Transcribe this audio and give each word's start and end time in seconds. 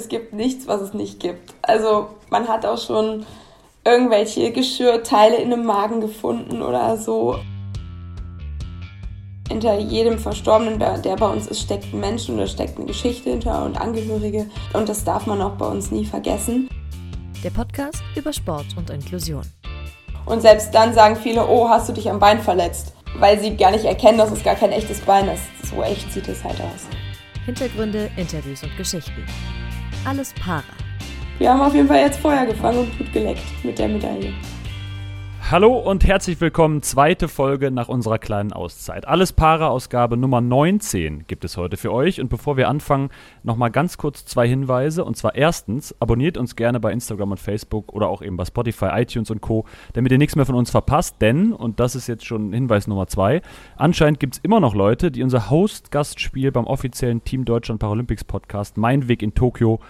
es 0.00 0.08
gibt 0.08 0.32
nichts, 0.32 0.66
was 0.66 0.80
es 0.80 0.94
nicht 0.94 1.20
gibt. 1.20 1.52
Also 1.60 2.08
man 2.30 2.48
hat 2.48 2.64
auch 2.64 2.78
schon 2.78 3.26
irgendwelche 3.84 4.50
Geschirrteile 4.50 5.36
in 5.36 5.52
einem 5.52 5.64
Magen 5.64 6.00
gefunden 6.00 6.62
oder 6.62 6.96
so. 6.96 7.38
Hinter 9.48 9.78
jedem 9.78 10.18
Verstorbenen, 10.18 10.78
der 10.78 11.16
bei 11.16 11.28
uns 11.28 11.48
ist, 11.48 11.60
steckt 11.60 11.92
ein 11.92 12.00
Mensch 12.00 12.28
und 12.28 12.38
da 12.38 12.46
steckt 12.46 12.78
eine 12.78 12.86
Geschichte 12.86 13.30
hinter 13.30 13.64
und 13.64 13.78
Angehörige. 13.78 14.46
Und 14.72 14.88
das 14.88 15.04
darf 15.04 15.26
man 15.26 15.42
auch 15.42 15.56
bei 15.56 15.66
uns 15.66 15.90
nie 15.90 16.06
vergessen. 16.06 16.68
Der 17.44 17.50
Podcast 17.50 18.02
über 18.16 18.32
Sport 18.32 18.66
und 18.76 18.88
Inklusion. 18.88 19.42
Und 20.24 20.40
selbst 20.40 20.72
dann 20.72 20.94
sagen 20.94 21.16
viele, 21.16 21.46
oh, 21.46 21.68
hast 21.68 21.88
du 21.88 21.92
dich 21.92 22.08
am 22.08 22.20
Bein 22.20 22.40
verletzt? 22.40 22.94
Weil 23.18 23.38
sie 23.38 23.56
gar 23.56 23.72
nicht 23.72 23.84
erkennen, 23.84 24.18
dass 24.18 24.30
es 24.30 24.44
gar 24.44 24.54
kein 24.54 24.72
echtes 24.72 25.00
Bein 25.00 25.28
ist. 25.28 25.42
So 25.68 25.82
echt 25.82 26.10
sieht 26.12 26.28
es 26.28 26.42
halt 26.44 26.60
aus. 26.60 26.86
Hintergründe, 27.44 28.10
Interviews 28.16 28.62
und 28.62 28.76
Geschichten. 28.76 29.26
Alles 30.04 30.32
para. 30.34 30.62
Wir 31.38 31.50
haben 31.50 31.60
auf 31.60 31.74
jeden 31.74 31.88
Fall 31.88 32.00
jetzt 32.00 32.20
Feuer 32.20 32.46
gefangen 32.46 32.78
und 32.78 32.96
Blut 32.96 33.12
geleckt 33.12 33.42
mit 33.62 33.78
der 33.78 33.88
Medaille. 33.88 34.32
Hallo 35.50 35.76
und 35.76 36.06
herzlich 36.06 36.40
willkommen. 36.40 36.80
Zweite 36.80 37.26
Folge 37.26 37.72
nach 37.72 37.88
unserer 37.88 38.20
kleinen 38.20 38.52
Auszeit. 38.52 39.08
Alles 39.08 39.32
Para-Ausgabe 39.32 40.16
Nummer 40.16 40.40
19 40.40 41.24
gibt 41.26 41.44
es 41.44 41.56
heute 41.56 41.76
für 41.76 41.92
euch. 41.92 42.20
Und 42.20 42.28
bevor 42.28 42.56
wir 42.56 42.68
anfangen, 42.68 43.10
nochmal 43.42 43.72
ganz 43.72 43.98
kurz 43.98 44.24
zwei 44.24 44.46
Hinweise. 44.46 45.04
Und 45.04 45.16
zwar 45.16 45.34
erstens, 45.34 45.92
abonniert 45.98 46.38
uns 46.38 46.54
gerne 46.54 46.78
bei 46.78 46.92
Instagram 46.92 47.32
und 47.32 47.40
Facebook 47.40 47.92
oder 47.92 48.08
auch 48.08 48.22
eben 48.22 48.36
bei 48.36 48.44
Spotify, 48.44 48.90
iTunes 48.92 49.28
und 49.32 49.40
Co., 49.40 49.64
damit 49.92 50.12
ihr 50.12 50.18
nichts 50.18 50.36
mehr 50.36 50.46
von 50.46 50.54
uns 50.54 50.70
verpasst. 50.70 51.16
Denn, 51.20 51.52
und 51.52 51.80
das 51.80 51.96
ist 51.96 52.06
jetzt 52.06 52.24
schon 52.24 52.52
Hinweis 52.52 52.86
Nummer 52.86 53.08
zwei, 53.08 53.42
anscheinend 53.74 54.20
gibt 54.20 54.36
es 54.36 54.40
immer 54.44 54.60
noch 54.60 54.76
Leute, 54.76 55.10
die 55.10 55.24
unser 55.24 55.50
Host-Gastspiel 55.50 56.52
beim 56.52 56.68
offiziellen 56.68 57.24
Team 57.24 57.44
Deutschland 57.44 57.80
Paralympics 57.80 58.22
Podcast 58.22 58.76
Mein 58.76 59.08
Weg 59.08 59.20
in 59.20 59.34
Tokio 59.34 59.80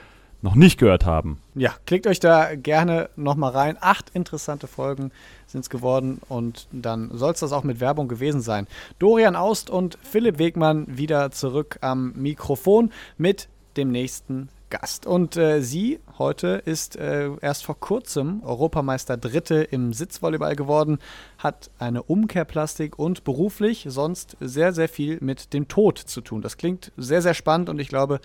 noch 0.43 0.55
nicht 0.55 0.79
gehört 0.79 1.05
haben. 1.05 1.39
Ja, 1.55 1.75
klickt 1.87 2.07
euch 2.07 2.21
da 2.21 2.55
gerne 2.55 3.11
nochmal 3.17 3.53
rein. 3.53 3.77
Acht 3.81 4.11
interessante 4.11 4.67
Folgen 4.67 5.11
sind 5.47 5.63
es 5.63 5.71
geworden 5.71 6.21
und 6.29 6.67
dann 6.73 7.11
soll 7.13 7.33
es 7.33 7.41
das 7.41 7.53
auch 7.53 7.65
mit 7.65 7.81
Werbung 7.81 8.09
gewesen 8.09 8.41
sein. 8.41 8.67
Dorian 8.99 9.37
Aust 9.37 9.71
und 9.71 9.99
Philipp 10.03 10.39
Wegmann 10.39 10.87
wieder 10.89 11.31
zurück 11.31 11.79
am 11.81 12.13
Mikrofon 12.17 12.91
mit 13.19 13.49
dem 13.77 13.91
nächsten 13.91 14.49
Gast. 14.71 15.05
Und 15.05 15.37
äh, 15.37 15.61
sie 15.61 15.99
heute 16.19 16.63
ist 16.65 16.97
äh, 16.97 17.31
erst 17.41 17.65
vor 17.65 17.79
kurzem 17.79 18.43
Europameister 18.45 19.17
Dritte 19.17 19.57
im 19.63 19.93
Sitzvolleyball 19.93 20.57
geworden, 20.57 20.99
hat 21.39 21.71
eine 21.79 22.03
Umkehrplastik 22.05 22.99
und 22.99 23.25
beruflich 23.25 23.87
sonst 23.89 24.37
sehr, 24.41 24.73
sehr 24.73 24.89
viel 24.89 25.19
mit 25.21 25.53
dem 25.53 25.69
Tod 25.69 25.99
zu 25.99 26.21
tun. 26.21 26.41
Das 26.41 26.57
klingt 26.57 26.93
sehr, 26.97 27.21
sehr 27.21 27.35
spannend 27.35 27.69
und 27.69 27.81
ich 27.81 27.89
glaube, 27.89 28.21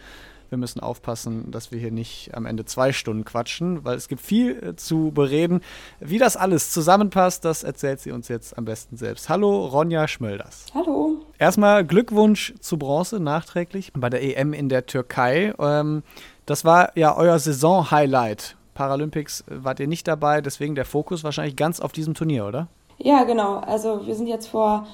wir 0.49 0.57
müssen 0.57 0.79
aufpassen, 0.79 1.51
dass 1.51 1.71
wir 1.71 1.79
hier 1.79 1.91
nicht 1.91 2.31
am 2.33 2.45
Ende 2.45 2.65
zwei 2.65 2.93
Stunden 2.93 3.25
quatschen, 3.25 3.83
weil 3.83 3.97
es 3.97 4.07
gibt 4.07 4.21
viel 4.21 4.63
äh, 4.63 4.75
zu 4.75 5.11
bereden. 5.11 5.61
Wie 5.99 6.17
das 6.17 6.37
alles 6.37 6.71
zusammenpasst, 6.71 7.45
das 7.45 7.63
erzählt 7.63 7.99
sie 7.99 8.11
uns 8.11 8.27
jetzt 8.27 8.57
am 8.57 8.65
besten 8.65 8.97
selbst. 8.97 9.29
Hallo, 9.29 9.65
Ronja 9.65 10.07
Schmölders. 10.07 10.65
Hallo. 10.73 11.25
Erstmal 11.37 11.85
Glückwunsch 11.85 12.53
zu 12.59 12.77
Bronze 12.77 13.19
nachträglich 13.19 13.91
bei 13.93 14.09
der 14.09 14.23
EM 14.23 14.53
in 14.53 14.69
der 14.69 14.85
Türkei. 14.85 15.53
Ähm, 15.59 16.03
das 16.45 16.65
war 16.65 16.95
ja 16.97 17.15
euer 17.15 17.39
Saison-Highlight. 17.39 18.55
Paralympics 18.73 19.43
wart 19.47 19.79
ihr 19.79 19.87
nicht 19.87 20.07
dabei, 20.07 20.41
deswegen 20.41 20.75
der 20.75 20.85
Fokus 20.85 21.23
wahrscheinlich 21.23 21.55
ganz 21.55 21.79
auf 21.79 21.91
diesem 21.91 22.13
Turnier, 22.13 22.45
oder? 22.45 22.67
Ja, 22.97 23.23
genau. 23.23 23.57
Also 23.59 24.05
wir 24.05 24.15
sind 24.15 24.27
jetzt 24.27 24.47
vor 24.47 24.85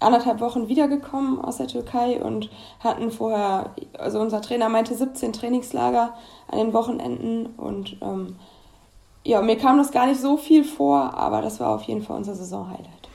anderthalb 0.00 0.40
Wochen 0.40 0.68
wiedergekommen 0.68 1.40
aus 1.40 1.56
der 1.56 1.66
Türkei 1.66 2.22
und 2.22 2.50
hatten 2.80 3.10
vorher, 3.10 3.74
also 3.98 4.20
unser 4.20 4.40
Trainer 4.40 4.68
meinte 4.68 4.94
17 4.94 5.32
Trainingslager 5.32 6.14
an 6.48 6.58
den 6.58 6.72
Wochenenden 6.72 7.46
und 7.56 7.96
ähm, 8.00 8.36
ja, 9.24 9.42
mir 9.42 9.56
kam 9.56 9.78
das 9.78 9.92
gar 9.92 10.06
nicht 10.06 10.20
so 10.20 10.36
viel 10.36 10.64
vor, 10.64 11.14
aber 11.14 11.42
das 11.42 11.60
war 11.60 11.74
auf 11.74 11.82
jeden 11.82 12.02
Fall 12.02 12.16
unser 12.16 12.34
Saisonhighlight. 12.34 13.08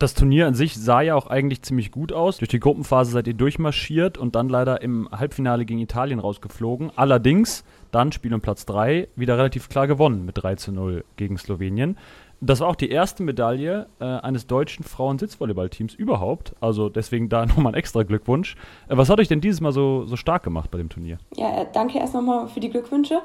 Das 0.00 0.14
Turnier 0.14 0.46
an 0.46 0.54
sich 0.54 0.76
sah 0.76 1.02
ja 1.02 1.14
auch 1.14 1.26
eigentlich 1.26 1.60
ziemlich 1.60 1.90
gut 1.90 2.10
aus. 2.10 2.38
Durch 2.38 2.48
die 2.48 2.58
Gruppenphase 2.58 3.10
seid 3.10 3.26
ihr 3.26 3.34
durchmarschiert 3.34 4.16
und 4.16 4.34
dann 4.34 4.48
leider 4.48 4.80
im 4.80 5.10
Halbfinale 5.10 5.66
gegen 5.66 5.78
Italien 5.78 6.20
rausgeflogen. 6.20 6.90
Allerdings 6.96 7.64
dann 7.90 8.10
Spiel 8.10 8.32
um 8.32 8.40
Platz 8.40 8.64
3 8.64 9.08
wieder 9.14 9.36
relativ 9.36 9.68
klar 9.68 9.86
gewonnen 9.86 10.24
mit 10.24 10.42
3 10.42 10.54
zu 10.54 10.72
0 10.72 11.04
gegen 11.16 11.36
Slowenien. 11.36 11.98
Das 12.40 12.60
war 12.60 12.68
auch 12.68 12.76
die 12.76 12.88
erste 12.88 13.22
Medaille 13.22 13.86
äh, 14.00 14.04
eines 14.04 14.46
deutschen 14.46 14.84
Frauen-Sitzvolleyballteams 14.84 15.94
überhaupt. 15.94 16.54
Also 16.60 16.88
deswegen 16.88 17.28
da 17.28 17.44
nochmal 17.46 17.72
ein 17.72 17.78
extra 17.78 18.02
Glückwunsch. 18.02 18.56
Äh, 18.88 18.96
was 18.96 19.10
hat 19.10 19.20
euch 19.20 19.28
denn 19.28 19.40
dieses 19.40 19.60
Mal 19.60 19.72
so, 19.72 20.06
so 20.06 20.16
stark 20.16 20.42
gemacht 20.42 20.70
bei 20.70 20.78
dem 20.78 20.88
Turnier? 20.88 21.18
Ja, 21.36 21.62
äh, 21.62 21.66
danke 21.72 21.98
erst 21.98 22.14
nochmal 22.14 22.48
für 22.48 22.60
die 22.60 22.70
Glückwünsche. 22.70 23.20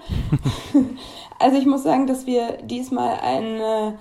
also 1.40 1.58
ich 1.58 1.66
muss 1.66 1.84
sagen, 1.84 2.08
dass 2.08 2.26
wir 2.26 2.58
diesmal 2.64 3.18
ein 3.22 3.96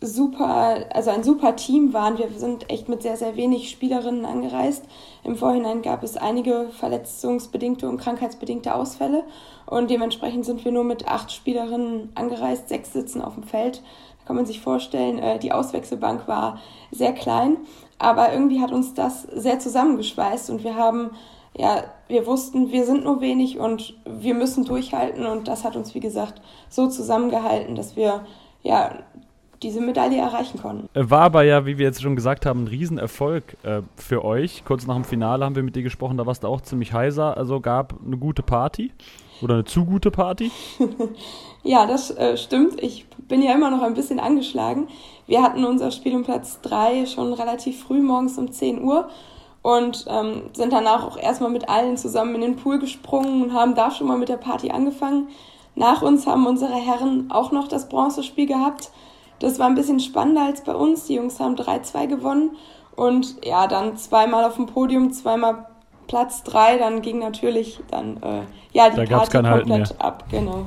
super, 0.00 0.86
also 0.94 1.10
ein 1.10 1.24
super 1.24 1.56
Team 1.56 1.92
waren. 1.92 2.18
Wir 2.18 2.30
sind 2.30 2.70
echt 2.70 2.88
mit 2.88 3.02
sehr, 3.02 3.16
sehr 3.16 3.36
wenig 3.36 3.70
Spielerinnen 3.70 4.24
angereist. 4.24 4.84
Im 5.24 5.36
Vorhinein 5.36 5.82
gab 5.82 6.02
es 6.02 6.16
einige 6.16 6.68
verletzungsbedingte 6.70 7.88
und 7.88 7.98
krankheitsbedingte 7.98 8.74
Ausfälle 8.74 9.24
und 9.66 9.90
dementsprechend 9.90 10.44
sind 10.44 10.64
wir 10.64 10.72
nur 10.72 10.84
mit 10.84 11.08
acht 11.08 11.32
Spielerinnen 11.32 12.10
angereist. 12.14 12.68
Sechs 12.68 12.92
sitzen 12.92 13.20
auf 13.20 13.34
dem 13.34 13.42
Feld 13.42 13.82
kann 14.28 14.36
man 14.36 14.44
sich 14.44 14.60
vorstellen, 14.60 15.18
äh, 15.18 15.38
die 15.38 15.52
Auswechselbank 15.52 16.28
war 16.28 16.60
sehr 16.90 17.14
klein, 17.14 17.56
aber 17.98 18.30
irgendwie 18.30 18.60
hat 18.60 18.72
uns 18.72 18.92
das 18.92 19.22
sehr 19.22 19.58
zusammengeschweißt 19.58 20.50
und 20.50 20.62
wir 20.64 20.76
haben, 20.76 21.12
ja, 21.56 21.84
wir 22.08 22.26
wussten, 22.26 22.70
wir 22.70 22.84
sind 22.84 23.04
nur 23.04 23.22
wenig 23.22 23.58
und 23.58 23.94
wir 24.04 24.34
müssen 24.34 24.66
durchhalten 24.66 25.24
und 25.24 25.48
das 25.48 25.64
hat 25.64 25.76
uns, 25.76 25.94
wie 25.94 26.00
gesagt, 26.00 26.42
so 26.68 26.88
zusammengehalten, 26.88 27.74
dass 27.74 27.96
wir, 27.96 28.26
ja, 28.62 28.98
diese 29.62 29.80
Medaille 29.80 30.18
erreichen 30.18 30.60
konnten. 30.60 30.88
Äh, 30.92 31.08
war 31.08 31.22
aber 31.22 31.42
ja, 31.44 31.64
wie 31.64 31.78
wir 31.78 31.86
jetzt 31.86 32.02
schon 32.02 32.14
gesagt 32.14 32.44
haben, 32.44 32.64
ein 32.64 32.68
Riesenerfolg 32.68 33.56
äh, 33.62 33.80
für 33.96 34.24
euch. 34.24 34.62
Kurz 34.66 34.86
nach 34.86 34.94
dem 34.94 35.04
Finale 35.04 35.44
haben 35.44 35.56
wir 35.56 35.62
mit 35.62 35.74
dir 35.74 35.82
gesprochen, 35.82 36.18
da 36.18 36.26
warst 36.26 36.44
du 36.44 36.48
auch 36.48 36.60
ziemlich 36.60 36.92
heiser, 36.92 37.36
also 37.36 37.60
gab 37.60 37.94
eine 38.04 38.18
gute 38.18 38.42
Party. 38.42 38.92
Oder 39.40 39.54
eine 39.54 39.64
zu 39.64 39.84
gute 39.84 40.10
Party? 40.10 40.50
ja, 41.68 41.84
das 41.84 42.10
äh, 42.10 42.38
stimmt. 42.38 42.82
Ich 42.82 43.06
bin 43.28 43.42
ja 43.42 43.52
immer 43.52 43.70
noch 43.70 43.82
ein 43.82 43.92
bisschen 43.92 44.20
angeschlagen. 44.20 44.88
Wir 45.26 45.42
hatten 45.42 45.66
unser 45.66 45.90
Spiel 45.90 46.16
um 46.16 46.24
Platz 46.24 46.60
3 46.62 47.04
schon 47.04 47.34
relativ 47.34 47.82
früh 47.82 48.00
morgens 48.00 48.38
um 48.38 48.50
10 48.50 48.82
Uhr 48.82 49.10
und 49.60 50.06
ähm, 50.08 50.44
sind 50.54 50.72
danach 50.72 51.06
auch 51.06 51.18
erstmal 51.18 51.50
mit 51.50 51.68
allen 51.68 51.98
zusammen 51.98 52.36
in 52.36 52.40
den 52.40 52.56
Pool 52.56 52.78
gesprungen 52.78 53.42
und 53.42 53.52
haben 53.52 53.74
da 53.74 53.90
schon 53.90 54.06
mal 54.06 54.16
mit 54.16 54.30
der 54.30 54.38
Party 54.38 54.70
angefangen. 54.70 55.28
Nach 55.74 56.00
uns 56.00 56.26
haben 56.26 56.46
unsere 56.46 56.74
Herren 56.74 57.30
auch 57.30 57.52
noch 57.52 57.68
das 57.68 57.90
Bronzespiel 57.90 58.46
gehabt. 58.46 58.90
Das 59.38 59.58
war 59.58 59.66
ein 59.66 59.74
bisschen 59.74 60.00
spannender 60.00 60.46
als 60.46 60.64
bei 60.64 60.74
uns. 60.74 61.04
Die 61.04 61.16
Jungs 61.16 61.38
haben 61.38 61.54
3-2 61.54 62.06
gewonnen 62.06 62.56
und 62.96 63.44
ja, 63.44 63.66
dann 63.66 63.98
zweimal 63.98 64.44
auf 64.44 64.56
dem 64.56 64.64
Podium, 64.64 65.12
zweimal 65.12 65.66
Platz 66.08 66.42
drei, 66.42 66.78
dann 66.78 67.02
ging 67.02 67.20
natürlich 67.20 67.80
dann 67.90 68.16
äh, 68.22 68.42
ja 68.72 68.90
die 68.90 69.04
da 69.04 69.18
Party 69.18 69.30
komplett 69.30 69.66
mehr. 69.68 69.86
ab, 69.98 70.24
genau. 70.30 70.66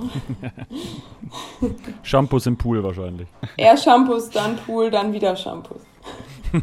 Shampoos 2.04 2.46
im 2.46 2.58
Pool 2.58 2.82
wahrscheinlich. 2.84 3.28
Erst 3.58 3.84
Shampoos, 3.84 4.30
dann 4.30 4.56
Pool, 4.56 4.90
dann 4.90 5.12
wieder 5.12 5.36
Shampoos. 5.36 5.82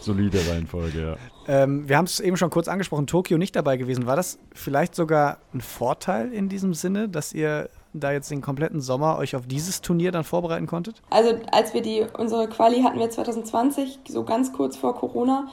Solide 0.00 0.38
Reihenfolge, 0.50 1.00
ja. 1.00 1.16
Ähm, 1.46 1.88
wir 1.88 1.96
haben 1.96 2.04
es 2.04 2.20
eben 2.20 2.36
schon 2.36 2.50
kurz 2.50 2.68
angesprochen, 2.68 3.06
Tokio 3.06 3.38
nicht 3.38 3.54
dabei 3.56 3.76
gewesen. 3.76 4.06
War 4.06 4.16
das 4.16 4.38
vielleicht 4.52 4.94
sogar 4.94 5.38
ein 5.52 5.60
Vorteil 5.60 6.32
in 6.32 6.48
diesem 6.48 6.74
Sinne, 6.74 7.08
dass 7.08 7.32
ihr 7.32 7.68
da 7.92 8.12
jetzt 8.12 8.30
den 8.30 8.40
kompletten 8.40 8.80
Sommer 8.80 9.18
euch 9.18 9.34
auf 9.34 9.46
dieses 9.46 9.80
Turnier 9.80 10.12
dann 10.12 10.24
vorbereiten 10.24 10.66
konntet? 10.66 11.02
Also 11.10 11.34
als 11.50 11.74
wir 11.74 11.82
die 11.82 12.06
unsere 12.16 12.48
Quali 12.48 12.82
hatten 12.82 12.98
wir 12.98 13.10
2020, 13.10 14.00
so 14.08 14.24
ganz 14.24 14.52
kurz 14.52 14.76
vor 14.76 14.94
Corona, 14.94 15.48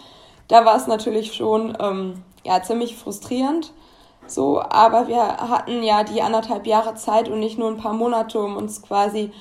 da 0.47 0.65
war 0.65 0.75
es 0.75 0.87
natürlich 0.87 1.33
schon 1.33 1.77
ähm, 1.79 2.23
ja, 2.43 2.61
ziemlich 2.61 2.95
frustrierend. 2.95 3.73
So, 4.27 4.61
aber 4.61 5.07
wir 5.07 5.21
hatten 5.21 5.83
ja 5.83 6.03
die 6.03 6.21
anderthalb 6.21 6.67
Jahre 6.67 6.95
Zeit 6.95 7.29
und 7.29 7.39
nicht 7.39 7.57
nur 7.57 7.69
ein 7.69 7.77
paar 7.77 7.93
Monate, 7.93 8.39
um 8.39 8.57
uns 8.57 8.81
quasi, 8.81 9.31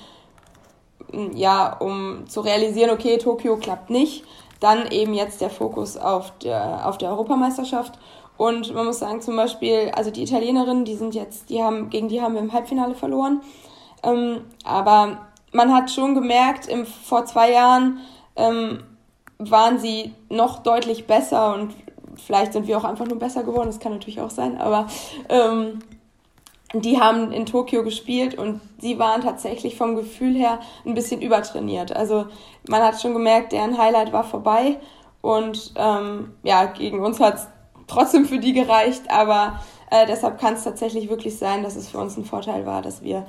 ja, 1.35 1.77
um 1.79 2.25
zu 2.29 2.41
realisieren, 2.41 2.91
okay, 2.91 3.19
Tokio 3.19 3.57
klappt 3.57 3.91
nicht. 3.91 4.25
Dann 4.61 4.91
eben 4.91 5.13
jetzt 5.13 5.41
der 5.41 5.51
Fokus 5.51 5.97
auf 5.97 6.33
der, 6.39 6.87
auf 6.87 6.99
der 6.99 7.11
Europameisterschaft. 7.11 7.99
Und 8.37 8.75
man 8.75 8.87
muss 8.87 8.99
sagen, 8.99 9.21
zum 9.21 9.37
Beispiel, 9.37 9.91
also 9.95 10.11
die 10.11 10.23
Italienerinnen, 10.23 10.85
die 10.85 10.95
sind 10.95 11.15
jetzt, 11.15 11.51
die 11.51 11.63
haben, 11.63 11.91
gegen 11.91 12.09
die 12.09 12.21
haben 12.21 12.35
wir 12.35 12.41
im 12.41 12.53
Halbfinale 12.53 12.95
verloren. 12.95 13.43
Ähm, 14.03 14.43
aber 14.65 15.27
man 15.53 15.75
hat 15.75 15.91
schon 15.91 16.15
gemerkt, 16.15 16.69
im, 16.69 16.87
vor 16.87 17.25
zwei 17.25 17.53
Jahren, 17.53 17.99
ähm, 18.37 18.83
waren 19.39 19.79
sie 19.79 20.15
noch 20.29 20.61
deutlich 20.61 21.07
besser 21.07 21.55
und 21.55 21.75
vielleicht 22.17 22.53
sind 22.53 22.67
wir 22.67 22.79
auch 22.79 22.85
einfach 22.85 23.07
nur 23.07 23.19
besser 23.19 23.43
geworden, 23.43 23.69
das 23.69 23.81
kann 23.81 23.93
natürlich 23.93 24.21
auch 24.21 24.31
sein, 24.31 24.59
aber 24.59 24.87
ähm, 25.29 25.81
die 26.73 27.01
haben 27.01 27.33
in 27.33 27.47
Tokio 27.47 27.85
gespielt 27.85 28.37
und 28.37 28.61
sie 28.79 28.99
waren 28.99 29.23
tatsächlich 29.23 29.77
vom 29.77 29.97
Gefühl 29.97 30.35
her 30.35 30.61
ein 30.85 30.95
bisschen 30.95 31.23
übertrainiert. 31.23 31.95
Also 31.95 32.27
man 32.69 32.83
hat 32.83 33.01
schon 33.01 33.13
gemerkt, 33.13 33.53
deren 33.53 33.79
Highlight 33.79 34.13
war 34.13 34.25
vorbei 34.25 34.79
und 35.21 35.73
ähm, 35.77 36.33
ja, 36.43 36.67
gegen 36.67 37.05
uns 37.05 37.21
hat 37.21 37.35
es 37.37 37.49
trotzdem 37.87 38.25
für 38.25 38.39
die 38.39 38.53
gereicht, 38.53 39.11
aber 39.11 39.61
Äh, 39.89 40.05
deshalb 40.07 40.41
kann 40.41 40.55
es 40.55 40.65
tatsächlich 40.65 41.09
wirklich 41.09 41.39
sein, 41.39 41.63
dass 41.63 41.77
es 41.77 41.89
für 41.89 41.99
uns 41.99 42.17
ein 42.17 42.25
Vorteil 42.25 42.67
war, 42.67 42.83
dass 42.83 43.03
wir 43.03 43.25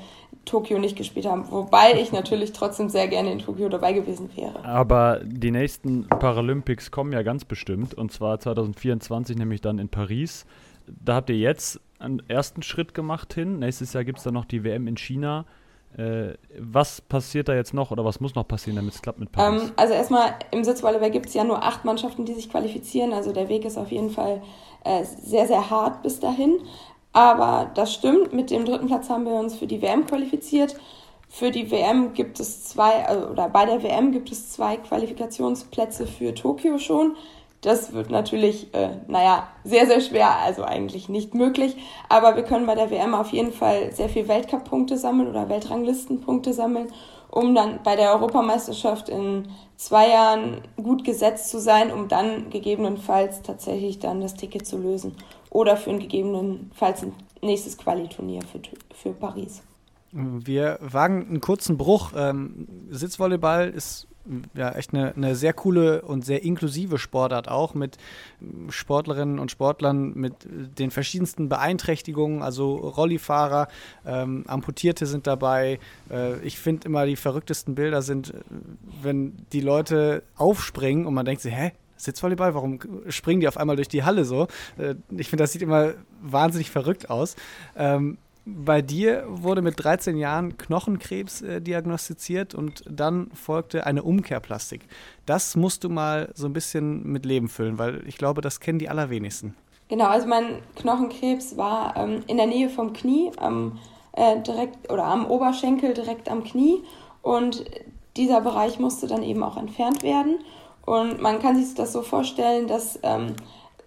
Tokio 0.48 0.80
nicht 0.80 0.98
gespielt 0.98 1.28
haben. 1.28 1.46
Wobei 1.52 1.94
ich 2.02 2.12
natürlich 2.14 2.54
trotzdem 2.54 2.90
sehr 2.90 3.08
gerne 3.08 3.32
in 3.32 3.40
Tokio 3.40 3.70
dabei 3.70 3.94
gewesen 3.94 4.30
wäre. 4.36 4.64
Aber 4.66 5.22
die 5.24 5.52
nächsten 5.52 6.08
Paralympics 6.08 6.90
kommen 6.90 7.14
ja 7.14 7.22
ganz 7.22 7.46
bestimmt. 7.46 7.94
Und 7.94 8.12
zwar 8.12 8.40
2024, 8.40 9.38
nämlich 9.38 9.62
dann 9.62 9.78
in 9.78 9.90
Paris. 9.90 10.46
Da 10.88 11.16
habt 11.16 11.30
ihr 11.30 11.38
jetzt 11.38 11.80
einen 12.00 12.22
ersten 12.28 12.64
Schritt 12.64 12.94
gemacht 12.94 13.34
hin. 13.34 13.60
Nächstes 13.60 13.94
Jahr 13.94 14.04
gibt 14.04 14.20
es 14.20 14.24
dann 14.24 14.34
noch 14.34 14.46
die 14.46 14.64
WM 14.64 14.88
in 14.88 14.98
China. 14.98 15.46
Äh, 15.98 16.36
was 16.60 17.02
passiert 17.02 17.48
da 17.48 17.56
jetzt 17.56 17.74
noch 17.74 17.92
oder 17.92 18.06
was 18.06 18.20
muss 18.20 18.36
noch 18.36 18.48
passieren, 18.48 18.76
damit 18.76 18.94
es 18.94 19.02
klappt 19.02 19.20
mit 19.20 19.32
Paris? 19.32 19.64
Ähm, 19.64 19.72
also 19.76 19.94
erstmal 19.94 20.36
im 20.52 20.64
Sitzvolleyball 20.64 21.12
gibt 21.12 21.28
es 21.28 21.34
ja 21.34 21.44
nur 21.44 21.64
acht 21.64 21.86
Mannschaften, 21.86 22.26
die 22.26 22.34
sich 22.34 22.50
qualifizieren. 22.50 23.14
Also 23.14 23.32
der 23.32 23.50
Weg 23.50 23.66
ist 23.66 23.78
auf 23.78 23.92
jeden 23.92 24.10
Fall 24.10 24.42
äh, 24.84 25.04
sehr, 25.04 25.48
sehr 25.48 25.70
hart 25.70 26.04
bis 26.04 26.20
dahin. 26.20 26.60
Aber 27.14 27.72
das 27.74 27.94
stimmt, 27.94 28.34
mit 28.34 28.52
dem 28.52 28.66
dritten 28.66 28.88
Platz 28.88 29.10
haben 29.10 29.26
wir 29.26 29.34
uns 29.34 29.56
für 29.56 29.68
die 29.68 29.82
WM 29.82 30.06
qualifiziert. 30.06 30.76
Für 31.30 31.52
die 31.52 31.70
WM 31.72 32.14
gibt 32.14 32.40
es 32.40 32.64
zwei, 32.64 33.06
also, 33.06 33.28
oder 33.28 33.50
bei 33.50 33.66
der 33.66 33.84
WM 33.84 34.12
gibt 34.12 34.32
es 34.32 34.52
zwei 34.52 34.78
Qualifikationsplätze 34.78 36.08
für 36.08 36.34
Tokio 36.34 36.78
schon. 36.78 37.16
Das 37.62 37.92
wird 37.92 38.12
natürlich, 38.12 38.74
äh, 38.74 38.90
naja, 39.08 39.48
sehr, 39.64 39.88
sehr 39.88 40.00
schwer, 40.00 40.38
also 40.38 40.64
eigentlich 40.64 41.10
nicht 41.10 41.34
möglich. 41.34 41.76
Aber 42.08 42.36
wir 42.36 42.44
können 42.44 42.68
bei 42.68 42.76
der 42.76 42.92
WM 42.92 43.16
auf 43.16 43.32
jeden 43.32 43.52
Fall 43.52 43.92
sehr 43.94 44.10
viel 44.10 44.28
Weltcup-Punkte 44.28 44.96
sammeln 44.98 45.28
oder 45.28 45.50
Weltranglistenpunkte 45.50 46.54
sammeln, 46.54 46.88
um 47.32 47.56
dann 47.56 47.80
bei 47.84 47.96
der 47.96 48.14
Europameisterschaft 48.14 49.10
in 49.10 49.48
zwei 49.76 50.10
Jahren 50.10 50.62
gut 50.78 51.04
gesetzt 51.04 51.50
zu 51.50 51.60
sein, 51.60 51.92
um 51.92 52.08
dann 52.08 52.52
gegebenenfalls 52.52 53.42
tatsächlich 53.42 54.00
dann 54.00 54.22
das 54.22 54.36
Ticket 54.36 54.68
zu 54.68 54.78
lösen. 54.78 55.16
Oder 55.50 55.78
für 55.78 55.92
ein 55.92 56.00
gegebenenfalls 56.00 57.04
ein 57.04 57.14
nächstes 57.42 57.78
Qualiturnier 57.78 58.42
für, 58.42 58.60
für 58.94 59.14
Paris. 59.14 59.62
Wir 60.12 60.80
wagen 60.82 61.28
einen 61.28 61.42
kurzen 61.42 61.78
Bruch. 61.78 62.14
Ähm, 62.16 62.68
Sitzvolleyball 62.90 63.70
ist 63.70 64.08
ja 64.54 64.72
echt 64.72 64.94
eine, 64.94 65.16
eine 65.16 65.36
sehr 65.36 65.54
coole 65.54 66.02
und 66.02 66.26
sehr 66.26 66.44
inklusive 66.44 66.98
Sportart 66.98 67.48
auch 67.48 67.74
mit 67.74 67.98
Sportlerinnen 68.70 69.40
und 69.40 69.52
Sportlern 69.52 70.14
mit 70.16 70.34
den 70.46 70.92
verschiedensten 70.92 71.50
Beeinträchtigungen, 71.50 72.42
also 72.42 72.76
Rollifahrer, 72.76 73.68
ähm, 74.06 74.44
Amputierte 74.48 75.06
sind 75.06 75.28
dabei. 75.28 75.80
Äh, 76.10 76.40
ich 76.42 76.60
finde 76.60 76.88
immer 76.88 77.06
die 77.06 77.16
verrücktesten 77.16 77.76
Bilder 77.76 78.02
sind, 78.02 78.34
wenn 79.02 79.38
die 79.54 79.62
Leute 79.62 80.24
aufspringen 80.36 81.06
und 81.06 81.14
man 81.14 81.26
denkt 81.26 81.42
sich, 81.42 81.54
hä, 81.54 81.72
Sitzvolleyball, 81.98 82.54
warum 82.54 82.80
springen 83.10 83.42
die 83.42 83.48
auf 83.48 83.58
einmal 83.58 83.76
durch 83.76 83.90
die 83.90 84.04
Halle 84.04 84.26
so? 84.26 84.48
Äh, 84.78 84.96
ich 85.10 85.30
finde, 85.30 85.44
das 85.44 85.52
sieht 85.52 85.62
immer 85.62 85.94
wahnsinnig 86.22 86.72
verrückt 86.72 87.10
aus. 87.10 87.36
Ähm, 87.76 88.18
bei 88.50 88.82
dir 88.82 89.26
wurde 89.28 89.62
mit 89.62 89.84
13 89.84 90.16
Jahren 90.16 90.58
Knochenkrebs 90.58 91.42
äh, 91.42 91.62
diagnostiziert 91.62 92.56
und 92.56 92.82
dann 92.90 93.30
folgte 93.34 93.86
eine 93.86 94.04
Umkehrplastik. 94.04 94.88
Das 95.26 95.58
musst 95.58 95.84
du 95.84 95.90
mal 95.90 96.32
so 96.34 96.48
ein 96.48 96.54
bisschen 96.54 97.04
mit 97.04 97.26
Leben 97.26 97.50
füllen, 97.50 97.78
weil 97.78 98.08
ich 98.08 98.18
glaube, 98.18 98.40
das 98.40 98.62
kennen 98.62 98.80
die 98.80 98.88
allerwenigsten. 98.88 99.54
Genau, 99.90 100.06
also 100.06 100.28
mein 100.28 100.62
Knochenkrebs 100.76 101.58
war 101.58 101.98
ähm, 101.98 102.24
in 102.28 102.38
der 102.38 102.48
Nähe 102.48 102.70
vom 102.70 102.94
Knie, 102.94 103.32
am, 103.36 103.80
äh, 104.14 104.40
direkt 104.42 104.90
oder 104.92 105.04
am 105.04 105.26
Oberschenkel 105.26 105.94
direkt 105.94 106.30
am 106.30 106.46
Knie 106.46 106.84
und 107.22 107.66
dieser 108.16 108.40
Bereich 108.40 108.80
musste 108.80 109.08
dann 109.08 109.24
eben 109.24 109.44
auch 109.44 109.58
entfernt 109.58 110.04
werden. 110.04 110.40
Und 110.88 111.22
man 111.22 111.40
kann 111.40 111.62
sich 111.62 111.76
das 111.76 111.92
so 111.92 112.02
vorstellen, 112.02 112.66
dass 112.66 112.98
ähm, 113.04 113.36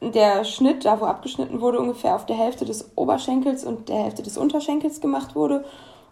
der 0.02 0.44
Schnitt, 0.44 0.85
da 0.85 1.00
wo 1.00 1.06
abgeschnitten 1.06 1.62
wurde, 1.62 1.81
ungefähr 1.81 2.14
auf 2.14 2.26
der 2.26 2.37
Hälfte 2.37 2.67
des 2.67 2.91
Oberschenkels 2.94 3.64
und 3.64 3.88
der 3.88 4.05
Hälfte 4.05 4.23
des 4.23 4.37
Unterschenkels 4.37 5.00
gemacht 5.00 5.35
wurde. 5.35 5.64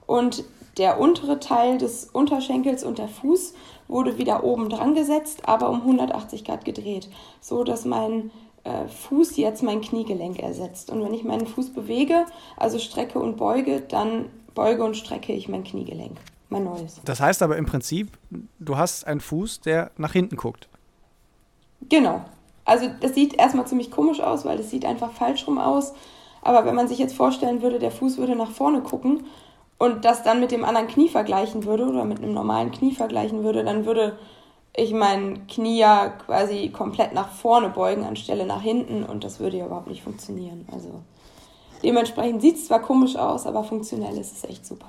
Und 0.06 0.44
der 0.78 0.98
untere 0.98 1.40
Teil 1.40 1.76
des 1.76 2.06
Unterschenkels 2.06 2.84
und 2.84 2.96
der 2.96 3.08
Fuß 3.08 3.52
wurde 3.86 4.16
wieder 4.16 4.44
oben 4.44 4.70
dran 4.70 4.94
gesetzt, 4.94 5.46
aber 5.46 5.68
um 5.68 5.82
180 5.82 6.42
Grad 6.42 6.64
gedreht, 6.64 7.10
so 7.42 7.64
dass 7.64 7.84
mein 7.84 8.30
äh, 8.64 8.88
Fuß 8.88 9.36
jetzt 9.36 9.62
mein 9.62 9.82
Kniegelenk 9.82 10.38
ersetzt. 10.38 10.88
Und 10.88 11.04
wenn 11.04 11.12
ich 11.12 11.22
meinen 11.22 11.46
Fuß 11.46 11.74
bewege, 11.74 12.24
also 12.56 12.78
strecke 12.78 13.18
und 13.18 13.36
beuge, 13.36 13.82
dann 13.82 14.30
beuge 14.54 14.84
und 14.84 14.96
strecke 14.96 15.34
ich 15.34 15.50
mein 15.50 15.64
Kniegelenk, 15.64 16.16
mein 16.48 16.64
neues. 16.64 17.02
Das 17.04 17.20
heißt 17.20 17.42
aber 17.42 17.58
im 17.58 17.66
Prinzip, 17.66 18.16
du 18.58 18.78
hast 18.78 19.06
einen 19.06 19.20
Fuß, 19.20 19.60
der 19.60 19.90
nach 19.98 20.14
hinten 20.14 20.36
guckt. 20.36 20.70
Genau, 21.88 22.22
also 22.64 22.88
das 23.00 23.14
sieht 23.14 23.34
erstmal 23.34 23.66
ziemlich 23.66 23.90
komisch 23.90 24.20
aus, 24.20 24.44
weil 24.44 24.58
das 24.58 24.70
sieht 24.70 24.84
einfach 24.84 25.12
falsch 25.12 25.46
rum 25.46 25.58
aus. 25.58 25.94
Aber 26.42 26.64
wenn 26.64 26.74
man 26.74 26.88
sich 26.88 26.98
jetzt 26.98 27.16
vorstellen 27.16 27.62
würde, 27.62 27.78
der 27.78 27.90
Fuß 27.90 28.18
würde 28.18 28.36
nach 28.36 28.50
vorne 28.50 28.80
gucken 28.82 29.26
und 29.78 30.04
das 30.04 30.22
dann 30.22 30.40
mit 30.40 30.50
dem 30.50 30.64
anderen 30.64 30.88
Knie 30.88 31.08
vergleichen 31.08 31.64
würde 31.64 31.86
oder 31.86 32.04
mit 32.04 32.18
einem 32.18 32.34
normalen 32.34 32.70
Knie 32.70 32.94
vergleichen 32.94 33.42
würde, 33.42 33.64
dann 33.64 33.86
würde 33.86 34.18
ich 34.76 34.92
mein 34.92 35.46
Knie 35.46 35.78
ja 35.78 36.08
quasi 36.08 36.68
komplett 36.68 37.12
nach 37.12 37.30
vorne 37.30 37.70
beugen 37.70 38.04
anstelle 38.04 38.46
nach 38.46 38.62
hinten 38.62 39.02
und 39.02 39.24
das 39.24 39.40
würde 39.40 39.56
ja 39.56 39.66
überhaupt 39.66 39.88
nicht 39.88 40.02
funktionieren. 40.02 40.68
Also 40.72 40.90
dementsprechend 41.82 42.42
sieht 42.42 42.56
es 42.56 42.66
zwar 42.66 42.80
komisch 42.80 43.16
aus, 43.16 43.46
aber 43.46 43.64
funktionell 43.64 44.16
ist 44.18 44.36
es 44.36 44.44
echt 44.44 44.64
super. 44.64 44.88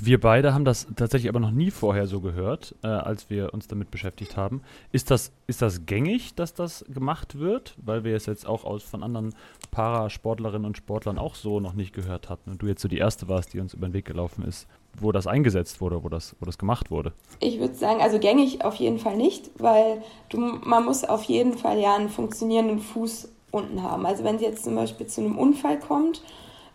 Wir 0.00 0.20
beide 0.20 0.54
haben 0.54 0.64
das 0.64 0.86
tatsächlich 0.96 1.28
aber 1.28 1.40
noch 1.40 1.50
nie 1.50 1.70
vorher 1.70 2.06
so 2.06 2.20
gehört, 2.20 2.74
äh, 2.82 2.86
als 2.86 3.30
wir 3.30 3.52
uns 3.52 3.68
damit 3.68 3.90
beschäftigt 3.90 4.36
haben. 4.36 4.62
Ist 4.90 5.10
das, 5.10 5.32
ist 5.46 5.62
das 5.62 5.86
gängig, 5.86 6.34
dass 6.34 6.54
das 6.54 6.84
gemacht 6.88 7.38
wird? 7.38 7.74
Weil 7.84 8.04
wir 8.04 8.16
es 8.16 8.26
jetzt 8.26 8.46
auch 8.46 8.64
aus, 8.64 8.82
von 8.82 9.02
anderen 9.02 9.34
Parasportlerinnen 9.70 10.66
und 10.66 10.76
Sportlern 10.76 11.18
auch 11.18 11.34
so 11.34 11.60
noch 11.60 11.74
nicht 11.74 11.92
gehört 11.94 12.28
hatten 12.28 12.50
und 12.50 12.62
du 12.62 12.66
jetzt 12.66 12.82
so 12.82 12.88
die 12.88 12.98
Erste 12.98 13.28
warst, 13.28 13.52
die 13.52 13.60
uns 13.60 13.74
über 13.74 13.88
den 13.88 13.94
Weg 13.94 14.04
gelaufen 14.04 14.44
ist, 14.44 14.66
wo 15.00 15.12
das 15.12 15.26
eingesetzt 15.26 15.80
wurde, 15.80 16.02
wo 16.04 16.08
das, 16.08 16.36
wo 16.40 16.46
das 16.46 16.58
gemacht 16.58 16.90
wurde. 16.90 17.12
Ich 17.40 17.58
würde 17.58 17.74
sagen, 17.74 18.00
also 18.00 18.18
gängig 18.18 18.64
auf 18.64 18.74
jeden 18.76 18.98
Fall 18.98 19.16
nicht, 19.16 19.50
weil 19.58 20.02
du, 20.28 20.38
man 20.38 20.84
muss 20.84 21.04
auf 21.04 21.24
jeden 21.24 21.54
Fall 21.54 21.78
ja 21.78 21.96
einen 21.96 22.08
funktionierenden 22.08 22.78
Fuß 22.80 23.28
unten 23.50 23.82
haben. 23.82 24.06
Also 24.06 24.24
wenn 24.24 24.36
es 24.36 24.42
jetzt 24.42 24.64
zum 24.64 24.74
Beispiel 24.74 25.06
zu 25.06 25.20
einem 25.20 25.38
Unfall 25.38 25.78
kommt, 25.78 26.22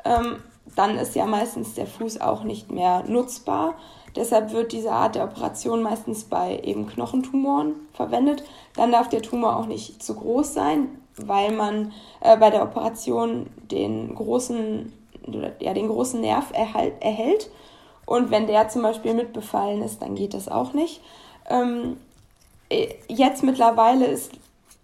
ähm, 0.06 0.38
dann 0.76 0.98
ist 0.98 1.16
ja 1.16 1.26
meistens 1.26 1.74
der 1.74 1.88
Fuß 1.88 2.22
auch 2.22 2.44
nicht 2.44 2.72
mehr 2.72 3.04
nutzbar. 3.08 3.76
Deshalb 4.16 4.52
wird 4.52 4.72
diese 4.72 4.92
Art 4.92 5.16
der 5.16 5.26
Operation 5.26 5.84
meistens 5.84 6.24
bei 6.24 6.60
eben 6.64 6.88
Knochentumoren 6.88 7.76
verwendet. 7.94 8.44
Dann 8.76 8.92
darf 8.92 9.10
der 9.10 9.22
Tumor 9.22 9.58
auch 9.58 9.68
nicht 9.68 10.02
zu 10.02 10.16
groß 10.16 10.54
sein, 10.54 10.88
weil 11.18 11.52
man 11.52 11.94
äh, 12.22 12.36
bei 12.38 12.50
der 12.50 12.64
Operation 12.64 13.48
den 13.72 14.16
großen, 14.16 14.92
ja, 15.60 15.74
den 15.74 15.88
großen 15.88 16.20
Nerv 16.20 16.52
erhalt, 16.52 16.94
erhält. 17.00 17.50
Und 18.06 18.32
wenn 18.32 18.48
der 18.48 18.70
zum 18.70 18.82
Beispiel 18.82 19.14
mitbefallen 19.14 19.82
ist, 19.84 20.02
dann 20.02 20.16
geht 20.16 20.34
das 20.34 20.48
auch 20.48 20.74
nicht. 20.74 21.02
Ähm, 21.50 21.98
äh, 22.70 22.88
jetzt 23.08 23.44
mittlerweile 23.44 24.06
ist 24.06 24.32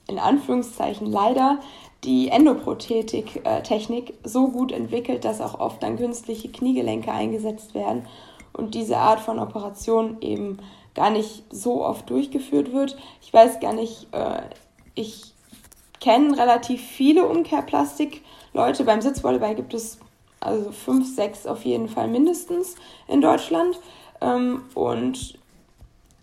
in 0.07 0.19
Anführungszeichen 0.19 1.07
leider 1.07 1.59
die 2.03 2.29
Endoprothetik-Technik 2.29 4.13
so 4.23 4.49
gut 4.49 4.71
entwickelt, 4.71 5.25
dass 5.25 5.41
auch 5.41 5.59
oft 5.59 5.81
dann 5.83 5.97
künstliche 5.97 6.49
Kniegelenke 6.49 7.11
eingesetzt 7.11 7.73
werden 7.73 8.05
und 8.51 8.75
diese 8.75 8.97
Art 8.97 9.19
von 9.19 9.39
Operation 9.39 10.17
eben 10.21 10.57
gar 10.95 11.09
nicht 11.09 11.43
so 11.49 11.83
oft 11.83 12.09
durchgeführt 12.09 12.71
wird. 12.71 12.97
Ich 13.21 13.33
weiß 13.33 13.59
gar 13.59 13.73
nicht, 13.73 14.07
äh, 14.11 14.41
ich 14.95 15.33
kenne 15.99 16.37
relativ 16.37 16.81
viele 16.81 17.25
Umkehrplastik-Leute. 17.27 18.83
Beim 18.83 19.01
Sitzvolleyball 19.01 19.55
gibt 19.55 19.73
es 19.73 19.97
also 20.39 20.71
fünf, 20.71 21.15
sechs 21.15 21.47
auf 21.47 21.63
jeden 21.63 21.87
Fall 21.87 22.07
mindestens 22.07 22.75
in 23.07 23.21
Deutschland. 23.21 23.79
Ähm, 24.21 24.63
und 24.75 25.39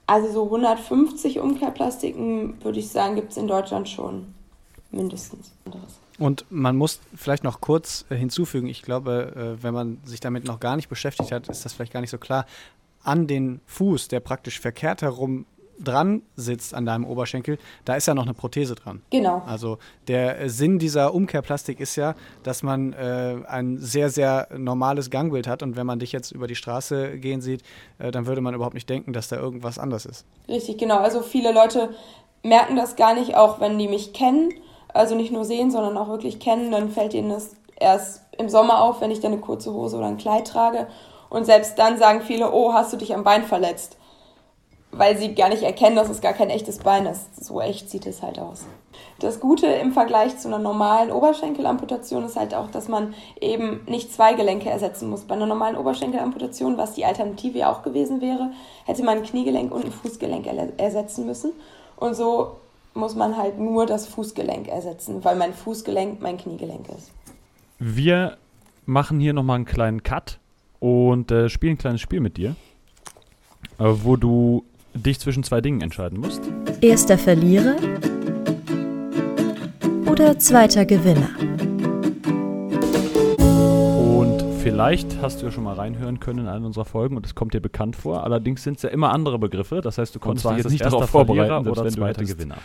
also 0.06 0.30
so 0.30 0.44
150 0.44 1.40
Umkehrplastiken, 1.40 2.62
würde 2.62 2.78
ich 2.78 2.90
sagen, 2.90 3.16
gibt 3.16 3.32
es 3.32 3.38
in 3.38 3.48
Deutschland 3.48 3.88
schon 3.88 4.34
mindestens. 4.90 5.52
Und 6.18 6.44
man 6.50 6.76
muss 6.76 7.00
vielleicht 7.14 7.44
noch 7.44 7.60
kurz 7.60 8.04
äh, 8.10 8.14
hinzufügen, 8.14 8.68
ich 8.68 8.82
glaube, 8.82 9.56
äh, 9.58 9.62
wenn 9.62 9.72
man 9.72 9.98
sich 10.04 10.20
damit 10.20 10.44
noch 10.44 10.60
gar 10.60 10.76
nicht 10.76 10.88
beschäftigt 10.88 11.32
hat, 11.32 11.48
ist 11.48 11.64
das 11.64 11.72
vielleicht 11.72 11.92
gar 11.92 12.00
nicht 12.00 12.10
so 12.10 12.18
klar. 12.18 12.46
An 13.02 13.26
den 13.26 13.60
Fuß, 13.66 14.08
der 14.08 14.20
praktisch 14.20 14.60
verkehrt 14.60 15.00
herum 15.00 15.46
dran 15.82 16.22
sitzt 16.36 16.74
an 16.74 16.84
deinem 16.84 17.04
Oberschenkel, 17.04 17.58
da 17.84 17.94
ist 17.94 18.06
ja 18.06 18.14
noch 18.14 18.24
eine 18.24 18.34
Prothese 18.34 18.74
dran. 18.74 19.02
Genau. 19.10 19.42
Also 19.46 19.78
der 20.08 20.50
Sinn 20.50 20.78
dieser 20.78 21.14
Umkehrplastik 21.14 21.80
ist 21.80 21.96
ja, 21.96 22.14
dass 22.42 22.62
man 22.62 22.92
äh, 22.92 23.36
ein 23.46 23.78
sehr, 23.78 24.10
sehr 24.10 24.48
normales 24.56 25.10
Gangbild 25.10 25.46
hat 25.46 25.62
und 25.62 25.76
wenn 25.76 25.86
man 25.86 25.98
dich 25.98 26.12
jetzt 26.12 26.32
über 26.32 26.46
die 26.46 26.54
Straße 26.54 27.18
gehen 27.18 27.40
sieht, 27.40 27.62
äh, 27.98 28.10
dann 28.10 28.26
würde 28.26 28.40
man 28.40 28.54
überhaupt 28.54 28.74
nicht 28.74 28.90
denken, 28.90 29.12
dass 29.12 29.28
da 29.28 29.36
irgendwas 29.36 29.78
anders 29.78 30.04
ist. 30.04 30.26
Richtig, 30.48 30.78
genau. 30.78 30.98
Also 30.98 31.22
viele 31.22 31.52
Leute 31.52 31.90
merken 32.42 32.76
das 32.76 32.96
gar 32.96 33.14
nicht, 33.14 33.36
auch 33.36 33.60
wenn 33.60 33.78
die 33.78 33.88
mich 33.88 34.12
kennen 34.12 34.52
also 34.94 35.14
nicht 35.14 35.32
nur 35.32 35.44
sehen, 35.44 35.70
sondern 35.70 35.96
auch 35.96 36.08
wirklich 36.08 36.40
kennen, 36.40 36.70
dann 36.70 36.90
fällt 36.90 37.14
ihnen 37.14 37.30
das 37.30 37.54
erst 37.78 38.22
im 38.38 38.48
Sommer 38.48 38.82
auf, 38.82 39.00
wenn 39.00 39.10
ich 39.10 39.20
dann 39.20 39.32
eine 39.32 39.40
kurze 39.40 39.72
Hose 39.72 39.96
oder 39.96 40.06
ein 40.06 40.16
Kleid 40.16 40.46
trage. 40.46 40.86
Und 41.28 41.44
selbst 41.44 41.78
dann 41.78 41.98
sagen 41.98 42.22
viele, 42.22 42.52
oh, 42.52 42.72
hast 42.72 42.92
du 42.92 42.96
dich 42.96 43.14
am 43.14 43.24
Bein 43.24 43.44
verletzt? 43.44 43.96
Weil 44.92 45.16
sie 45.16 45.34
gar 45.36 45.48
nicht 45.48 45.62
erkennen, 45.62 45.94
dass 45.94 46.08
es 46.08 46.20
gar 46.20 46.32
kein 46.32 46.50
echtes 46.50 46.78
Bein 46.78 47.06
ist. 47.06 47.44
So 47.44 47.60
echt 47.60 47.88
sieht 47.88 48.06
es 48.06 48.22
halt 48.22 48.40
aus. 48.40 48.64
Das 49.20 49.38
Gute 49.38 49.66
im 49.66 49.92
Vergleich 49.92 50.38
zu 50.38 50.48
einer 50.48 50.58
normalen 50.58 51.12
Oberschenkelamputation 51.12 52.24
ist 52.24 52.36
halt 52.36 52.54
auch, 52.54 52.68
dass 52.70 52.88
man 52.88 53.14
eben 53.40 53.84
nicht 53.86 54.12
zwei 54.12 54.34
Gelenke 54.34 54.68
ersetzen 54.68 55.08
muss. 55.08 55.22
Bei 55.22 55.36
einer 55.36 55.46
normalen 55.46 55.76
Oberschenkelamputation, 55.76 56.76
was 56.76 56.94
die 56.94 57.04
Alternative 57.04 57.58
ja 57.58 57.72
auch 57.72 57.82
gewesen 57.82 58.20
wäre, 58.20 58.50
hätte 58.84 59.04
man 59.04 59.18
ein 59.18 59.24
Kniegelenk 59.24 59.72
und 59.72 59.84
ein 59.84 59.92
Fußgelenk 59.92 60.46
ersetzen 60.78 61.26
müssen. 61.26 61.52
Und 61.96 62.14
so 62.14 62.56
muss 62.94 63.14
man 63.14 63.36
halt 63.36 63.58
nur 63.58 63.86
das 63.86 64.06
Fußgelenk 64.06 64.68
ersetzen, 64.68 65.24
weil 65.24 65.36
mein 65.36 65.54
Fußgelenk 65.54 66.20
mein 66.20 66.36
Kniegelenk 66.36 66.88
ist. 66.88 67.10
Wir 67.78 68.36
machen 68.86 69.20
hier 69.20 69.32
nochmal 69.32 69.56
einen 69.56 69.64
kleinen 69.64 70.02
Cut 70.02 70.38
und 70.80 71.30
äh, 71.30 71.48
spielen 71.48 71.74
ein 71.74 71.78
kleines 71.78 72.00
Spiel 72.00 72.20
mit 72.20 72.36
dir, 72.36 72.56
äh, 73.78 73.84
wo 73.84 74.16
du 74.16 74.64
dich 74.94 75.20
zwischen 75.20 75.44
zwei 75.44 75.60
Dingen 75.60 75.80
entscheiden 75.80 76.20
musst. 76.20 76.42
Erster 76.80 77.16
Verlierer 77.16 77.76
oder 80.10 80.38
zweiter 80.38 80.84
Gewinner. 80.84 81.30
Vielleicht 84.62 85.22
hast 85.22 85.40
du 85.40 85.46
ja 85.46 85.52
schon 85.52 85.64
mal 85.64 85.74
reinhören 85.74 86.20
können 86.20 86.40
in 86.40 86.48
einer 86.48 86.66
unserer 86.66 86.84
Folgen 86.84 87.16
und 87.16 87.24
es 87.24 87.34
kommt 87.34 87.54
dir 87.54 87.60
bekannt 87.60 87.96
vor. 87.96 88.24
Allerdings 88.24 88.62
sind 88.62 88.76
es 88.76 88.82
ja 88.82 88.90
immer 88.90 89.12
andere 89.12 89.38
Begriffe. 89.38 89.80
Das 89.80 89.98
heißt, 89.98 90.14
du 90.14 90.18
konntest 90.18 90.48
dich 90.48 90.56
jetzt 90.58 90.70
nicht 90.70 90.84
darauf 90.84 91.08
vorbereiten, 91.08 91.68
oder 91.68 91.88
zweiter 91.88 92.24
Gewinner 92.24 92.58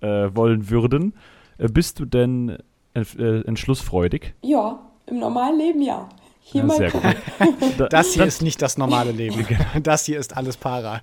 äh, 0.00 0.34
wollen 0.34 0.70
würden. 0.70 1.14
Äh, 1.58 1.68
bist 1.68 2.00
du 2.00 2.04
denn 2.06 2.58
äh, 2.94 3.40
entschlussfreudig? 3.42 4.34
Ja, 4.42 4.80
im 5.06 5.18
normalen 5.18 5.58
Leben 5.58 5.82
ja. 5.82 6.08
Hier 6.40 6.64
ja, 6.64 6.70
sehr 6.70 6.90
gut. 6.90 7.02
das 7.92 8.14
hier 8.14 8.24
ist 8.24 8.42
nicht 8.42 8.60
das 8.62 8.78
normale 8.78 9.12
Leben. 9.12 9.46
Das 9.82 10.06
hier 10.06 10.18
ist 10.18 10.36
alles 10.36 10.56
para. 10.56 11.02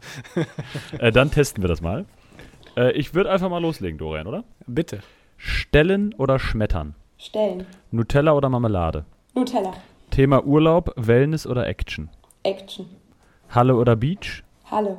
äh, 0.97 1.11
dann 1.11 1.31
testen 1.31 1.63
wir 1.63 1.69
das 1.69 1.81
mal. 1.81 2.05
Äh, 2.75 2.91
ich 2.93 3.13
würde 3.13 3.31
einfach 3.31 3.49
mal 3.49 3.61
loslegen, 3.61 3.97
Dorian, 3.97 4.27
oder? 4.27 4.43
Bitte. 4.67 4.99
Stellen 5.37 6.13
oder 6.15 6.39
schmettern? 6.39 6.95
Stellen. 7.17 7.65
Nutella 7.91 8.33
oder 8.33 8.49
Marmelade? 8.49 9.05
Nutella. 9.33 9.73
Thema 10.19 10.43
Urlaub, 10.45 10.91
Wellness 10.97 11.47
oder 11.47 11.65
Action? 11.65 12.09
Action. 12.43 12.87
Halle 13.51 13.77
oder 13.77 13.95
Beach? 13.95 14.43
Halle. 14.69 14.97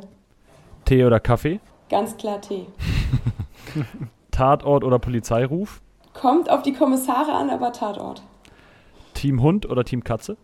Tee 0.86 1.04
oder 1.04 1.20
Kaffee? 1.20 1.60
Ganz 1.90 2.16
klar 2.16 2.40
Tee. 2.40 2.64
Tatort 4.30 4.82
oder 4.82 4.98
Polizeiruf? 4.98 5.82
Kommt 6.14 6.48
auf 6.48 6.62
die 6.62 6.72
Kommissare 6.72 7.32
an, 7.32 7.50
aber 7.50 7.70
Tatort. 7.70 8.22
Team 9.12 9.42
Hund 9.42 9.68
oder 9.68 9.84
Team 9.84 10.02
Katze? 10.04 10.38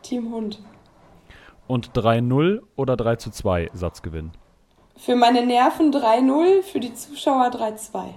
Team 0.00 0.32
Hund. 0.32 0.62
Und 1.66 1.92
3-0 1.92 2.62
oder 2.74 2.94
3-2 2.94 3.68
Satzgewinn? 3.74 4.30
Für 4.96 5.14
meine 5.14 5.44
Nerven 5.44 5.92
3-0, 5.92 6.62
für 6.62 6.80
die 6.80 6.94
Zuschauer 6.94 7.48
3-2. 7.48 8.14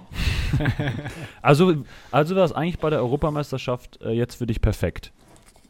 also, 1.42 1.74
also 2.10 2.36
war 2.36 2.44
es 2.44 2.52
eigentlich 2.52 2.78
bei 2.78 2.88
der 2.88 3.00
Europameisterschaft 3.00 4.00
äh, 4.00 4.12
jetzt 4.12 4.36
für 4.36 4.46
dich 4.46 4.62
perfekt. 4.62 5.12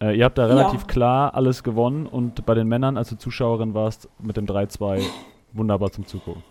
Äh, 0.00 0.16
ihr 0.16 0.24
habt 0.24 0.38
da 0.38 0.46
relativ 0.46 0.82
ja. 0.82 0.86
klar 0.86 1.34
alles 1.34 1.62
gewonnen 1.62 2.06
und 2.06 2.44
bei 2.46 2.54
den 2.54 2.68
Männern, 2.68 2.96
als 2.96 3.08
du 3.08 3.16
Zuschauerin 3.16 3.74
warst, 3.74 4.08
mit 4.18 4.36
dem 4.36 4.46
3-2 4.46 5.02
wunderbar 5.52 5.90
zum 5.90 6.06
Zugucken. 6.06 6.42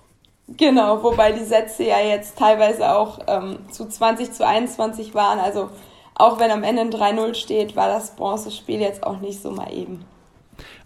Genau, 0.48 1.02
wobei 1.02 1.32
die 1.32 1.44
Sätze 1.44 1.84
ja 1.84 2.00
jetzt 2.00 2.38
teilweise 2.38 2.96
auch 2.96 3.20
ähm, 3.28 3.58
zu 3.72 3.88
20 3.88 4.32
zu 4.32 4.46
21 4.46 5.16
waren. 5.16 5.40
Also 5.40 5.70
auch 6.14 6.40
wenn 6.40 6.52
am 6.52 6.64
Ende 6.64 6.82
ein 6.82 6.92
3-0 6.92 7.34
steht, 7.34 7.76
war 7.76 7.88
das 7.88 8.16
Bronzespiel 8.16 8.80
jetzt 8.80 9.04
auch 9.04 9.20
nicht 9.20 9.42
so 9.42 9.52
mal 9.52 9.74
eben. 9.74 10.06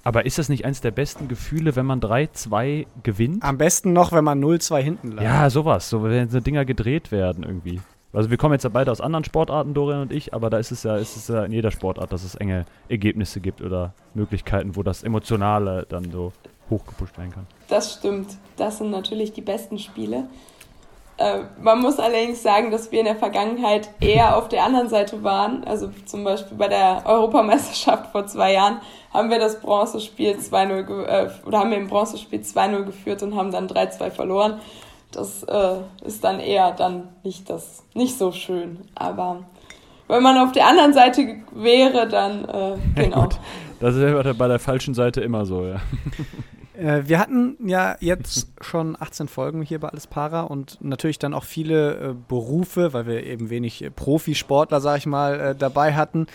Aber 0.03 0.25
ist 0.25 0.37
das 0.37 0.49
nicht 0.49 0.65
eines 0.65 0.81
der 0.81 0.91
besten 0.91 1.27
Gefühle, 1.27 1.75
wenn 1.75 1.85
man 1.85 1.99
3-2 1.99 2.87
gewinnt? 3.03 3.43
Am 3.43 3.57
besten 3.57 3.93
noch, 3.93 4.11
wenn 4.11 4.23
man 4.23 4.43
0-2 4.43 4.79
hinten 4.79 5.11
lag. 5.11 5.23
Ja, 5.23 5.49
sowas. 5.49 5.89
So, 5.89 6.03
wenn 6.03 6.29
so 6.29 6.39
Dinger 6.39 6.65
gedreht 6.65 7.11
werden 7.11 7.43
irgendwie. 7.43 7.81
Also 8.11 8.31
wir 8.31 8.37
kommen 8.37 8.53
jetzt 8.53 8.63
ja 8.63 8.69
beide 8.69 8.91
aus 8.91 9.01
anderen 9.01 9.23
Sportarten, 9.23 9.73
Dorian 9.73 10.01
und 10.01 10.11
ich, 10.11 10.33
aber 10.33 10.49
da 10.49 10.57
ist 10.57 10.71
es 10.71 10.83
ja, 10.83 10.97
ist 10.97 11.15
es 11.15 11.27
ja 11.27 11.43
in 11.45 11.51
jeder 11.51 11.69
Sportart, 11.69 12.11
dass 12.11 12.23
es 12.23 12.35
enge 12.35 12.65
Ergebnisse 12.87 13.39
gibt 13.39 13.61
oder 13.61 13.93
Möglichkeiten, 14.15 14.75
wo 14.75 14.81
das 14.81 15.03
Emotionale 15.03 15.85
dann 15.87 16.11
so 16.11 16.33
hochgepusht 16.69 17.17
werden 17.17 17.31
kann. 17.31 17.47
Das 17.67 17.93
stimmt. 17.93 18.37
Das 18.57 18.79
sind 18.79 18.89
natürlich 18.89 19.33
die 19.33 19.41
besten 19.41 19.77
Spiele. 19.77 20.27
Äh, 21.17 21.41
man 21.61 21.81
muss 21.81 21.99
allerdings 21.99 22.41
sagen, 22.41 22.71
dass 22.71 22.91
wir 22.91 22.99
in 22.99 23.05
der 23.05 23.15
Vergangenheit 23.15 23.89
eher 23.99 24.37
auf 24.37 24.47
der 24.47 24.63
anderen 24.63 24.87
Seite 24.89 25.21
waren. 25.23 25.63
Also 25.65 25.91
zum 26.05 26.23
Beispiel 26.23 26.57
bei 26.57 26.69
der 26.69 27.03
Europameisterschaft 27.05 28.11
vor 28.11 28.25
zwei 28.25 28.53
Jahren 28.53 28.79
haben 29.13 29.29
wir 29.29 29.39
das 29.39 29.59
Bronzespiel 29.59 30.37
2-0 30.37 31.05
äh, 31.05 31.29
oder 31.45 31.59
haben 31.59 31.71
wir 31.71 31.77
im 31.77 31.87
Bronzespiel 31.87 32.39
2-0 32.39 32.83
geführt 32.83 33.21
und 33.21 33.35
haben 33.35 33.51
dann 33.51 33.67
3-2 33.67 34.11
verloren. 34.11 34.61
Das 35.11 35.43
äh, 35.43 35.77
ist 36.05 36.23
dann 36.23 36.39
eher 36.39 36.71
dann 36.71 37.09
nicht 37.23 37.49
das 37.49 37.83
nicht 37.93 38.17
so 38.17 38.31
schön. 38.31 38.79
Aber 38.95 39.43
wenn 40.07 40.23
man 40.23 40.37
auf 40.37 40.51
der 40.51 40.67
anderen 40.67 40.93
Seite 40.93 41.37
wäre, 41.51 42.07
dann 42.07 42.45
äh, 42.45 42.77
genau. 42.95 43.23
Ja, 43.23 43.29
das 43.79 43.95
ist 43.95 44.37
bei 44.37 44.47
der 44.47 44.59
falschen 44.59 44.93
Seite 44.93 45.21
immer 45.21 45.45
so, 45.45 45.65
ja. 45.65 45.77
Äh, 46.79 47.09
wir 47.09 47.19
hatten 47.19 47.57
ja 47.67 47.97
jetzt 47.99 48.47
schon 48.61 48.95
18 48.97 49.27
Folgen 49.27 49.61
hier 49.61 49.79
bei 49.79 49.89
Alles 49.89 50.07
Para 50.07 50.41
und 50.43 50.77
natürlich 50.81 51.19
dann 51.19 51.33
auch 51.33 51.43
viele 51.43 51.95
äh, 51.95 52.13
Berufe, 52.29 52.93
weil 52.93 53.05
wir 53.05 53.25
eben 53.25 53.49
wenig 53.49 53.83
äh, 53.83 53.89
Profisportler, 53.91 54.79
sag 54.79 54.99
ich 54.99 55.05
mal, 55.05 55.39
äh, 55.39 55.55
dabei 55.55 55.93
hatten. 55.95 56.27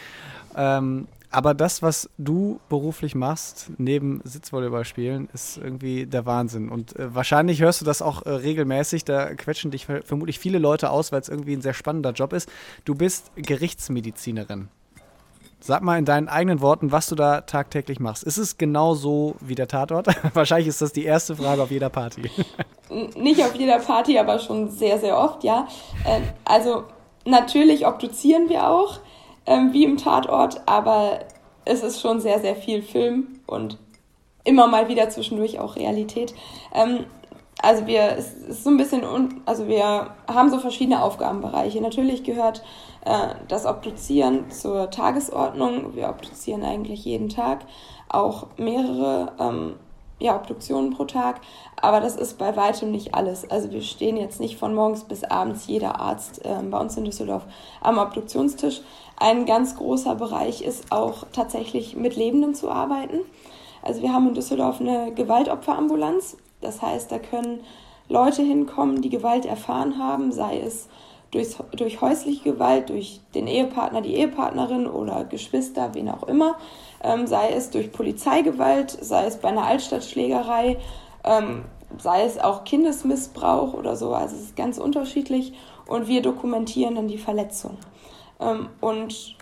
Ähm, 0.54 1.08
aber 1.34 1.54
das, 1.54 1.82
was 1.82 2.08
du 2.18 2.60
beruflich 2.68 3.14
machst, 3.14 3.70
neben 3.78 4.20
Sitzvolleyball 4.24 4.84
spielen, 4.84 5.28
ist 5.32 5.58
irgendwie 5.58 6.06
der 6.06 6.26
Wahnsinn. 6.26 6.68
Und 6.68 6.96
äh, 6.96 7.14
wahrscheinlich 7.14 7.60
hörst 7.60 7.80
du 7.80 7.84
das 7.84 8.02
auch 8.02 8.22
äh, 8.22 8.30
regelmäßig. 8.30 9.04
Da 9.04 9.34
quetschen 9.34 9.70
dich 9.70 9.86
vermutlich 9.86 10.38
viele 10.38 10.58
Leute 10.58 10.90
aus, 10.90 11.12
weil 11.12 11.20
es 11.20 11.28
irgendwie 11.28 11.54
ein 11.54 11.62
sehr 11.62 11.74
spannender 11.74 12.12
Job 12.12 12.32
ist. 12.32 12.48
Du 12.84 12.94
bist 12.94 13.32
Gerichtsmedizinerin. 13.36 14.68
Sag 15.60 15.82
mal 15.82 15.98
in 15.98 16.04
deinen 16.04 16.28
eigenen 16.28 16.60
Worten, 16.60 16.92
was 16.92 17.08
du 17.08 17.14
da 17.14 17.40
tagtäglich 17.40 17.98
machst. 17.98 18.22
Ist 18.22 18.36
es 18.36 18.58
genau 18.58 18.94
so 18.94 19.34
wie 19.40 19.54
der 19.54 19.66
Tatort? 19.66 20.08
Wahrscheinlich 20.34 20.68
ist 20.68 20.82
das 20.82 20.92
die 20.92 21.04
erste 21.04 21.36
Frage 21.36 21.62
auf 21.62 21.70
jeder 21.70 21.88
Party. 21.88 22.30
Nicht 23.16 23.42
auf 23.42 23.54
jeder 23.54 23.78
Party, 23.78 24.18
aber 24.18 24.38
schon 24.38 24.70
sehr, 24.70 24.98
sehr 24.98 25.16
oft, 25.16 25.42
ja. 25.42 25.66
Ähm, 26.06 26.22
also 26.44 26.84
natürlich 27.24 27.86
obduzieren 27.86 28.50
wir 28.50 28.68
auch, 28.68 29.00
ähm, 29.46 29.72
wie 29.72 29.84
im 29.84 29.96
Tatort, 29.96 30.62
aber 30.66 31.20
es 31.64 31.82
ist 31.82 32.00
schon 32.00 32.20
sehr, 32.20 32.40
sehr 32.40 32.56
viel 32.56 32.82
Film 32.82 33.40
und 33.46 33.78
immer 34.44 34.66
mal 34.66 34.88
wieder 34.88 35.08
zwischendurch 35.08 35.58
auch 35.58 35.76
Realität. 35.76 36.34
Ähm, 36.74 37.06
also 37.62 37.86
wir, 37.86 38.16
es 38.18 38.34
ist 38.34 38.64
so 38.64 38.70
ein 38.70 38.76
bisschen, 38.76 39.02
also 39.46 39.66
wir 39.68 40.10
haben 40.28 40.50
so 40.50 40.58
verschiedene 40.58 41.02
Aufgabenbereiche. 41.02 41.80
Natürlich 41.80 42.24
gehört 42.24 42.62
äh, 43.04 43.34
das 43.48 43.64
Obduzieren 43.64 44.50
zur 44.50 44.90
Tagesordnung. 44.90 45.94
Wir 45.94 46.08
obduzieren 46.08 46.62
eigentlich 46.62 47.04
jeden 47.04 47.30
Tag, 47.30 47.60
auch 48.08 48.48
mehrere 48.58 49.32
ähm, 49.38 49.74
ja, 50.20 50.36
Obduktionen 50.36 50.90
pro 50.90 51.04
Tag, 51.04 51.40
aber 51.80 52.00
das 52.00 52.16
ist 52.16 52.38
bei 52.38 52.56
weitem 52.56 52.90
nicht 52.90 53.14
alles. 53.14 53.50
Also 53.50 53.70
wir 53.72 53.82
stehen 53.82 54.16
jetzt 54.16 54.40
nicht 54.40 54.56
von 54.56 54.74
morgens 54.74 55.04
bis 55.04 55.24
abends 55.24 55.66
jeder 55.66 56.00
Arzt 56.00 56.44
äh, 56.44 56.62
bei 56.70 56.78
uns 56.78 56.96
in 56.96 57.04
Düsseldorf 57.04 57.44
am 57.80 57.98
Obduktionstisch. 57.98 58.80
Ein 59.16 59.46
ganz 59.46 59.76
großer 59.76 60.16
Bereich 60.16 60.62
ist 60.62 60.90
auch 60.90 61.24
tatsächlich 61.32 61.96
mit 61.96 62.16
Lebenden 62.16 62.54
zu 62.54 62.70
arbeiten. 62.70 63.20
Also 63.82 64.02
wir 64.02 64.12
haben 64.12 64.28
in 64.28 64.34
Düsseldorf 64.34 64.80
eine 64.80 65.12
Gewaltopferambulanz. 65.12 66.36
Das 66.60 66.82
heißt, 66.82 67.12
da 67.12 67.18
können 67.18 67.60
Leute 68.08 68.42
hinkommen, 68.42 69.02
die 69.02 69.10
Gewalt 69.10 69.46
erfahren 69.46 69.98
haben, 69.98 70.32
sei 70.32 70.58
es 70.60 70.88
durch, 71.30 71.56
durch 71.76 72.00
häusliche 72.00 72.52
Gewalt, 72.52 72.90
durch 72.90 73.20
den 73.34 73.46
Ehepartner, 73.46 74.00
die 74.02 74.14
Ehepartnerin 74.14 74.86
oder 74.86 75.24
Geschwister, 75.24 75.90
wen 75.92 76.08
auch 76.08 76.22
immer, 76.24 76.56
ähm, 77.02 77.26
sei 77.26 77.50
es 77.50 77.70
durch 77.70 77.92
Polizeigewalt, 77.92 78.90
sei 78.90 79.26
es 79.26 79.36
bei 79.36 79.48
einer 79.48 79.66
Altstadtschlägerei, 79.66 80.78
ähm, 81.24 81.64
sei 81.98 82.24
es 82.24 82.38
auch 82.38 82.64
Kindesmissbrauch 82.64 83.74
oder 83.74 83.96
so. 83.96 84.14
Also 84.14 84.36
es 84.36 84.42
ist 84.42 84.56
ganz 84.56 84.78
unterschiedlich 84.78 85.52
und 85.86 86.08
wir 86.08 86.22
dokumentieren 86.22 86.94
dann 86.94 87.08
die 87.08 87.18
Verletzung. 87.18 87.76
Ähm, 88.40 88.68
und 88.80 89.36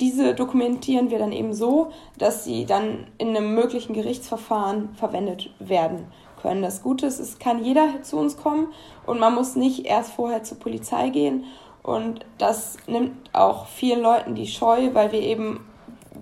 diese 0.00 0.34
dokumentieren 0.34 1.10
wir 1.10 1.18
dann 1.18 1.32
eben 1.32 1.52
so, 1.52 1.90
dass 2.18 2.44
sie 2.44 2.64
dann 2.64 3.06
in 3.18 3.36
einem 3.36 3.54
möglichen 3.54 3.92
Gerichtsverfahren 3.92 4.94
verwendet 4.94 5.50
werden 5.58 6.06
können. 6.40 6.62
Das 6.62 6.82
Gute 6.82 7.06
ist, 7.06 7.20
es 7.20 7.38
kann 7.38 7.64
jeder 7.64 8.02
zu 8.02 8.16
uns 8.16 8.36
kommen 8.36 8.68
und 9.06 9.18
man 9.18 9.34
muss 9.34 9.56
nicht 9.56 9.86
erst 9.86 10.12
vorher 10.12 10.42
zur 10.42 10.58
Polizei 10.58 11.10
gehen. 11.10 11.44
Und 11.82 12.24
das 12.38 12.78
nimmt 12.86 13.12
auch 13.34 13.66
vielen 13.66 14.00
Leuten 14.00 14.34
die 14.34 14.46
Scheu, 14.46 14.90
weil 14.94 15.12
wir 15.12 15.20
eben, 15.20 15.66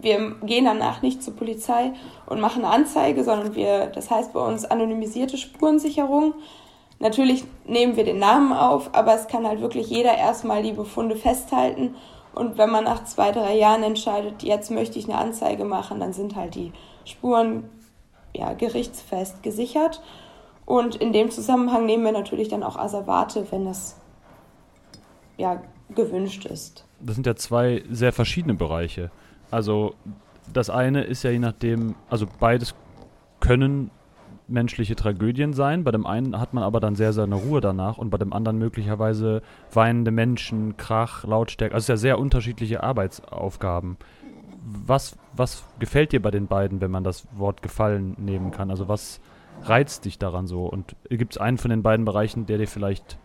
wir 0.00 0.34
gehen 0.42 0.64
danach 0.64 1.02
nicht 1.02 1.22
zur 1.22 1.36
Polizei 1.36 1.92
und 2.26 2.40
machen 2.40 2.64
eine 2.64 2.74
Anzeige, 2.74 3.22
sondern 3.22 3.54
wir, 3.54 3.86
das 3.86 4.10
heißt 4.10 4.32
bei 4.32 4.40
uns 4.40 4.64
anonymisierte 4.64 5.36
Spurensicherung. 5.36 6.34
Natürlich 7.02 7.42
nehmen 7.66 7.96
wir 7.96 8.04
den 8.04 8.20
Namen 8.20 8.52
auf, 8.52 8.94
aber 8.94 9.16
es 9.16 9.26
kann 9.26 9.44
halt 9.44 9.60
wirklich 9.60 9.90
jeder 9.90 10.16
erstmal 10.16 10.62
die 10.62 10.70
Befunde 10.70 11.16
festhalten. 11.16 11.96
Und 12.32 12.58
wenn 12.58 12.70
man 12.70 12.84
nach 12.84 13.02
zwei, 13.02 13.32
drei 13.32 13.56
Jahren 13.56 13.82
entscheidet, 13.82 14.44
jetzt 14.44 14.70
möchte 14.70 15.00
ich 15.00 15.06
eine 15.06 15.18
Anzeige 15.18 15.64
machen, 15.64 15.98
dann 15.98 16.12
sind 16.12 16.36
halt 16.36 16.54
die 16.54 16.72
Spuren 17.04 17.64
ja, 18.32 18.52
gerichtsfest 18.52 19.42
gesichert. 19.42 20.00
Und 20.64 20.94
in 20.94 21.12
dem 21.12 21.32
Zusammenhang 21.32 21.86
nehmen 21.86 22.04
wir 22.04 22.12
natürlich 22.12 22.46
dann 22.46 22.62
auch 22.62 22.76
Asservate, 22.76 23.48
wenn 23.50 23.64
das 23.64 23.96
ja, 25.36 25.60
gewünscht 25.92 26.46
ist. 26.46 26.84
Das 27.00 27.16
sind 27.16 27.26
ja 27.26 27.34
zwei 27.34 27.82
sehr 27.90 28.12
verschiedene 28.12 28.54
Bereiche. 28.54 29.10
Also 29.50 29.94
das 30.52 30.70
eine 30.70 31.02
ist 31.02 31.24
ja 31.24 31.32
je 31.32 31.40
nachdem, 31.40 31.96
also 32.08 32.26
beides 32.38 32.76
können 33.40 33.90
menschliche 34.52 34.94
Tragödien 34.96 35.52
sein. 35.52 35.84
Bei 35.84 35.90
dem 35.90 36.06
einen 36.06 36.38
hat 36.38 36.54
man 36.54 36.62
aber 36.62 36.80
dann 36.80 36.94
sehr 36.94 37.12
seine 37.12 37.34
Ruhe 37.34 37.60
danach 37.60 37.98
und 37.98 38.10
bei 38.10 38.18
dem 38.18 38.32
anderen 38.32 38.58
möglicherweise 38.58 39.42
weinende 39.72 40.10
Menschen, 40.10 40.76
Krach, 40.76 41.24
Lautstärke. 41.24 41.74
Also 41.74 41.82
es 41.82 41.84
ist 41.84 41.88
ja 41.88 41.96
sehr 41.96 42.18
unterschiedliche 42.18 42.82
Arbeitsaufgaben. 42.82 43.96
Was, 44.64 45.16
was 45.34 45.64
gefällt 45.78 46.12
dir 46.12 46.22
bei 46.22 46.30
den 46.30 46.46
beiden, 46.46 46.80
wenn 46.80 46.90
man 46.90 47.02
das 47.02 47.26
Wort 47.36 47.62
gefallen 47.62 48.14
nehmen 48.18 48.52
kann? 48.52 48.70
Also 48.70 48.86
was 48.88 49.20
reizt 49.64 50.04
dich 50.04 50.18
daran 50.18 50.46
so? 50.46 50.66
Und 50.66 50.94
gibt 51.08 51.34
es 51.34 51.38
einen 51.38 51.58
von 51.58 51.70
den 51.70 51.82
beiden 51.82 52.04
Bereichen, 52.04 52.46
der 52.46 52.58
dir 52.58 52.68
vielleicht 52.68 53.18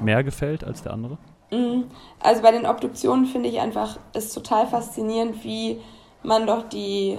mehr 0.00 0.22
gefällt 0.24 0.64
als 0.64 0.82
der 0.82 0.92
andere? 0.92 1.18
Mhm. 1.50 1.84
Also 2.20 2.42
bei 2.42 2.50
den 2.50 2.66
Obduktionen 2.66 3.26
finde 3.26 3.48
ich 3.48 3.60
einfach 3.60 3.98
es 4.14 4.32
total 4.32 4.66
faszinierend, 4.66 5.44
wie 5.44 5.80
man 6.22 6.46
doch 6.46 6.68
die 6.68 7.18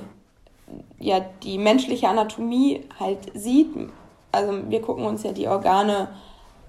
ja 0.99 1.21
die 1.43 1.57
menschliche 1.57 2.07
Anatomie 2.07 2.81
halt 2.99 3.19
sieht. 3.33 3.69
Also 4.31 4.53
wir 4.69 4.81
gucken 4.81 5.05
uns 5.05 5.23
ja 5.23 5.31
die 5.31 5.47
Organe 5.47 6.09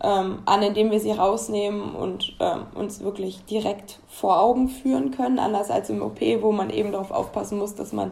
ähm, 0.03 0.41
an, 0.45 0.63
indem 0.63 0.91
wir 0.91 1.01
sie 1.01 1.13
rausnehmen 1.13 1.95
und 1.95 2.37
ähm, 2.41 2.67
uns 2.75 3.03
wirklich 3.03 3.45
direkt 3.47 4.01
vor 4.09 4.41
Augen 4.41 4.69
führen 4.69 5.13
können, 5.13 5.39
anders 5.39 5.71
als 5.71 5.89
im 5.89 6.03
OP, 6.03 6.21
wo 6.41 6.53
man 6.53 6.71
eben 6.71 6.93
darauf 6.93 7.11
aufpassen 7.11 7.59
muss, 7.59 7.75
dass 7.75 7.93
man 7.93 8.11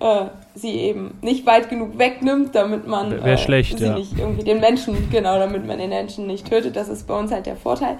äh, 0.00 0.26
sie 0.54 0.72
eben 0.72 1.18
nicht 1.20 1.46
weit 1.46 1.68
genug 1.68 1.98
wegnimmt, 1.98 2.54
damit 2.54 2.86
man 2.86 3.12
äh, 3.12 3.38
schlecht, 3.38 3.78
sie 3.78 3.84
ja. 3.84 3.94
nicht 3.94 4.18
irgendwie 4.18 4.42
den 4.42 4.60
Menschen, 4.60 5.10
genau, 5.10 5.38
damit 5.38 5.66
man 5.66 5.78
den 5.78 5.90
Menschen 5.90 6.26
nicht 6.26 6.48
tötet. 6.48 6.74
Das 6.74 6.88
ist 6.88 7.06
bei 7.06 7.16
uns 7.16 7.30
halt 7.30 7.46
der 7.46 7.56
Vorteil. 7.56 7.98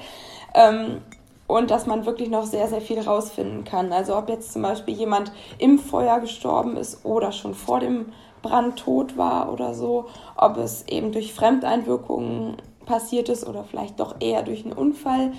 Ähm, 0.54 1.02
und 1.50 1.70
dass 1.70 1.86
man 1.86 2.06
wirklich 2.06 2.30
noch 2.30 2.44
sehr, 2.44 2.68
sehr 2.68 2.80
viel 2.80 3.00
rausfinden 3.00 3.64
kann. 3.64 3.92
Also 3.92 4.16
ob 4.16 4.28
jetzt 4.28 4.52
zum 4.52 4.62
Beispiel 4.62 4.94
jemand 4.94 5.32
im 5.58 5.78
Feuer 5.78 6.20
gestorben 6.20 6.76
ist 6.76 7.04
oder 7.04 7.32
schon 7.32 7.54
vor 7.54 7.80
dem 7.80 8.12
Brand 8.42 8.78
tot 8.78 9.16
war 9.16 9.52
oder 9.52 9.74
so, 9.74 10.06
ob 10.36 10.56
es 10.56 10.86
eben 10.88 11.12
durch 11.12 11.34
Fremdeinwirkungen 11.34 12.56
passiert 12.86 13.28
ist 13.28 13.46
oder 13.46 13.64
vielleicht 13.64 14.00
doch 14.00 14.16
eher 14.20 14.42
durch 14.42 14.64
einen 14.64 14.72
Unfall 14.72 15.32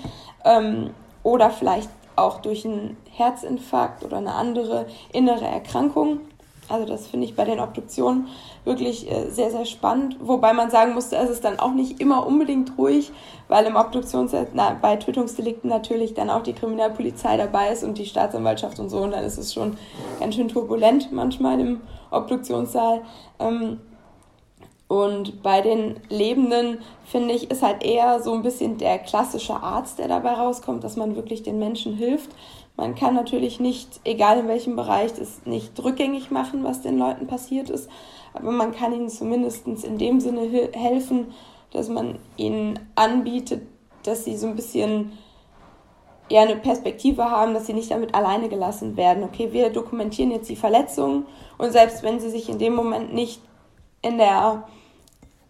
ähm, 0.44 0.90
oder 1.22 1.50
vielleicht 1.50 1.90
auch 2.14 2.40
durch 2.40 2.64
einen 2.64 2.96
Herzinfarkt 3.10 4.04
oder 4.04 4.18
eine 4.18 4.34
andere 4.34 4.86
innere 5.12 5.46
Erkrankung. 5.46 6.20
Also 6.68 6.86
das 6.86 7.06
finde 7.06 7.26
ich 7.26 7.34
bei 7.34 7.44
den 7.44 7.58
Obduktionen 7.58 8.28
wirklich 8.64 9.10
äh, 9.10 9.30
sehr, 9.30 9.50
sehr 9.50 9.64
spannend. 9.64 10.16
Wobei 10.20 10.52
man 10.52 10.70
sagen 10.70 10.94
musste, 10.94 11.16
es 11.16 11.30
ist 11.30 11.44
dann 11.44 11.58
auch 11.58 11.72
nicht 11.72 12.00
immer 12.00 12.26
unbedingt 12.26 12.78
ruhig, 12.78 13.10
weil 13.48 13.66
im 13.66 13.76
Obduktions 13.76 14.32
na, 14.54 14.76
bei 14.80 14.96
Tötungsdelikten 14.96 15.68
natürlich 15.68 16.14
dann 16.14 16.30
auch 16.30 16.42
die 16.42 16.52
Kriminalpolizei 16.52 17.36
dabei 17.36 17.72
ist 17.72 17.82
und 17.82 17.98
die 17.98 18.06
Staatsanwaltschaft 18.06 18.78
und 18.78 18.88
so. 18.88 18.98
Und 18.98 19.12
dann 19.12 19.24
ist 19.24 19.38
es 19.38 19.52
schon 19.52 19.76
ganz 20.20 20.36
schön 20.36 20.48
turbulent 20.48 21.12
manchmal 21.12 21.60
im 21.60 21.80
Obduktionssaal. 22.10 23.02
Ähm, 23.40 23.80
und 24.92 25.42
bei 25.42 25.62
den 25.62 26.00
Lebenden, 26.10 26.82
finde 27.06 27.32
ich, 27.32 27.50
ist 27.50 27.62
halt 27.62 27.82
eher 27.82 28.20
so 28.20 28.34
ein 28.34 28.42
bisschen 28.42 28.76
der 28.76 28.98
klassische 28.98 29.54
Arzt, 29.54 29.98
der 29.98 30.06
dabei 30.06 30.34
rauskommt, 30.34 30.84
dass 30.84 30.96
man 30.96 31.16
wirklich 31.16 31.42
den 31.42 31.58
Menschen 31.58 31.94
hilft. 31.94 32.30
Man 32.76 32.94
kann 32.94 33.14
natürlich 33.14 33.60
nicht, 33.60 34.00
egal 34.04 34.38
in 34.38 34.48
welchem 34.48 34.76
Bereich, 34.76 35.12
das 35.12 35.44
nicht 35.44 35.82
rückgängig 35.82 36.30
machen, 36.30 36.64
was 36.64 36.80
den 36.80 36.98
Leuten 36.98 37.26
passiert 37.26 37.70
ist, 37.70 37.88
aber 38.32 38.50
man 38.50 38.72
kann 38.72 38.92
ihnen 38.92 39.08
zumindest 39.08 39.66
in 39.66 39.98
dem 39.98 40.20
Sinne 40.20 40.70
helfen, 40.72 41.32
dass 41.70 41.88
man 41.88 42.18
ihnen 42.36 42.78
anbietet, 42.94 43.62
dass 44.04 44.24
sie 44.24 44.36
so 44.36 44.46
ein 44.46 44.56
bisschen 44.56 45.12
eher 46.28 46.42
eine 46.42 46.56
Perspektive 46.56 47.30
haben, 47.30 47.54
dass 47.54 47.66
sie 47.66 47.74
nicht 47.74 47.90
damit 47.90 48.14
alleine 48.14 48.48
gelassen 48.48 48.96
werden. 48.96 49.22
Okay, 49.22 49.52
wir 49.52 49.70
dokumentieren 49.70 50.30
jetzt 50.30 50.48
die 50.48 50.56
Verletzungen 50.56 51.26
und 51.58 51.72
selbst 51.72 52.02
wenn 52.02 52.20
sie 52.20 52.30
sich 52.30 52.48
in 52.48 52.58
dem 52.58 52.74
Moment 52.74 53.12
nicht 53.12 53.42
in 54.00 54.18
der 54.18 54.66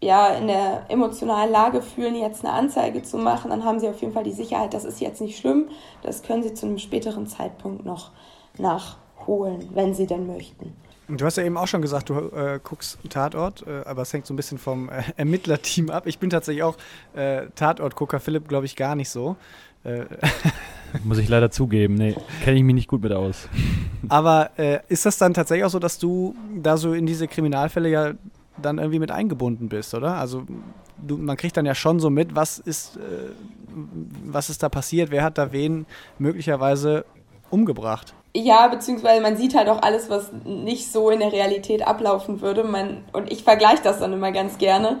ja, 0.03 0.27
in 0.35 0.47
der 0.47 0.85
emotionalen 0.89 1.51
Lage 1.51 1.81
fühlen, 1.81 2.15
jetzt 2.15 2.43
eine 2.43 2.53
Anzeige 2.53 3.01
zu 3.03 3.17
machen, 3.17 3.49
dann 3.49 3.63
haben 3.63 3.79
sie 3.79 3.87
auf 3.87 4.01
jeden 4.01 4.13
Fall 4.13 4.23
die 4.23 4.31
Sicherheit, 4.31 4.73
das 4.73 4.85
ist 4.85 4.99
jetzt 4.99 5.21
nicht 5.21 5.37
schlimm. 5.37 5.69
Das 6.01 6.23
können 6.23 6.43
sie 6.43 6.53
zu 6.53 6.65
einem 6.65 6.77
späteren 6.77 7.27
Zeitpunkt 7.27 7.85
noch 7.85 8.11
nachholen, 8.57 9.69
wenn 9.73 9.93
sie 9.93 10.05
denn 10.07 10.27
möchten. 10.27 10.73
Du 11.07 11.25
hast 11.25 11.37
ja 11.37 11.43
eben 11.43 11.57
auch 11.57 11.67
schon 11.67 11.81
gesagt, 11.81 12.09
du 12.09 12.13
äh, 12.13 12.59
guckst 12.63 12.97
Tatort, 13.09 13.65
äh, 13.67 13.83
aber 13.85 14.03
es 14.03 14.13
hängt 14.13 14.25
so 14.25 14.33
ein 14.33 14.37
bisschen 14.37 14.57
vom 14.57 14.89
äh, 14.89 15.03
Ermittlerteam 15.17 15.89
ab. 15.89 16.07
Ich 16.07 16.17
bin 16.17 16.29
tatsächlich 16.29 16.63
auch 16.63 16.77
äh, 17.13 17.47
Tatortgucker, 17.55 18.19
Philipp 18.19 18.47
glaube 18.47 18.65
ich 18.65 18.75
gar 18.75 18.95
nicht 18.95 19.09
so. 19.09 19.35
Äh, 19.83 20.05
Muss 21.03 21.17
ich 21.17 21.27
leider 21.27 21.49
zugeben, 21.51 21.95
nee, 21.95 22.15
kenne 22.43 22.57
ich 22.57 22.63
mich 22.63 22.75
nicht 22.75 22.87
gut 22.87 23.01
mit 23.01 23.11
aus. 23.11 23.49
Aber 24.09 24.51
äh, 24.57 24.79
ist 24.87 25.05
das 25.05 25.17
dann 25.17 25.33
tatsächlich 25.33 25.65
auch 25.65 25.71
so, 25.71 25.79
dass 25.79 25.97
du 25.97 26.35
da 26.55 26.77
so 26.77 26.93
in 26.93 27.05
diese 27.05 27.27
Kriminalfälle 27.27 27.89
ja 27.89 28.11
dann 28.61 28.77
irgendwie 28.77 28.99
mit 28.99 29.11
eingebunden 29.11 29.69
bist, 29.69 29.93
oder? 29.93 30.15
Also 30.15 30.43
du, 30.97 31.17
man 31.17 31.37
kriegt 31.37 31.57
dann 31.57 31.65
ja 31.65 31.75
schon 31.75 31.99
so 31.99 32.09
mit, 32.09 32.35
was 32.35 32.59
ist, 32.59 32.99
was 34.25 34.49
ist 34.49 34.63
da 34.63 34.69
passiert, 34.69 35.11
wer 35.11 35.23
hat 35.23 35.37
da 35.37 35.51
wen 35.51 35.85
möglicherweise 36.19 37.05
umgebracht. 37.49 38.13
Ja, 38.35 38.67
beziehungsweise 38.67 39.21
man 39.21 39.37
sieht 39.37 39.55
halt 39.55 39.69
auch 39.69 39.81
alles, 39.83 40.09
was 40.09 40.31
nicht 40.43 40.91
so 40.91 41.11
in 41.11 41.19
der 41.19 41.31
Realität 41.31 41.85
ablaufen 41.85 42.41
würde. 42.41 42.63
Man, 42.63 43.03
und 43.13 43.31
ich 43.31 43.43
vergleiche 43.43 43.83
das 43.83 43.99
dann 43.99 44.11
immer 44.11 44.31
ganz 44.31 44.57
gerne. 44.57 44.99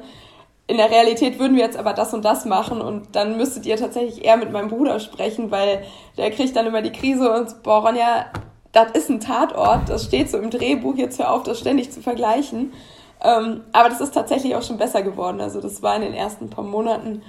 In 0.67 0.77
der 0.77 0.91
Realität 0.91 1.39
würden 1.39 1.57
wir 1.57 1.63
jetzt 1.63 1.77
aber 1.77 1.93
das 1.93 2.13
und 2.13 2.23
das 2.23 2.45
machen 2.45 2.79
und 2.79 3.15
dann 3.15 3.35
müsstet 3.37 3.65
ihr 3.65 3.75
tatsächlich 3.75 4.23
eher 4.23 4.37
mit 4.37 4.51
meinem 4.51 4.69
Bruder 4.69 4.99
sprechen, 4.99 5.51
weil 5.51 5.83
der 6.15 6.31
kriegt 6.31 6.55
dann 6.55 6.67
immer 6.67 6.81
die 6.81 6.91
Krise 6.91 7.31
und 7.33 7.63
boah, 7.63 7.85
Ronja, 7.85 8.27
das 8.71 8.91
ist 8.91 9.09
ein 9.09 9.19
Tatort, 9.19 9.89
das 9.89 10.05
steht 10.05 10.29
so 10.29 10.37
im 10.37 10.49
Drehbuch, 10.49 10.95
jetzt 10.95 11.19
hör 11.19 11.31
auf, 11.31 11.43
das 11.43 11.59
ständig 11.59 11.91
zu 11.91 12.01
vergleichen. 12.01 12.71
Ähm, 13.23 13.61
aber 13.71 13.89
das 13.89 14.01
ist 14.01 14.13
tatsächlich 14.13 14.55
auch 14.55 14.63
schon 14.63 14.77
besser 14.77 15.01
geworden. 15.01 15.39
Also 15.39 15.61
das 15.61 15.81
war 15.81 15.95
in 15.95 16.01
den 16.01 16.13
ersten 16.13 16.49
paar 16.49 16.65
Monaten 16.65 17.21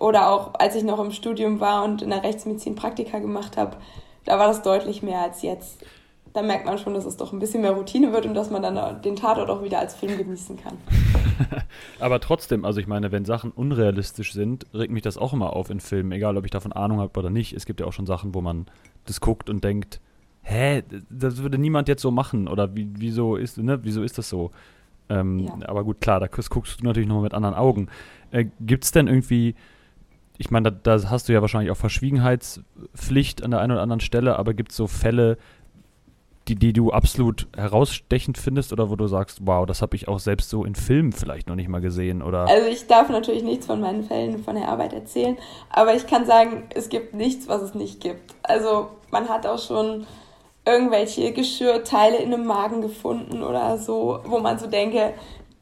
oder 0.00 0.30
auch 0.30 0.54
als 0.54 0.74
ich 0.74 0.82
noch 0.82 0.98
im 0.98 1.10
Studium 1.10 1.60
war 1.60 1.84
und 1.84 2.02
in 2.02 2.10
der 2.10 2.22
Rechtsmedizin 2.22 2.74
Praktika 2.74 3.18
gemacht 3.18 3.56
habe, 3.56 3.76
da 4.24 4.38
war 4.38 4.48
das 4.48 4.62
deutlich 4.62 5.02
mehr 5.02 5.20
als 5.20 5.42
jetzt. 5.42 5.84
Da 6.32 6.42
merkt 6.42 6.66
man 6.66 6.76
schon, 6.76 6.92
dass 6.92 7.06
es 7.06 7.16
doch 7.16 7.32
ein 7.32 7.38
bisschen 7.38 7.62
mehr 7.62 7.70
Routine 7.70 8.12
wird 8.12 8.26
und 8.26 8.34
dass 8.34 8.50
man 8.50 8.62
dann 8.62 9.00
den 9.00 9.16
Tatort 9.16 9.48
auch 9.48 9.62
wieder 9.62 9.78
als 9.78 9.94
Film 9.94 10.18
genießen 10.18 10.58
kann. 10.58 10.76
Aber 11.98 12.20
trotzdem, 12.20 12.66
also 12.66 12.78
ich 12.78 12.86
meine, 12.86 13.10
wenn 13.10 13.24
Sachen 13.24 13.52
unrealistisch 13.52 14.34
sind, 14.34 14.66
regt 14.74 14.92
mich 14.92 15.02
das 15.02 15.16
auch 15.16 15.32
immer 15.32 15.54
auf 15.54 15.70
in 15.70 15.80
Filmen, 15.80 16.12
egal 16.12 16.36
ob 16.36 16.44
ich 16.44 16.50
davon 16.50 16.72
Ahnung 16.72 17.00
habe 17.00 17.18
oder 17.18 17.30
nicht. 17.30 17.54
Es 17.54 17.64
gibt 17.64 17.80
ja 17.80 17.86
auch 17.86 17.94
schon 17.94 18.04
Sachen, 18.04 18.34
wo 18.34 18.42
man 18.42 18.66
das 19.06 19.22
guckt 19.22 19.48
und 19.48 19.64
denkt, 19.64 20.00
hä, 20.42 20.82
das 21.08 21.38
würde 21.38 21.56
niemand 21.56 21.88
jetzt 21.88 22.02
so 22.02 22.10
machen 22.10 22.48
oder 22.48 22.76
wie, 22.76 22.88
wieso, 22.98 23.36
ist, 23.36 23.56
ne, 23.56 23.78
wieso 23.82 24.02
ist 24.02 24.18
das 24.18 24.28
so? 24.28 24.50
Ähm, 25.08 25.40
ja. 25.40 25.68
Aber 25.68 25.84
gut, 25.84 26.00
klar, 26.00 26.20
da 26.20 26.26
guckst 26.26 26.80
du 26.80 26.84
natürlich 26.84 27.08
nochmal 27.08 27.24
mit 27.24 27.34
anderen 27.34 27.54
Augen. 27.54 27.88
Äh, 28.30 28.46
Gibt 28.60 28.84
es 28.84 28.92
denn 28.92 29.06
irgendwie 29.06 29.54
ich 30.38 30.50
meine, 30.50 30.70
da, 30.72 30.96
da, 30.98 31.10
hast 31.10 31.28
du 31.28 31.32
ja 31.32 31.40
wahrscheinlich 31.40 31.70
auch 31.70 31.76
Verschwiegenheitspflicht 31.76 33.42
an 33.42 33.50
der 33.50 33.60
einen 33.60 33.72
oder 33.72 33.82
anderen 33.82 34.00
Stelle, 34.00 34.38
aber 34.38 34.54
gibt 34.54 34.70
es 34.70 34.76
so 34.76 34.86
Fälle, 34.86 35.38
die, 36.48 36.54
die 36.54 36.72
du 36.72 36.92
absolut 36.92 37.48
herausstechend 37.56 38.38
findest 38.38 38.72
oder 38.72 38.88
wo 38.90 38.96
du 38.96 39.08
sagst, 39.08 39.40
wow, 39.44 39.66
das 39.66 39.82
habe 39.82 39.96
ich 39.96 40.06
auch 40.06 40.20
selbst 40.20 40.48
so 40.48 40.64
in 40.64 40.74
Filmen 40.76 41.12
vielleicht 41.12 41.48
noch 41.48 41.56
nicht 41.56 41.68
mal 41.68 41.80
gesehen? 41.80 42.22
Oder? 42.22 42.46
Also 42.48 42.68
ich 42.68 42.86
darf 42.86 43.08
natürlich 43.08 43.42
nichts 43.42 43.66
von 43.66 43.80
meinen 43.80 44.04
Fällen 44.04 44.38
von 44.44 44.54
der 44.54 44.68
Arbeit 44.68 44.92
erzählen, 44.92 45.36
aber 45.70 45.94
ich 45.94 46.06
kann 46.06 46.24
sagen, 46.24 46.64
es 46.74 46.88
gibt 46.88 47.14
nichts, 47.14 47.48
was 47.48 47.62
es 47.62 47.74
nicht 47.74 48.00
gibt. 48.00 48.34
Also 48.42 48.90
man 49.10 49.28
hat 49.28 49.46
auch 49.46 49.58
schon 49.58 50.06
irgendwelche 50.66 51.32
Geschirrteile 51.32 52.18
in 52.18 52.34
einem 52.34 52.44
Magen 52.44 52.82
gefunden 52.82 53.42
oder 53.42 53.78
so, 53.78 54.18
wo 54.24 54.40
man 54.40 54.58
so 54.58 54.66
denke, 54.66 55.14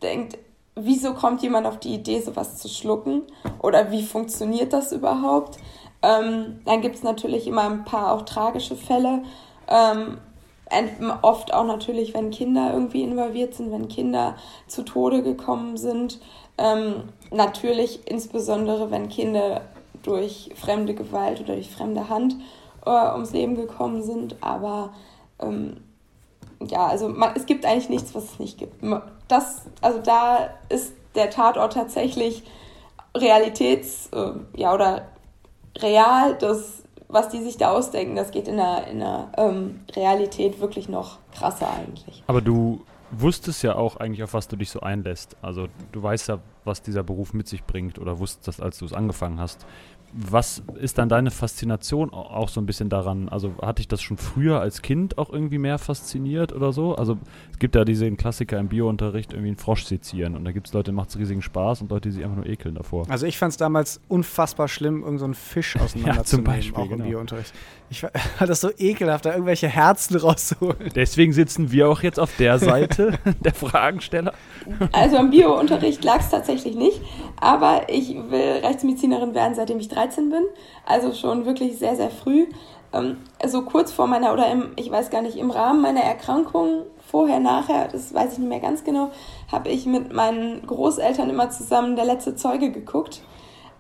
denkt, 0.03 0.39
wieso 0.75 1.15
kommt 1.15 1.43
jemand 1.43 1.67
auf 1.67 1.79
die 1.79 1.95
Idee, 1.95 2.21
sowas 2.21 2.57
zu 2.57 2.69
schlucken? 2.69 3.23
Oder 3.61 3.91
wie 3.91 4.03
funktioniert 4.03 4.73
das 4.73 4.93
überhaupt? 4.93 5.59
Ähm, 6.03 6.61
dann 6.65 6.81
gibt 6.81 6.97
es 6.97 7.03
natürlich 7.03 7.47
immer 7.47 7.63
ein 7.63 7.85
paar 7.85 8.13
auch 8.13 8.23
tragische 8.23 8.77
Fälle. 8.77 9.23
Ähm, 9.69 10.19
oft 11.23 11.53
auch 11.55 11.65
natürlich, 11.65 12.15
wenn 12.15 12.31
Kinder 12.31 12.73
irgendwie 12.73 13.03
involviert 13.03 13.55
sind, 13.55 13.71
wenn 13.71 13.89
Kinder 13.89 14.37
zu 14.67 14.83
Tode 14.83 15.23
gekommen 15.23 15.77
sind. 15.77 16.19
Ähm, 16.59 17.05
natürlich 17.31 18.01
insbesondere, 18.07 18.91
wenn 18.91 19.09
Kinder 19.09 19.63
durch 20.03 20.51
fremde 20.57 20.95
Gewalt 20.95 21.41
oder 21.41 21.55
durch 21.55 21.71
fremde 21.71 22.09
Hand 22.09 22.37
äh, 22.87 23.13
ums 23.13 23.33
Leben 23.33 23.55
gekommen 23.57 24.03
sind. 24.03 24.37
Aber 24.41 24.93
ähm, 25.41 25.79
ja, 26.67 26.87
also 26.87 27.09
man, 27.09 27.33
es 27.35 27.47
gibt 27.47 27.65
eigentlich 27.65 27.89
nichts, 27.89 28.15
was 28.15 28.25
es 28.25 28.39
nicht 28.39 28.59
gibt. 28.59 28.83
Das, 29.29 29.63
also 29.81 30.01
da 30.01 30.51
ist 30.69 30.95
der 31.15 31.31
Tatort 31.31 31.75
tatsächlich 31.75 32.45
Realitäts, 33.17 34.09
äh, 34.13 34.33
ja, 34.57 34.75
oder 34.75 35.07
real, 35.79 36.37
das, 36.37 36.83
was 37.09 37.29
die 37.29 37.43
sich 37.43 37.57
da 37.57 37.71
ausdenken, 37.71 38.17
das 38.17 38.31
geht 38.31 38.49
in 38.49 38.57
der, 38.57 38.87
in 38.89 38.99
der 38.99 39.31
ähm, 39.37 39.81
Realität 39.95 40.61
wirklich 40.61 40.89
noch 40.89 41.19
krasser 41.33 41.69
eigentlich. 41.71 42.25
Aber 42.27 42.41
du 42.41 42.81
wusstest 43.11 43.63
ja 43.63 43.77
auch 43.77 43.97
eigentlich, 43.97 44.23
auf 44.23 44.35
was 44.35 44.49
du 44.49 44.57
dich 44.57 44.71
so 44.71 44.81
einlässt. 44.81 45.37
Also 45.43 45.69
du 45.93 46.03
weißt 46.03 46.29
ja, 46.29 46.39
was 46.65 46.83
dieser 46.83 47.03
Beruf 47.03 47.33
mit 47.33 47.47
sich 47.47 47.65
bringt 47.65 47.99
oder 47.99 48.19
wusstest 48.19 48.49
das, 48.49 48.61
als 48.61 48.79
du 48.79 48.85
es 48.85 48.93
angefangen 48.93 49.39
hast. 49.39 49.65
Was 50.17 50.63
ist 50.81 50.99
dann 50.99 51.09
deine 51.09 51.31
Faszination 51.31 52.11
auch 52.13 52.49
so 52.49 52.61
ein 52.61 52.67
bisschen 52.67 52.89
daran? 52.89 53.29
Also 53.29 53.55
hatte 53.61 53.81
ich 53.81 53.89
das 53.89 54.01
schon 54.01 54.17
früher 54.17 54.61
als 54.61 54.81
Kind 54.81 55.19
auch 55.19 55.31
irgendwie 55.31 55.59
mehr 55.59 55.79
fasziniert 55.79 56.53
oder 56.53 56.73
so? 56.73 56.95
Also 56.95 57.19
es 57.51 57.59
gibt 57.59 57.75
ja 57.75 57.85
diesen 57.85 58.17
Klassiker 58.17 58.59
im 58.59 58.69
Biounterricht, 58.69 59.33
irgendwie 59.33 59.49
einen 59.49 59.57
Frosch 59.57 59.85
sezieren 59.85 60.37
und 60.37 60.45
da 60.45 60.53
gibt 60.53 60.69
es 60.69 60.73
Leute, 60.73 60.93
macht 60.93 61.11
es 61.11 61.19
riesigen 61.19 61.43
Spaß 61.43 61.83
und 61.83 61.91
Leute, 61.91 62.09
die 62.09 62.15
sich 62.15 62.25
einfach 62.25 62.37
nur 62.37 62.47
ekeln 62.47 62.77
davor. 62.77 63.11
Also 63.11 63.27
ich 63.27 63.39
fand 63.39 63.51
es 63.53 63.57
damals 63.57 64.01
unfassbar 64.09 64.69
schlimm, 64.69 65.03
irgendeinen 65.03 65.35
so 65.35 65.41
Fisch 65.41 65.77
auseinanderzunehmen, 65.77 66.17
ja, 66.17 66.25
zum 66.25 66.45
Beispiel, 66.45 66.75
auch 66.77 66.91
im 66.91 66.99
genau. 66.99 67.05
Biounterricht. 67.05 67.53
Ich 67.91 68.01
fand 68.01 68.15
das 68.49 68.61
so 68.61 68.71
ekelhaft, 68.77 69.25
da 69.25 69.33
irgendwelche 69.33 69.69
Herzen 69.69 70.17
rauszuholen. 70.17 70.91
Deswegen 70.95 71.33
sitzen 71.33 71.71
wir 71.71 71.89
auch 71.89 72.03
jetzt 72.03 72.19
auf 72.19 72.37
der 72.37 72.59
Seite 72.59 73.19
der 73.41 73.55
Fragensteller. 73.55 74.33
Also 74.93 75.17
im 75.17 75.31
Biounterricht 75.31 76.03
lag 76.05 76.21
es 76.21 76.31
tatsächlich 76.31 76.75
nicht, 76.75 77.01
aber 77.41 77.83
ich 77.89 78.15
will 78.15 78.61
Rechtsmedizinerin 78.63 79.35
werden, 79.35 79.55
seitdem 79.55 79.79
ich 79.79 79.89
13 79.89 80.31
bin, 80.31 80.45
also 80.87 81.13
schon 81.13 81.47
wirklich 81.47 81.79
sehr, 81.79 81.97
sehr 81.97 82.11
früh. 82.11 82.47
Ähm, 82.93 83.19
so 83.47 83.63
kurz 83.63 83.93
vor 83.93 84.07
meiner, 84.07 84.33
oder 84.33 84.51
im, 84.51 84.73
ich 84.77 84.91
weiß 84.91 85.11
gar 85.11 85.23
nicht, 85.23 85.37
im 85.37 85.51
Rahmen 85.51 85.83
meiner 85.83 86.03
Erkrankung, 86.03 86.85
vorher, 87.11 87.41
nachher, 87.41 87.89
das 87.89 88.15
weiß 88.15 88.35
ich 88.35 88.39
nicht 88.39 88.49
mehr 88.49 88.61
ganz 88.61 88.85
genau, 88.85 89.11
habe 89.51 89.69
ich 89.69 89.87
mit 89.87 90.13
meinen 90.13 90.67
Großeltern 90.67 91.29
immer 91.29 91.51
zusammen 91.51 91.97
Der 91.97 92.05
letzte 92.05 92.37
Zeuge 92.37 92.71
geguckt. 92.71 93.23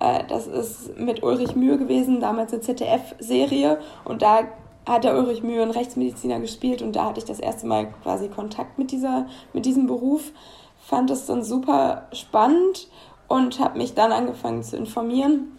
Äh, 0.05 0.25
das 0.29 0.47
ist 0.47 0.99
mit 0.99 1.23
Ulrich 1.23 1.57
Mühe 1.57 1.79
gewesen, 1.79 2.21
damals 2.21 2.53
eine 2.53 2.63
ZDF-Serie 2.63 3.79
und 4.05 4.23
da 4.23 4.41
hat 4.87 5.05
der 5.05 5.17
Ulrich 5.17 5.43
Mühe 5.43 5.63
einen 5.63 5.71
Rechtsmediziner 5.71 6.41
gespielt 6.41 6.83
und 6.83 6.95
da 6.95 7.07
hatte 7.07 7.19
ich 7.19 7.25
das 7.25 7.41
erste 7.41 7.67
Mal 7.67 7.89
quasi 8.03 8.29
Kontakt 8.29 8.79
mit, 8.79 8.91
dieser, 8.91 9.27
mit 9.55 9.65
diesem 9.65 9.87
Beruf. 9.87 10.33
Fand 10.79 11.11
es 11.11 11.25
dann 11.25 11.43
super 11.43 12.09
spannend 12.13 12.89
und 13.29 13.59
habe 13.61 13.79
mich 13.79 13.95
dann 13.95 14.13
angefangen 14.13 14.63
zu 14.63 14.77
informieren 14.77 15.55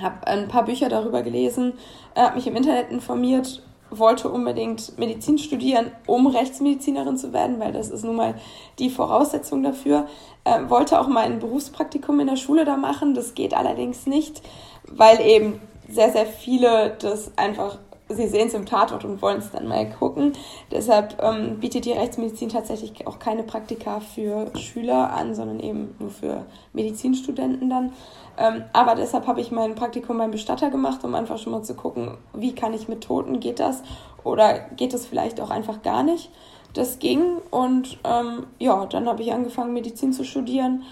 habe 0.00 0.26
ein 0.26 0.48
paar 0.48 0.64
Bücher 0.64 0.88
darüber 0.88 1.22
gelesen, 1.22 1.74
habe 2.16 2.36
mich 2.36 2.46
im 2.46 2.56
Internet 2.56 2.90
informiert, 2.90 3.62
wollte 3.90 4.28
unbedingt 4.28 4.98
Medizin 4.98 5.38
studieren, 5.38 5.92
um 6.06 6.26
Rechtsmedizinerin 6.26 7.16
zu 7.16 7.32
werden, 7.32 7.60
weil 7.60 7.72
das 7.72 7.90
ist 7.90 8.04
nun 8.04 8.16
mal 8.16 8.34
die 8.78 8.90
Voraussetzung 8.90 9.62
dafür. 9.62 10.06
Äh, 10.44 10.68
wollte 10.68 11.00
auch 11.00 11.08
mal 11.08 11.24
ein 11.24 11.38
Berufspraktikum 11.38 12.20
in 12.20 12.26
der 12.26 12.36
Schule 12.36 12.64
da 12.64 12.76
machen, 12.76 13.14
das 13.14 13.34
geht 13.34 13.54
allerdings 13.54 14.06
nicht, 14.06 14.42
weil 14.88 15.20
eben 15.20 15.60
sehr, 15.88 16.12
sehr 16.12 16.26
viele 16.26 16.96
das 17.00 17.32
einfach 17.36 17.78
sie 18.08 18.28
sehen 18.28 18.48
es 18.48 18.54
im 18.54 18.66
Tatort 18.66 19.04
und 19.04 19.22
wollen 19.22 19.38
es 19.38 19.50
dann 19.50 19.66
mal 19.66 19.88
gucken. 19.88 20.32
Deshalb 20.70 21.16
ähm, 21.22 21.58
bietet 21.60 21.84
die 21.84 21.92
Rechtsmedizin 21.92 22.48
tatsächlich 22.48 23.06
auch 23.06 23.18
keine 23.18 23.42
Praktika 23.42 24.00
für 24.00 24.50
Schüler 24.58 25.12
an, 25.12 25.34
sondern 25.34 25.60
eben 25.60 25.94
nur 25.98 26.10
für 26.10 26.44
Medizinstudenten 26.72 27.70
dann. 27.70 27.92
Ähm, 28.36 28.64
aber 28.72 28.94
deshalb 28.94 29.26
habe 29.26 29.40
ich 29.40 29.50
mein 29.50 29.74
Praktikum 29.74 30.18
beim 30.18 30.30
Bestatter 30.30 30.70
gemacht, 30.70 31.04
um 31.04 31.14
einfach 31.14 31.38
schon 31.38 31.52
mal 31.52 31.62
zu 31.62 31.74
gucken, 31.74 32.18
wie 32.34 32.54
kann 32.54 32.74
ich 32.74 32.88
mit 32.88 33.02
Toten, 33.02 33.40
geht 33.40 33.60
das 33.60 33.82
oder 34.22 34.58
geht 34.76 34.92
das 34.92 35.06
vielleicht 35.06 35.40
auch 35.40 35.50
einfach 35.50 35.82
gar 35.82 36.02
nicht. 36.02 36.30
Das 36.74 36.98
ging 36.98 37.38
und 37.50 37.98
ähm, 38.04 38.46
ja, 38.58 38.86
dann 38.86 39.08
habe 39.08 39.22
ich 39.22 39.32
angefangen, 39.32 39.72
Medizin 39.72 40.12
zu 40.12 40.24
studieren 40.24 40.82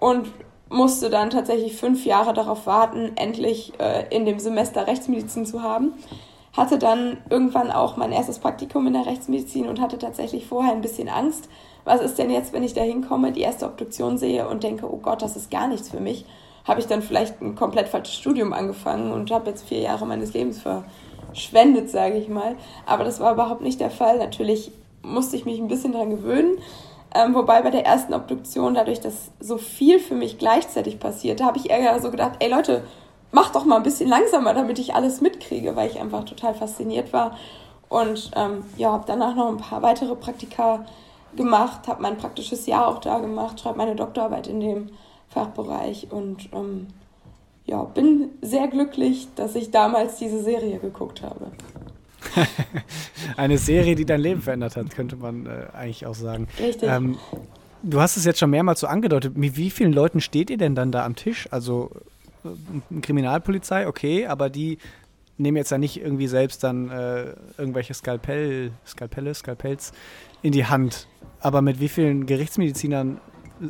und 0.00 0.26
musste 0.68 1.10
dann 1.10 1.30
tatsächlich 1.30 1.76
fünf 1.76 2.04
Jahre 2.04 2.32
darauf 2.32 2.66
warten, 2.66 3.12
endlich 3.14 3.78
äh, 3.78 4.06
in 4.10 4.26
dem 4.26 4.40
Semester 4.40 4.86
Rechtsmedizin 4.86 5.46
zu 5.46 5.62
haben. 5.62 5.92
Hatte 6.52 6.78
dann 6.78 7.18
irgendwann 7.30 7.70
auch 7.70 7.96
mein 7.96 8.12
erstes 8.12 8.38
Praktikum 8.38 8.86
in 8.86 8.92
der 8.92 9.06
Rechtsmedizin 9.06 9.68
und 9.68 9.80
hatte 9.80 9.98
tatsächlich 9.98 10.46
vorher 10.46 10.72
ein 10.72 10.82
bisschen 10.82 11.08
Angst. 11.08 11.48
Was 11.84 12.00
ist 12.00 12.18
denn 12.18 12.30
jetzt, 12.30 12.52
wenn 12.52 12.62
ich 12.62 12.74
da 12.74 12.82
hinkomme, 12.82 13.32
die 13.32 13.40
erste 13.40 13.66
Obduktion 13.66 14.18
sehe 14.18 14.48
und 14.48 14.62
denke, 14.62 14.92
oh 14.92 14.98
Gott, 14.98 15.22
das 15.22 15.36
ist 15.36 15.50
gar 15.50 15.66
nichts 15.66 15.88
für 15.88 16.00
mich? 16.00 16.24
habe 16.64 16.80
ich 16.80 16.86
dann 16.86 17.02
vielleicht 17.02 17.40
ein 17.40 17.54
komplett 17.54 17.88
falsches 17.88 18.14
Studium 18.14 18.52
angefangen 18.52 19.12
und 19.12 19.30
habe 19.30 19.50
jetzt 19.50 19.66
vier 19.66 19.80
Jahre 19.80 20.06
meines 20.06 20.32
Lebens 20.32 20.60
verschwendet, 20.60 21.90
sage 21.90 22.18
ich 22.18 22.28
mal. 22.28 22.56
Aber 22.86 23.04
das 23.04 23.20
war 23.20 23.32
überhaupt 23.32 23.62
nicht 23.62 23.80
der 23.80 23.90
Fall. 23.90 24.18
Natürlich 24.18 24.70
musste 25.02 25.36
ich 25.36 25.44
mich 25.44 25.58
ein 25.58 25.68
bisschen 25.68 25.92
daran 25.92 26.10
gewöhnen. 26.10 26.58
Ähm, 27.14 27.34
wobei 27.34 27.60
bei 27.60 27.70
der 27.70 27.84
ersten 27.84 28.14
Obduktion, 28.14 28.74
dadurch, 28.74 29.00
dass 29.00 29.32
so 29.38 29.58
viel 29.58 29.98
für 29.98 30.14
mich 30.14 30.38
gleichzeitig 30.38 30.98
passierte, 30.98 31.44
habe 31.44 31.58
ich 31.58 31.68
eher 31.68 32.00
so 32.00 32.10
gedacht, 32.10 32.36
ey 32.38 32.48
Leute, 32.48 32.84
mach 33.32 33.50
doch 33.50 33.64
mal 33.64 33.76
ein 33.76 33.82
bisschen 33.82 34.08
langsamer, 34.08 34.54
damit 34.54 34.78
ich 34.78 34.94
alles 34.94 35.20
mitkriege, 35.20 35.74
weil 35.74 35.90
ich 35.90 35.98
einfach 35.98 36.24
total 36.24 36.54
fasziniert 36.54 37.12
war. 37.12 37.36
Und 37.88 38.30
ähm, 38.36 38.62
ja, 38.76 38.92
habe 38.92 39.04
danach 39.06 39.34
noch 39.34 39.48
ein 39.48 39.58
paar 39.58 39.82
weitere 39.82 40.14
Praktika 40.14 40.86
gemacht, 41.36 41.88
habe 41.88 42.02
mein 42.02 42.16
praktisches 42.16 42.66
Jahr 42.66 42.86
auch 42.88 43.00
da 43.00 43.18
gemacht, 43.18 43.60
schreibe 43.60 43.78
meine 43.78 43.96
Doktorarbeit 43.96 44.46
in 44.46 44.60
dem 44.60 44.90
Fachbereich 45.28 46.08
und 46.10 46.48
ähm, 46.52 46.88
ja, 47.64 47.82
bin 47.84 48.30
sehr 48.42 48.68
glücklich, 48.68 49.28
dass 49.36 49.54
ich 49.54 49.70
damals 49.70 50.16
diese 50.16 50.42
Serie 50.42 50.78
geguckt 50.78 51.22
habe. 51.22 51.52
Eine 53.36 53.58
Serie, 53.58 53.94
die 53.94 54.04
dein 54.04 54.20
Leben 54.20 54.42
verändert 54.42 54.76
hat, 54.76 54.90
könnte 54.90 55.16
man 55.16 55.46
äh, 55.46 55.76
eigentlich 55.76 56.06
auch 56.06 56.14
sagen. 56.14 56.48
Richtig. 56.58 56.88
Ähm, 56.88 57.18
du 57.82 58.00
hast 58.00 58.16
es 58.16 58.24
jetzt 58.24 58.38
schon 58.38 58.50
mehrmals 58.50 58.80
so 58.80 58.86
angedeutet. 58.86 59.36
Mit 59.36 59.56
wie 59.56 59.70
vielen 59.70 59.92
Leuten 59.92 60.20
steht 60.20 60.50
ihr 60.50 60.58
denn 60.58 60.74
dann 60.74 60.92
da 60.92 61.04
am 61.04 61.16
Tisch? 61.16 61.48
Also 61.50 61.90
Kriminalpolizei, 63.00 63.86
okay, 63.86 64.26
aber 64.26 64.50
die 64.50 64.78
nehmen 65.38 65.56
jetzt 65.56 65.70
ja 65.70 65.78
nicht 65.78 66.00
irgendwie 66.00 66.28
selbst 66.28 66.62
dann 66.62 66.90
äh, 66.90 67.34
irgendwelche 67.58 67.94
Skalpell, 67.94 68.72
Skalpelle, 68.86 69.34
Skalpells 69.34 69.92
in 70.42 70.52
die 70.52 70.66
Hand. 70.66 71.08
Aber 71.40 71.62
mit 71.62 71.80
wie 71.80 71.88
vielen 71.88 72.26
Gerichtsmedizinern 72.26 73.20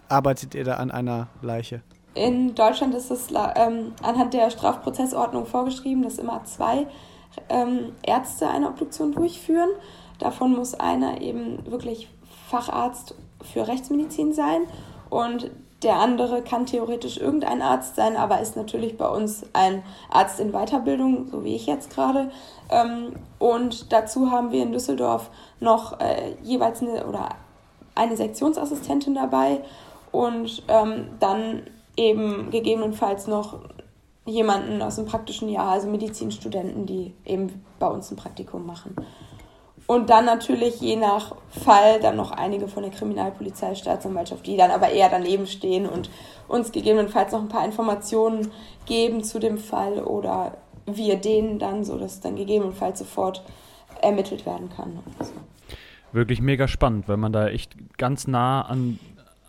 arbeitet 0.08 0.54
ihr 0.54 0.64
da 0.64 0.74
an 0.74 0.90
einer 0.90 1.28
Leiche? 1.40 1.82
In 2.14 2.54
Deutschland 2.54 2.94
ist 2.94 3.11
es 3.11 3.28
ähm, 3.30 3.92
anhand 4.02 4.35
der 4.35 4.50
Strafprozessordnung 4.50 5.46
vorgeschrieben, 5.46 6.02
dass 6.02 6.18
immer 6.18 6.44
zwei 6.44 6.87
ähm, 7.48 7.92
Ärzte 8.02 8.48
eine 8.48 8.68
Obduktion 8.68 9.12
durchführen. 9.12 9.70
Davon 10.18 10.52
muss 10.52 10.74
einer 10.74 11.22
eben 11.22 11.64
wirklich 11.70 12.08
Facharzt 12.48 13.14
für 13.40 13.66
Rechtsmedizin 13.66 14.35
sein 14.35 14.62
und 15.08 15.50
der 15.83 15.97
andere 15.97 16.42
kann 16.42 16.66
theoretisch 16.66 17.18
irgendein 17.18 17.62
Arzt 17.62 17.97
sein, 17.97 18.16
aber 18.16 18.40
ist 18.40 18.57
natürlich 18.57 18.97
bei 18.97 19.09
uns 19.09 19.45
ein 19.53 19.83
Arzt 20.11 20.40
in 20.40 20.53
Weiterbildung, 20.53 21.29
so 21.31 21.45
wie 21.45 21.57
ich 21.57 21.66
jetzt 21.66 21.90
gerade. 21.90 22.31
Ähm, 22.71 23.14
und 23.38 23.92
dazu 23.92 24.31
haben 24.31 24.53
wir 24.53 24.62
in 24.62 24.73
Düsseldorf 24.73 25.31
noch 25.61 26.01
äh, 26.01 26.35
jeweils 26.42 26.83
eine 26.83 27.07
oder 27.07 27.31
eine 27.95 28.16
Sektionsassistentin 28.16 29.14
dabei 29.14 29.61
und 30.11 30.62
ähm, 30.68 31.09
dann 31.21 31.62
eben 31.97 32.51
gegebenenfalls 32.51 33.27
noch 33.27 33.59
jemanden 34.25 34.81
aus 34.83 34.97
dem 34.97 35.07
praktischen 35.07 35.49
Jahr, 35.49 35.73
also 35.73 35.88
Medizinstudenten, 35.88 36.87
die 36.87 37.12
eben 37.25 37.64
bei 37.79 37.88
uns 37.88 38.11
ein 38.11 38.16
Praktikum 38.16 38.64
machen. 38.66 38.95
Und 39.92 40.09
dann 40.09 40.24
natürlich 40.24 40.81
je 40.81 40.96
nach 40.96 41.35
Fall 41.50 42.00
dann 42.00 42.16
noch 42.16 42.31
einige 42.31 42.66
von 42.66 42.83
der 42.83 42.90
Kriminalpolizei, 42.90 43.74
Staatsanwaltschaft, 43.74 44.46
die 44.46 44.57
dann 44.57 44.70
aber 44.70 44.88
eher 44.88 45.11
daneben 45.11 45.46
stehen 45.46 45.87
und 45.87 46.09
uns 46.48 46.72
gegebenenfalls 46.72 47.33
noch 47.33 47.42
ein 47.42 47.50
paar 47.50 47.66
Informationen 47.66 48.50
geben 48.87 49.22
zu 49.22 49.38
dem 49.38 49.59
Fall 49.59 49.98
oder 49.98 50.57
wir 50.87 51.16
denen 51.16 51.59
dann, 51.59 51.85
so 51.85 51.98
dass 51.98 52.20
dann 52.20 52.37
gegebenenfalls 52.37 53.00
sofort 53.00 53.44
ermittelt 54.00 54.46
werden 54.46 54.70
kann. 54.74 54.98
Wirklich 56.12 56.40
mega 56.40 56.68
spannend, 56.68 57.07
weil 57.07 57.18
man 57.18 57.35
da 57.35 57.48
echt 57.48 57.76
ganz 57.98 58.26
nah 58.26 58.62
an, 58.62 58.98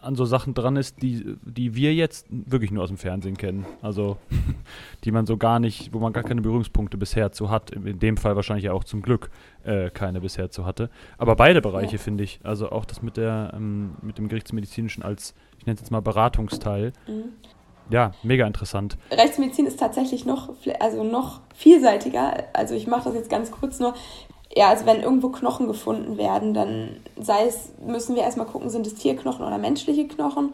an 0.03 0.15
so 0.15 0.25
Sachen 0.25 0.53
dran 0.53 0.75
ist, 0.75 1.01
die, 1.01 1.35
die 1.43 1.75
wir 1.75 1.93
jetzt 1.93 2.27
wirklich 2.29 2.71
nur 2.71 2.83
aus 2.83 2.89
dem 2.89 2.97
Fernsehen 2.97 3.37
kennen. 3.37 3.65
Also 3.81 4.17
die 5.03 5.11
man 5.11 5.25
so 5.25 5.37
gar 5.37 5.59
nicht, 5.59 5.93
wo 5.93 5.99
man 5.99 6.13
gar 6.13 6.23
keine 6.23 6.41
Berührungspunkte 6.41 6.97
bisher 6.97 7.31
zu 7.31 7.49
hat. 7.49 7.71
In 7.71 7.99
dem 7.99 8.17
Fall 8.17 8.35
wahrscheinlich 8.35 8.69
auch 8.69 8.83
zum 8.83 9.01
Glück 9.01 9.29
äh, 9.63 9.89
keine 9.89 10.21
bisher 10.21 10.51
zu 10.51 10.65
hatte. 10.65 10.89
Aber 11.17 11.35
beide 11.35 11.61
Bereiche 11.61 11.93
ja. 11.93 12.01
finde 12.01 12.23
ich. 12.23 12.39
Also 12.43 12.71
auch 12.71 12.85
das 12.85 13.01
mit 13.01 13.17
der 13.17 13.53
ähm, 13.55 13.95
mit 14.01 14.17
dem 14.17 14.27
Gerichtsmedizinischen 14.27 15.03
als, 15.03 15.33
ich 15.59 15.65
nenne 15.65 15.75
es 15.75 15.81
jetzt 15.81 15.91
mal 15.91 16.01
Beratungsteil. 16.01 16.93
Mhm. 17.07 17.33
Ja, 17.89 18.13
mega 18.23 18.47
interessant. 18.47 18.97
Rechtsmedizin 19.11 19.65
ist 19.65 19.79
tatsächlich 19.79 20.25
noch, 20.25 20.53
also 20.79 21.03
noch 21.03 21.41
vielseitiger. 21.53 22.45
Also 22.53 22.75
ich 22.75 22.87
mache 22.87 23.05
das 23.05 23.15
jetzt 23.15 23.29
ganz 23.29 23.51
kurz 23.51 23.79
nur 23.79 23.93
ja, 24.55 24.69
also 24.69 24.85
wenn 24.85 25.01
irgendwo 25.01 25.29
Knochen 25.29 25.67
gefunden 25.67 26.17
werden, 26.17 26.53
dann 26.53 26.89
sei 27.19 27.45
es, 27.47 27.71
müssen 27.85 28.15
wir 28.15 28.23
erstmal 28.23 28.45
gucken, 28.45 28.69
sind 28.69 28.85
es 28.85 28.95
Tierknochen 28.95 29.45
oder 29.45 29.57
menschliche 29.57 30.07
Knochen. 30.07 30.53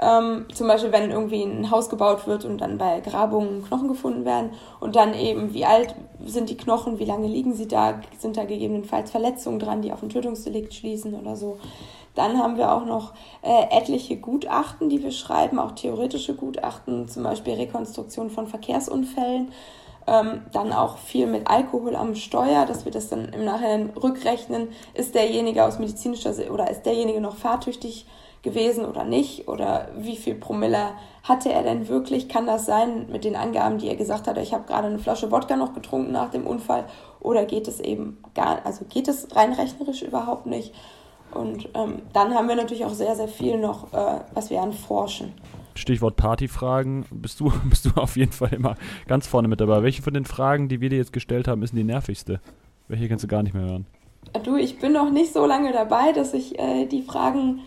Ähm, 0.00 0.46
zum 0.54 0.68
Beispiel, 0.68 0.92
wenn 0.92 1.10
irgendwie 1.10 1.42
ein 1.42 1.72
Haus 1.72 1.88
gebaut 1.88 2.28
wird 2.28 2.44
und 2.44 2.60
dann 2.60 2.78
bei 2.78 3.00
Grabungen 3.00 3.64
Knochen 3.64 3.88
gefunden 3.88 4.24
werden 4.24 4.50
und 4.78 4.94
dann 4.94 5.12
eben, 5.12 5.54
wie 5.54 5.64
alt 5.64 5.94
sind 6.24 6.50
die 6.50 6.56
Knochen, 6.56 7.00
wie 7.00 7.04
lange 7.04 7.26
liegen 7.26 7.54
sie 7.54 7.66
da, 7.66 8.00
sind 8.16 8.36
da 8.36 8.44
gegebenenfalls 8.44 9.10
Verletzungen 9.10 9.58
dran, 9.58 9.82
die 9.82 9.92
auf 9.92 10.02
ein 10.02 10.08
Tötungsdelikt 10.08 10.72
schließen 10.72 11.14
oder 11.14 11.34
so. 11.34 11.58
Dann 12.14 12.38
haben 12.38 12.56
wir 12.56 12.72
auch 12.72 12.84
noch 12.84 13.12
äh, 13.42 13.76
etliche 13.76 14.16
Gutachten, 14.16 14.88
die 14.88 15.02
wir 15.02 15.12
schreiben, 15.12 15.58
auch 15.58 15.72
theoretische 15.72 16.34
Gutachten, 16.34 17.08
zum 17.08 17.24
Beispiel 17.24 17.54
Rekonstruktion 17.54 18.30
von 18.30 18.46
Verkehrsunfällen. 18.46 19.52
Ähm, 20.08 20.40
dann 20.52 20.72
auch 20.72 20.96
viel 20.96 21.26
mit 21.26 21.50
Alkohol 21.50 21.94
am 21.94 22.14
Steuer, 22.14 22.64
dass 22.64 22.86
wir 22.86 22.92
das 22.92 23.10
dann 23.10 23.28
im 23.28 23.44
Nachhinein 23.44 23.90
rückrechnen. 23.90 24.68
Ist 24.94 25.14
derjenige 25.14 25.64
aus 25.64 25.78
medizinischer 25.78 26.32
oder 26.50 26.70
ist 26.70 26.86
derjenige 26.86 27.20
noch 27.20 27.36
fahrtüchtig 27.36 28.06
gewesen 28.42 28.86
oder 28.86 29.04
nicht? 29.04 29.48
Oder 29.48 29.88
wie 29.98 30.16
viel 30.16 30.34
Promille 30.34 30.92
hatte 31.24 31.52
er 31.52 31.62
denn 31.62 31.88
wirklich? 31.88 32.30
Kann 32.30 32.46
das 32.46 32.64
sein 32.64 33.06
mit 33.10 33.24
den 33.24 33.36
Angaben, 33.36 33.76
die 33.76 33.88
er 33.88 33.96
gesagt 33.96 34.26
hat, 34.26 34.38
ich 34.38 34.54
habe 34.54 34.64
gerade 34.64 34.86
eine 34.86 34.98
Flasche 34.98 35.30
Wodka 35.30 35.56
noch 35.56 35.74
getrunken 35.74 36.12
nach 36.12 36.30
dem 36.30 36.46
Unfall? 36.46 36.84
Oder 37.20 37.44
geht 37.44 37.68
es 37.68 37.78
eben 37.78 38.22
gar, 38.34 38.64
also 38.64 38.86
geht 38.86 39.08
es 39.08 39.36
rein 39.36 39.52
rechnerisch 39.52 40.00
überhaupt 40.00 40.46
nicht? 40.46 40.72
Und 41.32 41.68
ähm, 41.74 42.00
dann 42.14 42.34
haben 42.34 42.48
wir 42.48 42.56
natürlich 42.56 42.86
auch 42.86 42.94
sehr, 42.94 43.14
sehr 43.14 43.28
viel 43.28 43.58
noch, 43.58 43.92
äh, 43.92 44.20
was 44.32 44.48
wir 44.48 44.62
an 44.62 44.72
forschen. 44.72 45.34
Stichwort 45.78 46.16
Partyfragen, 46.16 47.06
bist 47.10 47.40
du, 47.40 47.52
bist 47.64 47.86
du 47.86 47.90
auf 47.96 48.16
jeden 48.16 48.32
Fall 48.32 48.52
immer 48.52 48.76
ganz 49.06 49.26
vorne 49.26 49.48
mit 49.48 49.60
dabei. 49.60 49.82
Welche 49.82 50.02
von 50.02 50.14
den 50.14 50.24
Fragen, 50.24 50.68
die 50.68 50.80
wir 50.80 50.90
dir 50.90 50.98
jetzt 50.98 51.12
gestellt 51.12 51.48
haben, 51.48 51.62
ist 51.62 51.74
die 51.74 51.84
nervigste? 51.84 52.40
Welche 52.88 53.08
kannst 53.08 53.24
du 53.24 53.28
gar 53.28 53.42
nicht 53.42 53.54
mehr 53.54 53.64
hören? 53.64 53.86
Du, 54.44 54.56
ich 54.56 54.78
bin 54.78 54.92
noch 54.92 55.10
nicht 55.10 55.32
so 55.32 55.46
lange 55.46 55.72
dabei, 55.72 56.12
dass 56.12 56.34
ich 56.34 56.58
äh, 56.58 56.86
die 56.86 57.02
Fragen 57.02 57.60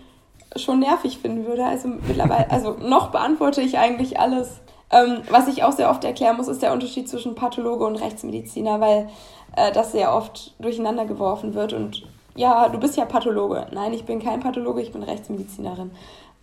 schon 0.56 0.80
nervig 0.80 1.17
finden 1.19 1.45
würde. 1.45 1.65
Also 1.65 1.88
mittlerweile, 1.88 2.52
also 2.52 2.78
noch 2.82 3.12
beantworte 3.12 3.62
ich 3.62 3.78
eigentlich 3.78 4.19
alles. 4.19 4.62
Ähm, 4.91 5.21
was 5.30 5.47
ich 5.47 5.63
auch 5.63 5.71
sehr 5.71 5.89
oft 5.89 6.04
erklären 6.04 6.38
muss, 6.38 6.50
ist 6.50 6.62
der 6.62 6.74
Unterschied 6.74 7.08
zwischen 7.08 7.36
Pathologe 7.36 7.86
und 7.86 7.95
Rechtsmediziner, 7.95 8.82
weil 8.82 9.10
äh, 9.56 9.71
das 9.71 9.93
sehr 9.93 10.13
oft 10.13 10.54
durcheinander 10.60 11.06
geworfen 11.06 11.54
wird. 11.54 11.71
Und 11.74 12.04
ja, 12.36 12.67
du 12.67 12.80
bist 12.80 12.97
ja 12.97 13.06
Pathologe. 13.06 13.67
Nein, 13.71 13.93
ich 13.93 14.04
bin 14.04 14.21
kein 14.21 14.41
Pathologe, 14.41 14.82
ich 14.82 14.91
bin 14.91 15.04
Rechtsmedizinerin. 15.04 15.91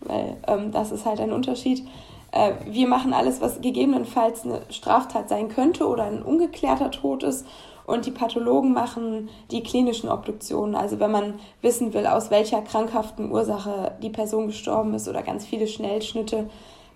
Weil 0.01 0.37
ähm, 0.47 0.71
das 0.71 0.91
ist 0.91 1.05
halt 1.05 1.19
ein 1.19 1.31
Unterschied. 1.31 1.85
Äh, 2.31 2.53
wir 2.65 2.87
machen 2.87 3.13
alles, 3.13 3.41
was 3.41 3.61
gegebenenfalls 3.61 4.45
eine 4.45 4.61
Straftat 4.69 5.29
sein 5.29 5.49
könnte 5.49 5.87
oder 5.87 6.03
ein 6.03 6.21
ungeklärter 6.21 6.91
Tod 6.91 7.23
ist 7.23 7.45
und 7.89 8.05
die 8.05 8.11
Pathologen 8.11 8.71
machen 8.71 9.29
die 9.49 9.63
klinischen 9.63 10.09
Obduktionen. 10.09 10.75
Also 10.75 10.99
wenn 10.99 11.09
man 11.09 11.39
wissen 11.61 11.91
will, 11.93 12.05
aus 12.05 12.29
welcher 12.29 12.61
krankhaften 12.61 13.31
Ursache 13.31 13.93
die 14.03 14.11
Person 14.11 14.47
gestorben 14.47 14.93
ist 14.93 15.07
oder 15.07 15.23
ganz 15.23 15.43
viele 15.43 15.67
Schnellschnitte 15.67 16.49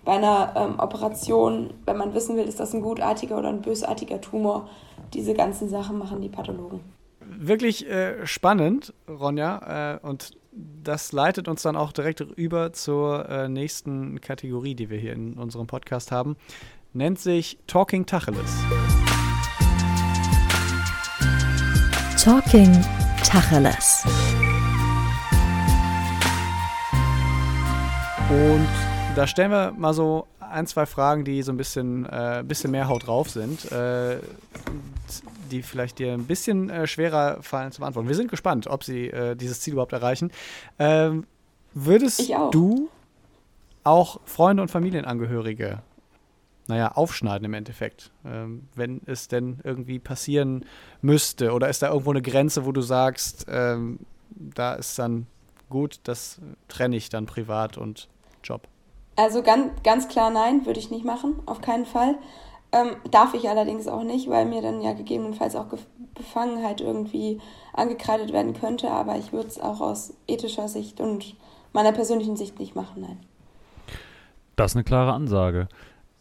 bei 0.04 0.12
einer 0.12 0.52
ähm, 0.54 0.78
Operation, 0.78 1.74
wenn 1.84 1.96
man 1.96 2.14
wissen 2.14 2.36
will, 2.36 2.44
ist 2.44 2.60
das 2.60 2.74
ein 2.74 2.82
gutartiger 2.82 3.38
oder 3.38 3.48
ein 3.48 3.60
bösartiger 3.62 4.20
Tumor. 4.20 4.68
Diese 5.14 5.34
ganzen 5.34 5.68
Sachen 5.68 5.98
machen 5.98 6.20
die 6.20 6.28
Pathologen. 6.28 6.80
Wirklich 7.20 7.90
äh, 7.90 8.24
spannend, 8.24 8.94
Ronja. 9.08 9.98
Äh, 10.04 10.06
und 10.06 10.30
das 10.54 11.12
leitet 11.12 11.48
uns 11.48 11.62
dann 11.62 11.76
auch 11.76 11.92
direkt 11.92 12.20
über 12.20 12.72
zur 12.72 13.28
äh, 13.28 13.48
nächsten 13.48 14.20
Kategorie, 14.20 14.74
die 14.74 14.90
wir 14.90 14.98
hier 14.98 15.12
in 15.12 15.34
unserem 15.34 15.66
Podcast 15.66 16.12
haben. 16.12 16.36
Nennt 16.92 17.18
sich 17.18 17.58
Talking 17.66 18.06
Tacheles. 18.06 18.54
Talking 22.22 22.72
Tacheles. 23.24 24.04
Und 28.30 28.68
da 29.16 29.26
stellen 29.26 29.50
wir 29.50 29.72
mal 29.72 29.92
so 29.92 30.26
ein, 30.38 30.66
zwei 30.66 30.86
Fragen, 30.86 31.24
die 31.24 31.42
so 31.42 31.52
ein 31.52 31.56
bisschen, 31.56 32.06
äh, 32.06 32.44
bisschen 32.46 32.70
mehr 32.70 32.88
Haut 32.88 33.06
drauf 33.06 33.28
sind, 33.28 33.70
äh, 33.72 34.18
die 35.50 35.62
vielleicht 35.62 35.98
dir 35.98 36.12
ein 36.12 36.26
bisschen 36.26 36.70
äh, 36.70 36.86
schwerer 36.86 37.42
fallen 37.42 37.72
zu 37.72 37.80
beantworten. 37.80 38.08
Wir 38.08 38.16
sind 38.16 38.30
gespannt, 38.30 38.66
ob 38.66 38.84
sie 38.84 39.08
äh, 39.08 39.36
dieses 39.36 39.60
Ziel 39.60 39.74
überhaupt 39.74 39.92
erreichen. 39.92 40.30
Ähm, 40.78 41.26
würdest 41.72 42.32
du 42.52 42.88
auch 43.82 44.20
Freunde 44.24 44.62
und 44.62 44.70
Familienangehörige 44.70 45.82
naja, 46.66 46.92
aufschneiden 46.92 47.44
im 47.44 47.54
Endeffekt, 47.54 48.10
ähm, 48.24 48.68
wenn 48.74 49.02
es 49.06 49.28
denn 49.28 49.60
irgendwie 49.64 49.98
passieren 49.98 50.64
müsste? 51.02 51.52
Oder 51.52 51.68
ist 51.68 51.82
da 51.82 51.90
irgendwo 51.90 52.10
eine 52.10 52.22
Grenze, 52.22 52.64
wo 52.64 52.72
du 52.72 52.80
sagst, 52.80 53.46
ähm, 53.48 54.00
da 54.30 54.74
ist 54.74 54.98
dann 54.98 55.26
gut, 55.68 56.00
das 56.04 56.40
trenne 56.68 56.96
ich 56.96 57.08
dann 57.08 57.26
privat 57.26 57.76
und 57.76 58.08
Job? 58.42 58.66
Also 59.16 59.42
ganz, 59.42 59.70
ganz 59.82 60.08
klar 60.08 60.30
nein, 60.30 60.66
würde 60.66 60.80
ich 60.80 60.90
nicht 60.90 61.04
machen, 61.04 61.34
auf 61.46 61.60
keinen 61.60 61.86
Fall. 61.86 62.16
Ähm, 62.74 62.96
darf 63.08 63.34
ich 63.34 63.48
allerdings 63.48 63.86
auch 63.86 64.02
nicht, 64.02 64.28
weil 64.28 64.46
mir 64.46 64.60
dann 64.60 64.80
ja 64.80 64.94
gegebenenfalls 64.94 65.54
auch 65.54 65.66
Befangenheit 66.14 66.80
irgendwie 66.80 67.40
angekreidet 67.72 68.32
werden 68.32 68.52
könnte, 68.52 68.90
aber 68.90 69.16
ich 69.16 69.32
würde 69.32 69.46
es 69.46 69.60
auch 69.60 69.80
aus 69.80 70.12
ethischer 70.26 70.66
Sicht 70.66 71.00
und 71.00 71.36
meiner 71.72 71.92
persönlichen 71.92 72.36
Sicht 72.36 72.58
nicht 72.58 72.74
machen, 72.74 73.02
nein. 73.02 73.18
Das 74.56 74.72
ist 74.72 74.76
eine 74.76 74.82
klare 74.82 75.12
Ansage. 75.12 75.68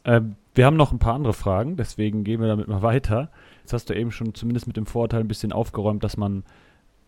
Ähm, 0.06 0.36
wir 0.54 0.68
haben 0.68 0.78
noch 0.78 0.92
ein 0.92 1.00
paar 1.00 1.16
andere 1.16 1.34
Fragen, 1.34 1.76
deswegen 1.76 2.24
gehen 2.24 2.40
wir 2.40 2.48
damit 2.48 2.68
mal 2.68 2.84
weiter. 2.84 3.32
Jetzt 3.62 3.74
hast 3.74 3.90
du 3.90 3.96
eben 3.96 4.12
schon 4.12 4.36
zumindest 4.36 4.68
mit 4.68 4.78
dem 4.78 4.86
Vorteil 4.86 5.22
ein 5.22 5.28
bisschen 5.28 5.54
aufgeräumt, 5.54 6.04
dass 6.04 6.18
man, 6.18 6.44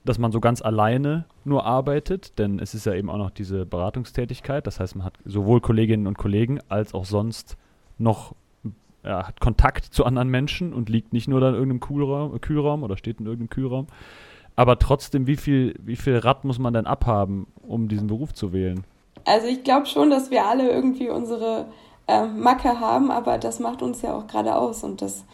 dass 0.05 0.17
man 0.17 0.31
so 0.31 0.39
ganz 0.39 0.63
alleine 0.63 1.25
nur 1.43 1.65
arbeitet, 1.65 2.39
denn 2.39 2.57
es 2.57 2.73
ist 2.73 2.87
ja 2.87 2.95
eben 2.95 3.11
auch 3.11 3.17
noch 3.17 3.29
diese 3.29 3.67
Beratungstätigkeit. 3.67 4.65
Das 4.65 4.79
heißt, 4.79 4.95
man 4.95 5.05
hat 5.05 5.19
sowohl 5.23 5.61
Kolleginnen 5.61 6.07
und 6.07 6.17
Kollegen 6.17 6.59
als 6.67 6.95
auch 6.95 7.05
sonst 7.05 7.57
noch 7.99 8.33
ja, 9.05 9.27
hat 9.27 9.39
Kontakt 9.39 9.85
zu 9.85 10.05
anderen 10.05 10.29
Menschen 10.29 10.73
und 10.73 10.89
liegt 10.89 11.13
nicht 11.13 11.27
nur 11.27 11.39
da 11.39 11.49
in 11.49 11.55
irgendeinem 11.55 11.79
Kühlraum, 11.79 12.41
Kühlraum 12.41 12.83
oder 12.83 12.97
steht 12.97 13.19
in 13.19 13.25
irgendeinem 13.25 13.49
Kühlraum. 13.49 13.87
Aber 14.55 14.79
trotzdem, 14.79 15.27
wie 15.27 15.35
viel, 15.35 15.75
wie 15.83 15.95
viel 15.95 16.17
Rad 16.17 16.45
muss 16.45 16.59
man 16.59 16.73
denn 16.73 16.87
abhaben, 16.87 17.47
um 17.61 17.87
diesen 17.87 18.07
Beruf 18.07 18.33
zu 18.33 18.53
wählen? 18.53 18.85
Also 19.25 19.47
ich 19.47 19.63
glaube 19.63 19.85
schon, 19.85 20.09
dass 20.09 20.31
wir 20.31 20.45
alle 20.45 20.69
irgendwie 20.69 21.09
unsere 21.09 21.65
äh, 22.07 22.25
Macke 22.25 22.79
haben, 22.79 23.11
aber 23.11 23.37
das 23.37 23.59
macht 23.59 23.81
uns 23.81 24.01
ja 24.01 24.15
auch 24.15 24.27
gerade 24.27 24.55
aus 24.55 24.83
und 24.83 25.01
das, 25.01 25.25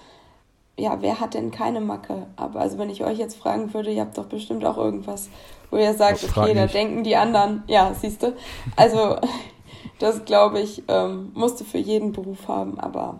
ja, 0.77 1.01
wer 1.01 1.19
hat 1.19 1.33
denn 1.33 1.51
keine 1.51 1.81
Macke? 1.81 2.27
Aber 2.35 2.61
also 2.61 2.77
wenn 2.77 2.89
ich 2.89 3.03
euch 3.03 3.19
jetzt 3.19 3.37
fragen 3.37 3.73
würde, 3.73 3.91
ihr 3.91 4.01
habt 4.01 4.17
doch 4.17 4.25
bestimmt 4.25 4.65
auch 4.65 4.77
irgendwas, 4.77 5.29
wo 5.69 5.77
ihr 5.77 5.93
sagt, 5.93 6.23
okay, 6.23 6.53
da 6.53 6.65
denken 6.65 7.03
die 7.03 7.15
anderen, 7.15 7.63
ja, 7.67 7.93
siehst 7.93 8.23
du. 8.23 8.33
Also 8.75 9.17
das 9.99 10.25
glaube 10.25 10.59
ich, 10.61 10.83
ähm, 10.87 11.31
musst 11.33 11.59
du 11.59 11.63
für 11.63 11.77
jeden 11.77 12.11
Beruf 12.11 12.47
haben, 12.47 12.79
aber 12.79 13.19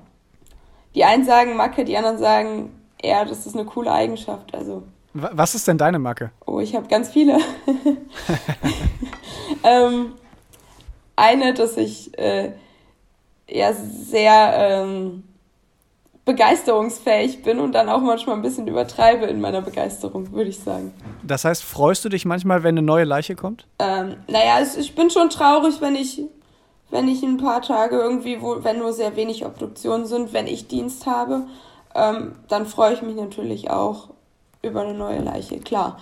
die 0.96 1.04
einen 1.04 1.26
sagen 1.26 1.56
Macke, 1.56 1.86
die 1.86 1.98
anderen 1.98 2.18
sagen, 2.18 2.70
ja, 3.04 3.26
das 3.26 3.46
ist 3.46 3.56
eine 3.56 3.66
coole 3.66 3.92
Eigenschaft. 3.92 4.54
Also. 4.54 4.84
Was 5.14 5.56
ist 5.56 5.68
denn 5.68 5.78
deine 5.78 6.00
Macke? 6.00 6.32
Oh, 6.46 6.60
ich 6.60 6.76
habe 6.76 6.88
ganz 6.88 7.10
viele. 7.10 7.38
ähm, 9.64 10.14
eine, 11.16 11.54
dass 11.54 11.78
ich 11.78 12.18
äh, 12.18 12.52
ja 13.50 13.74
sehr 13.74 14.54
ähm, 14.56 15.24
begeisterungsfähig 16.26 17.44
bin 17.44 17.60
und 17.60 17.74
dann 17.74 17.90
auch 17.90 18.02
manchmal 18.02 18.36
ein 18.36 18.42
bisschen 18.42 18.68
übertreibe 18.68 19.26
in 19.26 19.42
meiner 19.42 19.62
Begeisterung, 19.62 20.32
würde 20.32 20.50
ich 20.50 20.60
sagen. 20.60 20.94
Das 21.24 21.46
heißt, 21.46 21.64
freust 21.64 22.06
du 22.06 22.10
dich 22.10 22.26
manchmal, 22.26 22.64
wenn 22.64 22.78
eine 22.78 22.86
neue 22.86 23.06
Leiche 23.06 23.36
kommt? 23.36 23.68
Ähm, 23.80 24.18
naja, 24.28 24.60
ich 24.78 24.96
bin 24.96 25.10
schon 25.10 25.30
traurig, 25.30 25.82
wenn 25.82 25.96
ich, 25.96 26.22
wenn 26.92 27.08
ich 27.08 27.24
ein 27.24 27.38
paar 27.38 27.62
Tage 27.62 27.98
irgendwie, 27.98 28.42
wo, 28.42 28.64
wenn 28.64 28.80
nur 28.80 28.94
sehr 28.94 29.16
wenig 29.16 29.46
Obduktionen 29.46 30.06
sind, 30.06 30.34
wenn 30.34 30.48
ich 30.48 30.68
Dienst 30.68 31.06
habe, 31.06 31.48
ähm, 31.96 32.36
dann 32.48 32.66
freue 32.66 32.94
ich 32.94 33.02
mich 33.02 33.16
natürlich 33.16 33.72
auch 33.72 34.10
über 34.62 34.82
eine 34.82 34.94
neue 34.94 35.20
Leiche, 35.20 35.60
klar. 35.60 35.98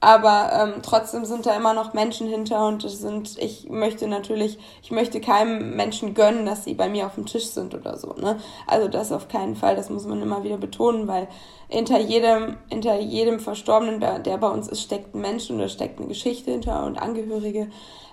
Aber 0.00 0.50
ähm, 0.52 0.74
trotzdem 0.82 1.24
sind 1.24 1.44
da 1.44 1.56
immer 1.56 1.74
noch 1.74 1.92
Menschen 1.92 2.28
hinter 2.28 2.68
und 2.68 2.84
es 2.84 3.00
sind, 3.00 3.36
ich 3.38 3.68
möchte 3.68 4.06
natürlich, 4.06 4.58
ich 4.80 4.92
möchte 4.92 5.20
keinem 5.20 5.74
Menschen 5.74 6.14
gönnen, 6.14 6.46
dass 6.46 6.64
sie 6.64 6.74
bei 6.74 6.88
mir 6.88 7.06
auf 7.06 7.16
dem 7.16 7.26
Tisch 7.26 7.46
sind 7.46 7.74
oder 7.74 7.96
so. 7.96 8.12
Ne? 8.12 8.38
Also 8.68 8.86
das 8.86 9.10
auf 9.10 9.26
keinen 9.26 9.56
Fall, 9.56 9.74
das 9.74 9.90
muss 9.90 10.06
man 10.06 10.22
immer 10.22 10.44
wieder 10.44 10.56
betonen, 10.56 11.08
weil 11.08 11.26
hinter 11.68 11.98
jedem, 11.98 12.58
hinter 12.70 13.00
jedem 13.00 13.40
Verstorbenen, 13.40 13.98
der, 13.98 14.38
bei 14.38 14.48
uns 14.48 14.68
ist, 14.68 14.82
steckt 14.82 15.16
ein 15.16 15.20
Mensch 15.20 15.50
und 15.50 15.58
da 15.58 15.68
steckt 15.68 15.98
eine 15.98 16.06
Geschichte 16.06 16.52
hinter 16.52 16.86
und 16.86 16.96
Angehörige. 16.96 17.68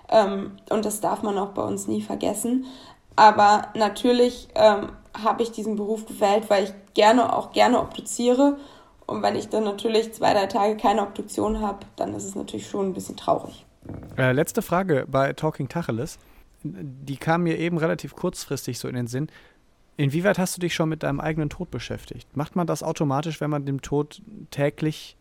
Ähm, 0.08 0.56
und 0.70 0.84
das 0.84 1.00
darf 1.00 1.22
man 1.22 1.38
auch 1.38 1.50
bei 1.50 1.62
uns 1.62 1.86
nie 1.86 2.02
vergessen. 2.02 2.66
Aber 3.14 3.68
natürlich 3.74 4.48
ähm, 4.56 4.90
habe 5.24 5.44
ich 5.44 5.52
diesen 5.52 5.76
Beruf 5.76 6.04
gewählt, 6.04 6.44
weil 6.48 6.64
ich 6.64 6.72
gerne 6.94 7.34
auch 7.34 7.52
gerne 7.52 7.80
obduziere 7.80 8.56
und 9.06 9.22
wenn 9.22 9.36
ich 9.36 9.48
dann 9.48 9.64
natürlich 9.64 10.12
zwei, 10.12 10.32
drei 10.32 10.46
Tage 10.46 10.76
keine 10.76 11.02
Obduktion 11.02 11.60
habe, 11.60 11.80
dann 11.96 12.14
ist 12.14 12.24
es 12.24 12.34
natürlich 12.34 12.68
schon 12.68 12.86
ein 12.86 12.94
bisschen 12.94 13.16
traurig. 13.16 13.64
Äh, 14.18 14.32
letzte 14.32 14.62
Frage 14.62 15.06
bei 15.08 15.32
Talking 15.32 15.68
Tacheles. 15.68 16.18
Die 16.62 17.16
kam 17.16 17.44
mir 17.44 17.58
eben 17.58 17.78
relativ 17.78 18.16
kurzfristig 18.16 18.78
so 18.78 18.88
in 18.88 18.96
den 18.96 19.06
Sinn. 19.06 19.28
Inwieweit 19.96 20.38
hast 20.38 20.56
du 20.56 20.60
dich 20.60 20.74
schon 20.74 20.88
mit 20.88 21.04
deinem 21.04 21.20
eigenen 21.20 21.48
Tod 21.48 21.70
beschäftigt? 21.70 22.36
Macht 22.36 22.56
man 22.56 22.66
das 22.66 22.82
automatisch, 22.82 23.40
wenn 23.40 23.50
man 23.50 23.64
dem 23.64 23.80
Tod 23.80 24.20
täglich 24.50 25.16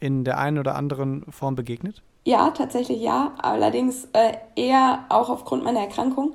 in 0.00 0.24
der 0.24 0.38
einen 0.38 0.58
oder 0.58 0.74
anderen 0.74 1.24
Form 1.32 1.54
begegnet? 1.54 2.02
Ja, 2.24 2.50
tatsächlich 2.50 3.00
ja. 3.00 3.34
Allerdings 3.38 4.08
äh, 4.12 4.34
eher 4.54 5.06
auch 5.08 5.30
aufgrund 5.30 5.64
meiner 5.64 5.80
Erkrankung. 5.80 6.34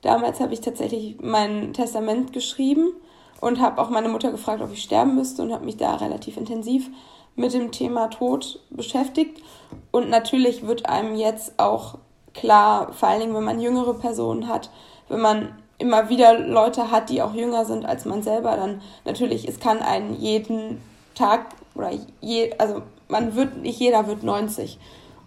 Damals 0.00 0.40
habe 0.40 0.54
ich 0.54 0.60
tatsächlich 0.60 1.18
mein 1.20 1.74
Testament 1.74 2.32
geschrieben 2.32 2.94
und 3.40 3.60
habe 3.60 3.80
auch 3.80 3.90
meine 3.90 4.08
Mutter 4.08 4.30
gefragt, 4.30 4.62
ob 4.62 4.72
ich 4.72 4.82
sterben 4.82 5.14
müsste 5.14 5.42
und 5.42 5.52
habe 5.52 5.64
mich 5.64 5.76
da 5.76 5.96
relativ 5.96 6.36
intensiv 6.36 6.88
mit 7.36 7.52
dem 7.52 7.72
Thema 7.72 8.08
Tod 8.08 8.60
beschäftigt. 8.70 9.42
Und 9.90 10.10
natürlich 10.10 10.66
wird 10.66 10.86
einem 10.86 11.14
jetzt 11.14 11.58
auch 11.58 11.98
klar, 12.34 12.92
vor 12.92 13.08
allen 13.08 13.20
Dingen, 13.20 13.34
wenn 13.34 13.44
man 13.44 13.60
jüngere 13.60 13.94
Personen 13.94 14.48
hat, 14.48 14.70
wenn 15.08 15.20
man 15.20 15.54
immer 15.78 16.08
wieder 16.08 16.38
Leute 16.38 16.90
hat, 16.90 17.08
die 17.08 17.22
auch 17.22 17.34
jünger 17.34 17.64
sind 17.64 17.86
als 17.86 18.04
man 18.04 18.22
selber, 18.22 18.56
dann 18.56 18.82
natürlich, 19.04 19.48
es 19.48 19.60
kann 19.60 19.80
einen 19.80 20.20
jeden 20.20 20.80
Tag 21.14 21.46
oder 21.74 21.90
je, 22.20 22.52
also 22.58 22.82
man 23.08 23.34
wird, 23.34 23.56
nicht 23.56 23.80
jeder 23.80 24.06
wird 24.06 24.22
90. 24.22 24.78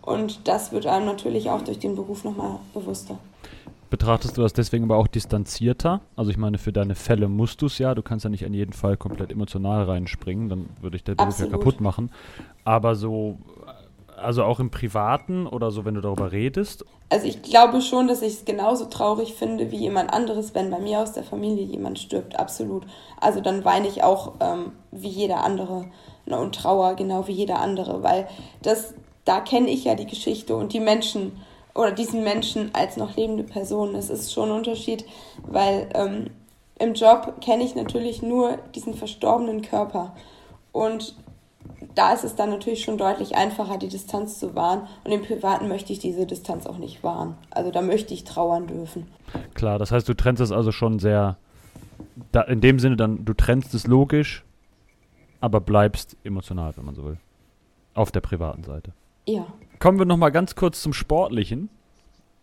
Und 0.02 0.47
das 0.47 0.71
wird 0.71 0.86
einem 0.86 1.06
natürlich 1.06 1.49
auch 1.49 1.62
durch 1.62 1.80
den 1.80 1.95
Beruf 1.95 2.23
nochmal 2.23 2.60
bewusster. 2.73 3.17
Betrachtest 3.93 4.36
du 4.36 4.41
das 4.41 4.53
deswegen 4.53 4.86
aber 4.86 4.97
auch 4.97 5.06
distanzierter? 5.06 6.01
Also 6.15 6.32
ich 6.32 6.38
meine, 6.38 6.58
für 6.58 6.73
deine 6.73 6.95
Fälle 6.95 7.27
musst 7.27 7.62
du 7.62 7.67
es 7.67 7.77
ja. 7.77 7.93
Du 7.93 8.01
kannst 8.01 8.23
ja 8.23 8.32
nicht 8.32 8.41
in 8.41 8.51
jeden 8.51 8.73
Fall 8.73 8.97
komplett 8.97 9.32
emotional 9.32 9.84
reinspringen, 9.84 10.49
dann 10.49 10.69
würde 10.82 10.95
ich 10.95 11.03
der 11.03 11.13
Beruf 11.13 11.38
ja 11.38 11.45
kaputt 11.45 11.79
machen. 11.79 12.10
Aber 12.63 12.95
so, 12.95 13.38
also 14.17 14.45
auch 14.45 14.60
im 14.60 14.71
Privaten 14.71 15.45
oder 15.45 15.69
so, 15.69 15.86
wenn 15.86 15.93
du 15.93 16.01
darüber 16.01 16.32
redest? 16.32 16.84
Also 17.12 17.27
ich 17.27 17.43
glaube 17.43 17.82
schon, 17.82 18.08
dass 18.08 18.23
ich 18.23 18.34
es 18.34 18.45
genauso 18.45 18.86
traurig 18.86 19.36
finde 19.36 19.69
wie 19.69 19.77
jemand 19.77 20.12
anderes, 20.12 20.56
wenn 20.56 20.71
bei 20.71 20.79
mir 20.79 20.97
aus 20.97 21.13
der 21.13 21.23
Familie 21.23 21.63
jemand 21.63 21.99
stirbt. 21.99 22.39
Absolut. 22.39 22.88
Also 23.21 23.41
dann 23.41 23.63
weine 23.63 23.88
ich 23.88 24.01
auch 24.01 24.34
ähm, 24.39 24.71
wie 24.89 25.10
jeder 25.10 25.43
andere 25.43 25.86
ne, 26.25 26.39
und 26.39 26.56
trauer 26.56 26.95
genau 26.95 27.27
wie 27.27 27.34
jeder 27.34 27.60
andere, 27.60 28.01
weil 28.01 28.27
das, 28.63 28.95
da 29.23 29.39
kenne 29.39 29.69
ich 29.69 29.84
ja 29.84 29.93
die 29.93 30.08
Geschichte 30.08 30.56
und 30.56 30.73
die 30.73 30.79
Menschen 30.79 31.34
oder 31.76 31.92
diesen 31.92 32.24
Menschen 32.24 32.72
als 32.74 32.98
noch 32.98 33.16
lebende 33.16 33.44
Person. 33.44 33.94
Das 33.94 34.10
ist 34.10 34.32
schon 34.32 34.50
ein 34.50 34.58
Unterschied, 34.58 35.06
weil 35.48 35.90
ähm, 35.94 36.30
im 36.80 36.94
Job 36.94 37.42
kenne 37.42 37.64
ich 37.64 37.76
natürlich 37.76 38.22
nur 38.22 38.58
diesen 38.76 38.94
verstorbenen 38.94 39.62
Körper. 39.62 40.14
Und 40.72 41.16
da 41.96 42.14
ist 42.14 42.24
es 42.24 42.36
dann 42.36 42.50
natürlich 42.50 42.84
schon 42.84 42.98
deutlich 42.98 43.36
einfacher, 43.36 43.78
die 43.78 43.88
Distanz 43.88 44.40
zu 44.40 44.56
wahren. 44.56 44.88
Und 45.04 45.12
im 45.12 45.22
Privaten 45.22 45.68
möchte 45.68 45.94
ich 45.94 46.00
diese 46.00 46.26
Distanz 46.26 46.66
auch 46.66 46.78
nicht 46.78 47.04
wahren. 47.04 47.36
Also 47.52 47.72
da 47.72 47.82
möchte 47.82 48.14
ich 48.14 48.24
trauern 48.24 48.68
dürfen. 48.68 49.08
Klar, 49.54 49.80
das 49.80 49.92
heißt, 49.92 50.08
du 50.08 50.14
trennst 50.14 50.42
es 50.42 50.52
also 50.52 50.72
schon 50.72 51.00
sehr, 51.00 51.38
da, 52.32 52.42
in 52.42 52.62
dem 52.62 52.80
Sinne 52.80 52.98
dann, 52.98 53.26
du 53.26 53.34
trennst 53.34 53.74
es 53.74 53.88
logisch, 53.88 54.44
aber 55.40 55.60
bleibst 55.62 56.18
emotional, 56.24 56.76
wenn 56.76 56.86
man 56.86 56.96
so 56.96 57.04
will. 57.04 57.18
Auf 57.94 58.12
der 58.12 58.22
privaten 58.22 58.64
Seite. 58.64 58.92
Ja. 59.28 59.46
Kommen 59.84 60.00
wir 60.00 60.06
nochmal 60.06 60.32
ganz 60.32 60.56
kurz 60.56 60.82
zum 60.82 60.93
Sportlichen. 60.93 61.69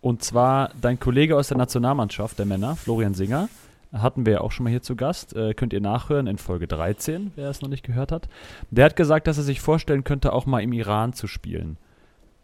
Und 0.03 0.23
zwar 0.23 0.73
dein 0.79 1.01
Kollege 1.01 1.39
aus 1.39 1.49
der 1.49 1.57
Nationalmannschaft 1.57 2.39
der 2.39 2.45
Männer, 2.45 2.77
Florian 2.77 3.15
Singer, 3.15 3.49
hatten 3.95 4.27
wir 4.27 4.35
ja 4.35 4.41
auch 4.43 4.53
schon 4.53 4.65
mal 4.65 4.69
hier 4.69 4.83
zu 4.83 4.95
Gast. 4.95 5.35
Äh, 5.35 5.55
könnt 5.55 5.73
ihr 5.73 5.81
nachhören 5.81 6.27
in 6.27 6.37
Folge 6.37 6.67
13, 6.67 7.33
wer 7.37 7.49
es 7.49 7.63
noch 7.63 7.71
nicht 7.71 7.83
gehört 7.83 8.13
hat. 8.13 8.29
Der 8.71 8.85
hat 8.85 8.95
gesagt, 8.95 9.27
dass 9.27 9.39
er 9.39 9.45
sich 9.45 9.63
vorstellen 9.63 10.05
könnte, 10.05 10.35
auch 10.35 10.45
mal 10.45 10.63
im 10.63 10.75
Iran 10.75 11.15
zu 11.15 11.27
spielen. 11.27 11.79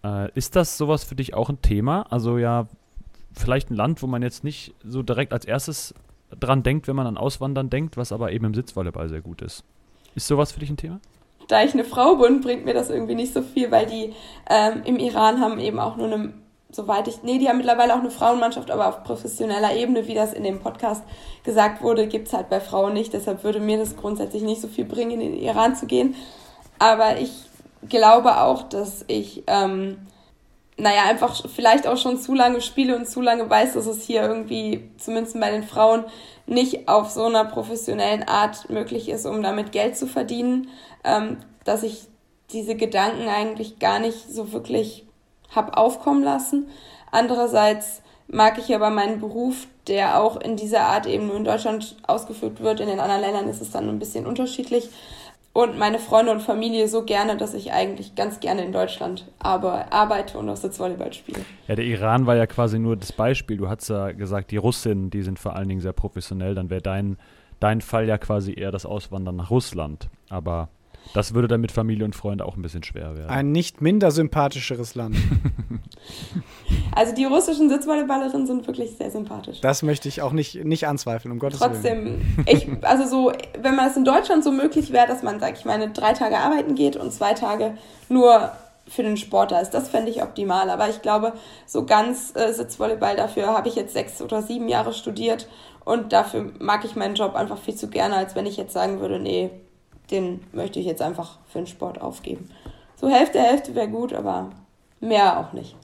Äh, 0.03 0.33
ist 0.33 0.57
das 0.57 0.79
sowas 0.79 1.05
für 1.05 1.15
dich 1.15 1.35
auch 1.35 1.51
ein 1.51 1.61
Thema? 1.61 2.07
Also 2.09 2.39
ja, 2.39 2.67
vielleicht 3.35 3.71
ein 3.71 3.77
Land, 3.77 4.01
wo 4.01 4.07
man 4.07 4.23
jetzt 4.23 4.45
nicht 4.45 4.73
so 4.83 5.03
direkt 5.03 5.35
als 5.35 5.45
erstes 5.45 5.93
dran 6.41 6.63
denkt, 6.63 6.89
wenn 6.89 6.97
man 6.97 7.07
an 7.07 7.19
Auswandern 7.19 7.69
denkt, 7.69 7.99
was 7.99 8.13
aber 8.13 8.33
eben 8.33 8.47
im 8.47 8.55
Sitzvolleyball 8.55 9.11
sehr 9.11 9.21
gut 9.21 9.43
ist. 9.43 9.63
Ist 10.15 10.27
sowas 10.27 10.53
für 10.53 10.61
dich 10.61 10.71
ein 10.71 10.79
Thema? 10.79 11.01
Da 11.49 11.63
ich 11.63 11.75
eine 11.75 11.85
Frau 11.85 12.17
bin, 12.17 12.41
bringt 12.41 12.65
mir 12.65 12.75
das 12.75 12.91
irgendwie 12.91 13.15
nicht 13.15 13.33
so 13.33 13.43
viel, 13.43 13.71
weil 13.71 13.87
die 13.87 14.15
ähm, 14.49 14.83
im 14.85 14.99
Iran 14.99 15.41
haben 15.41 15.59
eben 15.59 15.79
auch 15.79 15.97
nur 15.97 16.07
eine, 16.07 16.35
soweit 16.71 17.09
ich, 17.09 17.23
nee, 17.23 17.39
die 17.39 17.49
haben 17.49 17.59
mittlerweile 17.59 17.95
auch 17.95 18.01
eine 18.01 18.11
Frauenmannschaft, 18.11 18.71
aber 18.71 18.89
auf 18.89 19.05
professioneller 19.05 19.75
Ebene, 19.75 20.07
wie 20.07 20.15
das 20.15 20.33
in 20.33 20.45
dem 20.45 20.61
Podcast 20.61 21.05
gesagt 21.45 21.83
wurde, 21.83 22.07
gibt's 22.07 22.33
halt 22.33 22.49
bei 22.49 22.61
Frauen 22.61 22.95
nicht. 22.95 23.13
Deshalb 23.13 23.45
würde 23.45 23.61
mir 23.61 23.79
das 23.79 23.97
grundsätzlich 23.97 24.43
nicht 24.43 24.61
so 24.61 24.69
viel 24.69 24.85
bringen, 24.85 25.13
in 25.13 25.21
den 25.21 25.39
Iran 25.39 25.77
zu 25.77 25.87
gehen. 25.87 26.15
Aber 26.79 27.19
ich 27.19 27.33
glaube 27.89 28.41
auch, 28.41 28.63
dass 28.63 29.05
ich, 29.07 29.45
ähm, 29.47 29.99
naja, 30.79 31.05
einfach 31.09 31.43
vielleicht 31.49 31.87
auch 31.87 31.97
schon 31.97 32.19
zu 32.19 32.35
lange 32.35 32.61
spiele 32.61 32.97
und 32.97 33.09
zu 33.09 33.23
lange 33.23 33.49
weiß, 33.49 33.75
dass 33.75 33.87
es 33.87 34.03
hier 34.03 34.23
irgendwie, 34.23 34.91
zumindest 34.99 35.39
bei 35.41 35.51
den 35.51 35.63
Frauen, 35.63 36.05
nicht 36.47 36.89
auf 36.89 37.11
so 37.11 37.25
einer 37.25 37.45
professionellen 37.45 38.23
Art 38.25 38.69
möglich 38.69 39.09
ist, 39.09 39.27
um 39.27 39.43
damit 39.43 39.73
Geld 39.73 39.97
zu 39.97 40.07
verdienen, 40.07 40.69
ähm, 41.05 41.39
dass 41.65 41.83
ich 41.83 42.05
diese 42.53 42.77
Gedanken 42.77 43.29
eigentlich 43.29 43.79
gar 43.79 43.99
nicht 43.99 44.31
so 44.31 44.53
wirklich 44.53 45.07
hab 45.55 45.77
aufkommen 45.77 46.23
lassen. 46.23 46.69
Andererseits 47.11 48.03
mag 48.29 48.59
ich 48.59 48.75
aber 48.75 48.91
meinen 48.91 49.21
Beruf, 49.21 49.67
der 49.89 50.21
auch 50.21 50.41
in 50.41 50.57
dieser 50.57 50.83
Art 50.83 51.07
eben 51.07 51.27
nur 51.27 51.37
in 51.37 51.45
Deutschland 51.45 51.97
ausgeführt 52.07 52.61
wird. 52.61 52.81
In 52.81 52.89
den 52.89 53.01
anderen 53.01 53.23
Ländern 53.23 53.49
ist 53.49 53.63
es 53.63 53.71
dann 53.71 53.89
ein 53.89 53.99
bisschen 53.99 54.27
unterschiedlich 54.27 54.91
und 55.57 55.79
meine 55.79 55.99
Freunde 55.99 56.33
und 56.33 56.41
Familie 56.41 56.87
so 56.87 57.03
gerne, 57.03 57.39
dass 57.39 57.55
ich 57.55 57.73
eigentlich 57.73 58.15
ganz 58.15 58.41
gerne 58.41 58.63
in 58.63 58.73
Deutschland 58.73 59.27
aber 59.39 59.91
arbeite 59.91 60.37
und 60.37 60.51
auch 60.51 60.57
Sitzvolleyball 60.57 61.15
spiele. 61.15 61.41
Ja, 61.67 61.75
der 61.75 61.87
Iran 61.87 62.27
war 62.27 62.37
ja 62.37 62.47
quasi 62.47 62.79
nur 62.79 62.95
das 62.95 63.11
Beispiel. 63.11 63.57
Du 63.57 63.67
hast 63.67 63.89
ja 63.89 64.13
gesagt, 64.13 64.51
die 64.51 64.59
Russinnen, 64.59 65.09
die 65.09 65.23
sind 65.23 65.39
vor 65.39 65.57
allen 65.57 65.71
Dingen 65.71 65.81
sehr 65.81 65.95
professionell. 65.95 66.55
Dann 66.55 66.69
wäre 66.69 66.83
dein, 66.83 67.17
dein 67.59 67.81
Fall 67.81 68.07
ja 68.07 68.19
quasi 68.19 68.53
eher 68.53 68.71
das 68.71 68.85
Auswandern 68.85 69.37
nach 69.37 69.51
Russland. 69.51 70.11
Aber 70.29 70.69
das 71.15 71.35
würde 71.35 71.49
dann 71.49 71.61
mit 71.61 71.73
Familie 71.73 72.05
und 72.05 72.15
Freunden 72.15 72.43
auch 72.43 72.57
ein 72.57 72.63
bisschen 72.63 72.83
schwer 72.83 73.17
werden. 73.17 73.31
Ein 73.31 73.53
nicht 73.53 73.81
minder 73.81 74.11
sympathischeres 74.11 74.95
Land. 74.95 75.17
also 76.95 77.15
die 77.15 77.25
russischen 77.25 77.69
Sitzvolleyballerinnen 77.69 78.47
sind 78.47 78.67
wirklich 78.67 78.97
sehr 78.97 79.11
sympathisch. 79.11 79.61
Das 79.61 79.83
möchte 79.83 80.09
ich 80.09 80.23
auch 80.23 80.33
nicht, 80.33 80.65
nicht 80.65 80.87
anzweifeln, 80.87 81.33
um 81.33 81.39
Gottes 81.39 81.61
Trotzdem, 81.61 82.05
Willen. 82.05 82.45
Trotzdem, 82.47 82.79
also 82.83 83.07
so, 83.07 83.33
wenn 83.61 83.77
man 83.77 83.89
es 83.89 83.97
in 83.97 84.05
Deutschland 84.05 84.45
so 84.45 84.53
möglich 84.53 84.93
wäre, 84.93 85.07
dass 85.07 85.23
man, 85.23 85.41
sag 85.41 85.59
ich 85.59 85.65
meine, 85.65 85.91
drei 85.91 86.13
Tage 86.13 86.39
arbeiten 86.39 86.75
geht 86.75 86.97
und 86.97 87.13
zwei 87.13 87.35
Tage 87.35 87.77
nur 88.09 88.53
für 88.89 89.03
den 89.03 89.17
Sport 89.17 89.51
da 89.53 89.61
ist. 89.61 89.71
Das 89.71 89.89
fände 89.89 90.11
ich 90.11 90.23
optimal. 90.23 90.71
Aber 90.71 90.89
ich 90.89 91.03
glaube, 91.03 91.33
so 91.67 91.85
ganz 91.85 92.33
äh, 92.35 92.53
Sitzvolleyball, 92.53 93.17
dafür 93.17 93.49
habe 93.49 93.69
ich 93.69 93.75
jetzt 93.75 93.93
sechs 93.93 94.23
oder 94.23 94.43
sieben 94.43 94.69
Jahre 94.69 94.93
studiert 94.93 95.49
und 95.85 96.13
dafür 96.13 96.53
mag 96.59 96.85
ich 96.85 96.97
meinen 96.97 97.15
Job 97.15 97.35
einfach 97.35 97.59
viel 97.59 97.75
zu 97.75 97.89
gerne, 97.89 98.17
als 98.17 98.35
wenn 98.35 98.47
ich 98.47 98.57
jetzt 98.57 98.73
sagen 98.73 99.01
würde, 99.01 99.19
nee, 99.19 99.51
den 100.11 100.41
möchte 100.53 100.79
ich 100.79 100.87
jetzt 100.87 101.03
einfach 101.03 101.39
für 101.47 101.59
den 101.59 101.67
Sport 101.67 102.01
aufgeben. 102.01 102.49
So 102.97 103.09
Hälfte, 103.09 103.41
Hälfte 103.41 103.75
wäre 103.75 103.89
gut, 103.89 104.13
aber 104.13 104.51
mehr 105.01 105.39
auch 105.39 105.53
nicht. 105.53 105.77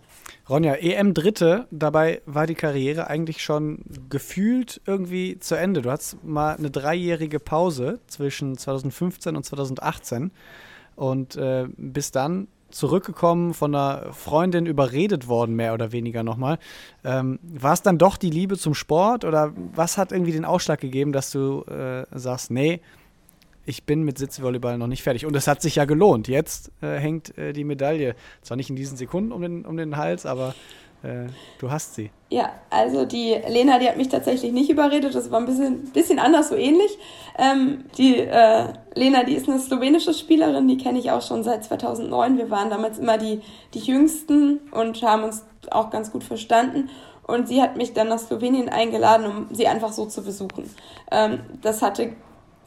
Ronja, 0.48 0.74
EM 0.74 1.14
Dritte, 1.14 1.66
dabei 1.70 2.20
war 2.26 2.46
die 2.46 2.54
Karriere 2.54 3.06
eigentlich 3.06 3.42
schon 3.42 3.78
gefühlt 4.10 4.80
irgendwie 4.86 5.38
zu 5.38 5.54
Ende. 5.54 5.82
Du 5.82 5.90
hattest 5.90 6.22
mal 6.24 6.56
eine 6.56 6.70
dreijährige 6.70 7.38
Pause 7.38 8.00
zwischen 8.06 8.58
2015 8.58 9.36
und 9.36 9.44
2018 9.44 10.32
und 10.96 11.36
äh, 11.36 11.68
bist 11.76 12.16
dann 12.16 12.48
zurückgekommen, 12.70 13.54
von 13.54 13.74
einer 13.74 14.12
Freundin 14.12 14.66
überredet 14.66 15.28
worden, 15.28 15.54
mehr 15.54 15.74
oder 15.74 15.92
weniger 15.92 16.22
nochmal. 16.22 16.58
Ähm, 17.04 17.38
war 17.42 17.74
es 17.74 17.82
dann 17.82 17.98
doch 17.98 18.16
die 18.16 18.30
Liebe 18.30 18.58
zum 18.58 18.74
Sport 18.74 19.24
oder 19.24 19.52
was 19.74 19.98
hat 19.98 20.10
irgendwie 20.10 20.32
den 20.32 20.44
Ausschlag 20.44 20.80
gegeben, 20.80 21.12
dass 21.12 21.30
du 21.30 21.62
äh, 21.62 22.06
sagst, 22.18 22.50
nee, 22.50 22.80
ich 23.64 23.84
bin 23.84 24.02
mit 24.02 24.18
Sitzvolleyball 24.18 24.78
noch 24.78 24.86
nicht 24.86 25.02
fertig. 25.02 25.26
Und 25.26 25.36
es 25.36 25.46
hat 25.46 25.62
sich 25.62 25.76
ja 25.76 25.84
gelohnt. 25.84 26.28
Jetzt 26.28 26.70
äh, 26.82 26.98
hängt 26.98 27.36
äh, 27.38 27.52
die 27.52 27.64
Medaille 27.64 28.14
zwar 28.42 28.56
nicht 28.56 28.70
in 28.70 28.76
diesen 28.76 28.96
Sekunden 28.96 29.32
um 29.32 29.42
den, 29.42 29.64
um 29.64 29.76
den 29.76 29.96
Hals, 29.96 30.26
aber 30.26 30.54
äh, 31.02 31.26
du 31.58 31.70
hast 31.70 31.94
sie. 31.94 32.10
Ja, 32.30 32.52
also 32.70 33.04
die 33.04 33.36
Lena, 33.48 33.78
die 33.78 33.88
hat 33.88 33.96
mich 33.96 34.08
tatsächlich 34.08 34.52
nicht 34.52 34.70
überredet. 34.70 35.14
Das 35.14 35.30
war 35.30 35.40
ein 35.40 35.46
bisschen, 35.46 35.90
bisschen 35.92 36.18
anders, 36.18 36.48
so 36.48 36.56
ähnlich. 36.56 36.98
Ähm, 37.38 37.84
die 37.98 38.18
äh, 38.18 38.72
Lena, 38.94 39.24
die 39.24 39.34
ist 39.34 39.48
eine 39.48 39.58
slowenische 39.58 40.14
Spielerin, 40.14 40.68
die 40.68 40.76
kenne 40.76 40.98
ich 40.98 41.10
auch 41.10 41.22
schon 41.22 41.44
seit 41.44 41.64
2009. 41.64 42.38
Wir 42.38 42.50
waren 42.50 42.70
damals 42.70 42.98
immer 42.98 43.18
die, 43.18 43.40
die 43.74 43.80
Jüngsten 43.80 44.58
und 44.70 45.02
haben 45.02 45.24
uns 45.24 45.44
auch 45.70 45.90
ganz 45.90 46.12
gut 46.12 46.24
verstanden. 46.24 46.88
Und 47.24 47.48
sie 47.48 47.62
hat 47.62 47.76
mich 47.76 47.92
dann 47.92 48.08
nach 48.08 48.18
Slowenien 48.18 48.68
eingeladen, 48.68 49.26
um 49.26 49.54
sie 49.54 49.68
einfach 49.68 49.92
so 49.92 50.06
zu 50.06 50.22
besuchen. 50.22 50.68
Ähm, 51.10 51.40
das 51.62 51.80
hatte 51.80 52.12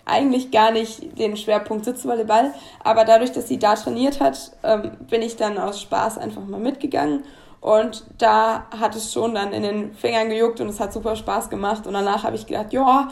eigentlich 0.05 0.51
gar 0.51 0.71
nicht 0.71 1.17
den 1.17 1.35
Schwerpunkt 1.35 1.85
Sitzvolleyball, 1.85 2.53
aber 2.83 3.05
dadurch, 3.05 3.31
dass 3.31 3.47
sie 3.47 3.57
da 3.57 3.75
trainiert 3.75 4.21
hat, 4.21 4.51
ähm, 4.63 4.91
bin 5.09 5.21
ich 5.21 5.35
dann 5.35 5.57
aus 5.57 5.81
Spaß 5.81 6.17
einfach 6.17 6.45
mal 6.45 6.59
mitgegangen 6.59 7.23
und 7.59 8.05
da 8.19 8.67
hat 8.79 8.95
es 8.95 9.11
schon 9.11 9.33
dann 9.33 9.51
in 9.51 9.63
den 9.63 9.93
Fingern 9.95 10.29
gejuckt 10.29 10.61
und 10.61 10.69
es 10.69 10.79
hat 10.79 10.93
super 10.93 11.15
Spaß 11.15 11.49
gemacht 11.49 11.87
und 11.87 11.93
danach 11.93 12.23
habe 12.23 12.35
ich 12.35 12.45
gedacht, 12.45 12.71
ja, 12.71 13.09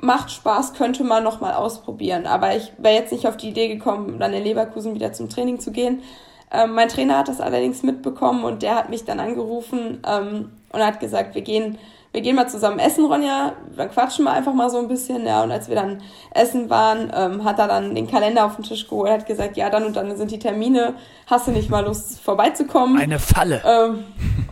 macht 0.00 0.30
Spaß, 0.30 0.74
könnte 0.74 1.04
man 1.04 1.22
noch 1.22 1.40
mal 1.40 1.54
ausprobieren, 1.54 2.26
aber 2.26 2.56
ich 2.56 2.72
wäre 2.78 2.94
jetzt 2.94 3.12
nicht 3.12 3.26
auf 3.26 3.36
die 3.36 3.50
Idee 3.50 3.68
gekommen, 3.68 4.18
dann 4.18 4.32
in 4.32 4.42
Leverkusen 4.42 4.94
wieder 4.94 5.12
zum 5.12 5.28
Training 5.28 5.60
zu 5.60 5.70
gehen. 5.70 6.02
Ähm, 6.50 6.74
mein 6.74 6.88
Trainer 6.88 7.18
hat 7.18 7.28
das 7.28 7.40
allerdings 7.40 7.82
mitbekommen 7.82 8.44
und 8.44 8.62
der 8.62 8.74
hat 8.74 8.90
mich 8.90 9.04
dann 9.04 9.20
angerufen 9.20 10.02
ähm, 10.06 10.52
und 10.72 10.84
hat 10.84 11.00
gesagt, 11.00 11.34
wir 11.34 11.42
gehen 11.42 11.78
wir 12.16 12.22
gehen 12.22 12.34
mal 12.34 12.48
zusammen 12.48 12.78
essen, 12.78 13.04
Ronja, 13.04 13.52
dann 13.76 13.90
quatschen 13.90 14.24
wir 14.24 14.32
einfach 14.32 14.54
mal 14.54 14.70
so 14.70 14.78
ein 14.78 14.88
bisschen, 14.88 15.26
ja, 15.26 15.42
und 15.42 15.52
als 15.52 15.68
wir 15.68 15.74
dann 15.74 16.00
essen 16.30 16.70
waren, 16.70 17.12
ähm, 17.14 17.44
hat 17.44 17.58
er 17.58 17.68
dann 17.68 17.94
den 17.94 18.08
Kalender 18.08 18.46
auf 18.46 18.56
den 18.56 18.64
Tisch 18.64 18.88
geholt, 18.88 19.10
hat 19.10 19.26
gesagt, 19.26 19.58
ja, 19.58 19.68
dann 19.68 19.84
und 19.84 19.96
dann 19.96 20.16
sind 20.16 20.30
die 20.30 20.38
Termine, 20.38 20.94
hast 21.26 21.46
du 21.46 21.50
nicht 21.50 21.68
mal 21.68 21.84
Lust 21.84 22.18
vorbeizukommen? 22.20 22.98
Eine 22.98 23.18
Falle. 23.18 23.60
Ähm, 23.66 24.04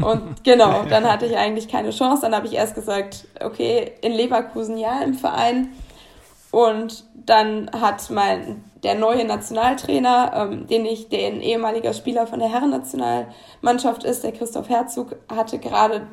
und 0.05 0.45
genau, 0.45 0.83
dann 0.91 1.11
hatte 1.11 1.25
ich 1.25 1.39
eigentlich 1.39 1.67
keine 1.67 1.89
Chance, 1.89 2.21
dann 2.21 2.35
habe 2.35 2.47
ich 2.47 2.53
erst 2.53 2.75
gesagt, 2.75 3.29
okay, 3.43 3.93
in 4.03 4.13
Leverkusen 4.13 4.77
ja, 4.77 5.01
im 5.01 5.15
Verein, 5.15 5.71
und 6.51 7.05
dann 7.15 7.71
hat 7.73 8.11
mein 8.11 8.63
der 8.83 8.95
neue 8.95 9.25
Nationaltrainer, 9.25 10.33
ähm, 10.37 10.67
den 10.67 10.85
ich, 10.85 11.09
der 11.09 11.29
ein 11.29 11.41
ehemaliger 11.41 11.95
Spieler 11.95 12.27
von 12.27 12.41
der 12.41 12.51
Herrennationalmannschaft 12.51 14.05
ist, 14.05 14.23
der 14.23 14.33
Christoph 14.33 14.69
Herzog, 14.69 15.17
hatte 15.35 15.59
gerade 15.59 16.07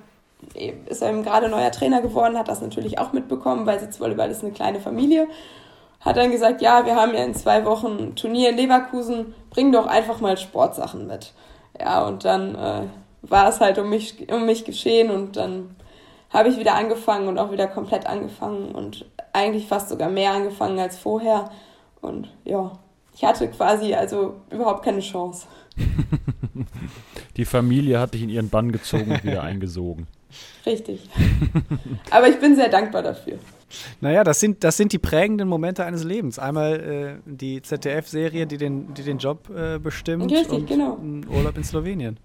ist 0.88 1.02
er 1.02 1.10
eben 1.10 1.24
gerade 1.24 1.50
neuer 1.50 1.72
Trainer 1.72 2.02
geworden, 2.02 2.38
hat 2.38 2.48
das 2.48 2.62
natürlich 2.62 3.00
auch 3.00 3.14
mitbekommen, 3.14 3.66
weil 3.66 3.80
Sitzvolleyball 3.80 4.30
ist 4.30 4.44
eine 4.44 4.54
kleine 4.54 4.80
Familie. 4.80 5.28
hat 6.00 6.18
dann 6.18 6.32
gesagt, 6.32 6.62
ja, 6.62 6.86
wir 6.86 6.96
haben 6.96 7.14
ja 7.14 7.24
in 7.24 7.36
zwei 7.36 7.64
Wochen 7.66 8.16
Turnier 8.16 8.50
in 8.50 8.58
Leverkusen, 8.58 9.34
bring 9.50 9.72
doch 9.72 9.88
einfach 9.88 10.20
mal 10.20 10.38
Sportsachen 10.38 11.08
mit. 11.08 11.34
Ja, 11.80 12.06
und 12.06 12.26
dann 12.26 12.56
äh, 12.56 12.82
war 13.22 13.50
es 13.50 13.60
halt 13.60 13.78
um 13.78 13.90
mich, 13.90 14.32
um 14.32 14.46
mich 14.46 14.66
geschehen 14.66 15.12
und 15.12 15.38
dann 15.38 15.76
habe 16.32 16.50
ich 16.50 16.58
wieder 16.58 16.76
angefangen 16.76 17.28
und 17.28 17.38
auch 17.38 17.52
wieder 17.52 17.68
komplett 17.68 18.08
angefangen 18.08 18.72
und 18.72 19.06
eigentlich 19.34 19.68
fast 19.68 19.90
sogar 19.90 20.10
mehr 20.10 20.32
angefangen 20.32 20.80
als 20.80 20.98
vorher. 20.98 21.52
Und 22.02 22.30
ja, 22.46 22.72
ich 23.16 23.24
hatte 23.24 23.48
quasi 23.50 23.94
also 23.94 24.36
überhaupt 24.50 24.84
keine 24.84 25.02
Chance. 25.02 25.48
Die 27.38 27.46
Familie 27.46 28.00
hat 28.00 28.14
dich 28.14 28.24
in 28.24 28.30
ihren 28.30 28.50
Bann 28.50 28.72
gezogen 28.72 29.12
und 29.12 29.24
wieder 29.24 29.44
eingesogen. 29.44 30.08
Richtig. 30.66 31.10
Aber 32.12 32.28
ich 32.28 32.40
bin 32.40 32.56
sehr 32.56 32.70
dankbar 32.70 33.04
dafür. 33.04 33.38
Naja, 34.02 34.24
das 34.24 34.40
sind, 34.40 34.64
das 34.64 34.78
sind 34.78 34.92
die 34.94 35.00
prägenden 35.00 35.48
Momente 35.48 35.86
eines 35.86 36.04
Lebens. 36.04 36.40
Einmal 36.40 37.22
äh, 37.26 37.30
die 37.30 37.62
ZDF-Serie, 37.62 38.46
die 38.48 38.58
den, 38.58 38.94
die 38.94 39.04
den 39.04 39.18
Job 39.18 39.50
äh, 39.50 39.80
bestimmt 39.80 40.32
Richtig, 40.32 40.50
und 40.52 40.68
genau. 40.68 40.98
ein 40.98 41.26
Urlaub 41.28 41.58
in 41.58 41.64
Slowenien. 41.64 42.18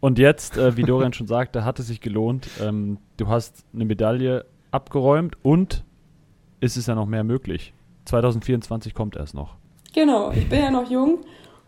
Und 0.00 0.18
jetzt, 0.18 0.56
äh, 0.56 0.76
wie 0.76 0.82
Dorian 0.82 1.12
schon 1.12 1.26
sagte, 1.26 1.64
hat 1.64 1.78
es 1.80 1.88
sich 1.88 2.00
gelohnt. 2.00 2.48
Ähm, 2.62 2.98
du 3.16 3.28
hast 3.28 3.64
eine 3.74 3.84
Medaille 3.84 4.44
abgeräumt 4.70 5.36
und 5.42 5.84
ist 6.60 6.76
es 6.76 6.86
ja 6.86 6.94
noch 6.94 7.06
mehr 7.06 7.24
möglich. 7.24 7.72
2024 8.04 8.94
kommt 8.94 9.16
erst 9.16 9.34
noch. 9.34 9.56
Genau, 9.94 10.30
ich 10.30 10.48
bin 10.48 10.60
ja 10.60 10.70
noch 10.70 10.88
jung 10.90 11.20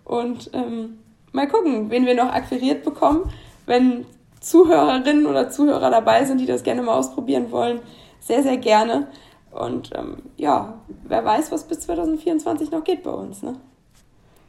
und 0.05 0.51
ähm, 0.53 0.99
mal 1.33 1.49
gucken, 1.49 1.91
wen 1.91 2.07
wir 2.07 2.15
noch 2.15 2.33
akquiriert 2.33 2.85
bekommen. 2.85 3.31
Wenn 3.67 4.05
Zuhörerinnen 4.41 5.27
oder 5.27 5.51
Zuhörer 5.51 5.91
dabei 5.91 6.25
sind, 6.25 6.41
die 6.41 6.47
das 6.47 6.63
gerne 6.63 6.83
mal 6.83 6.95
ausprobieren 6.95 7.51
wollen, 7.51 7.81
sehr, 8.21 8.43
sehr 8.43 8.57
gerne. 8.57 9.07
Und 9.51 9.91
ähm, 9.95 10.19
ja, 10.37 10.81
wer 11.05 11.25
weiß, 11.25 11.53
was 11.53 11.67
bis 11.67 11.81
2024 11.81 12.71
noch 12.71 12.85
geht 12.85 13.03
bei 13.03 13.11
uns. 13.11 13.43
Ne? 13.43 13.57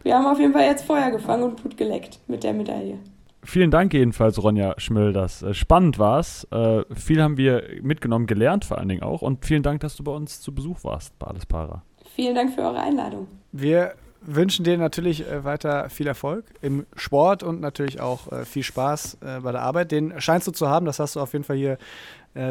Wir 0.04 0.16
haben 0.16 0.26
auf 0.26 0.40
jeden 0.40 0.54
Fall 0.54 0.66
jetzt 0.66 0.86
Feuer 0.86 1.12
gefangen 1.12 1.44
und 1.44 1.62
Blut 1.62 1.78
geleckt 1.78 2.20
mit 2.28 2.44
der 2.44 2.54
Medaille. 2.54 3.00
Vielen 3.44 3.72
Dank 3.72 3.94
jedenfalls, 3.94 4.42
Ronja 4.42 4.76
Schmölders. 4.78 5.42
Äh, 5.42 5.54
spannend 5.56 5.98
war's. 5.98 6.48
Äh, 6.52 6.84
viel 6.94 7.22
haben 7.22 7.38
wir 7.38 7.64
mitgenommen, 7.82 8.28
gelernt 8.28 8.66
vor 8.66 8.78
allen 8.78 8.90
Dingen 8.90 9.02
auch. 9.02 9.24
Und 9.24 9.46
vielen 9.46 9.64
Dank, 9.64 9.82
dass 9.82 9.96
du 9.96 10.04
bei 10.04 10.12
uns 10.12 10.42
zu 10.42 10.54
Besuch 10.54 10.84
warst 10.84 11.18
bei 11.18 11.28
Alles 11.28 11.48
Para. 11.48 11.84
Vielen 12.16 12.36
Dank 12.36 12.54
für 12.54 12.62
eure 12.62 12.80
Einladung. 12.80 13.28
Wir 13.52 13.96
wünschen 14.22 14.64
dir 14.64 14.78
natürlich 14.78 15.28
äh, 15.28 15.44
weiter 15.44 15.90
viel 15.90 16.08
Erfolg 16.08 16.46
im 16.62 16.86
Sport 16.96 17.44
und 17.44 17.60
natürlich 17.60 18.00
auch 18.00 18.32
äh, 18.32 18.46
viel 18.46 18.64
Spaß 18.64 19.18
äh, 19.22 19.40
bei 19.42 19.52
der 19.52 19.62
Arbeit. 19.62 19.92
Den 19.92 20.20
scheinst 20.22 20.48
du 20.48 20.52
zu 20.52 20.70
haben, 20.70 20.86
das 20.86 21.00
hast 21.00 21.16
du 21.16 21.20
auf 21.20 21.34
jeden 21.34 21.46
Fall 21.46 21.58
hier 21.58 21.78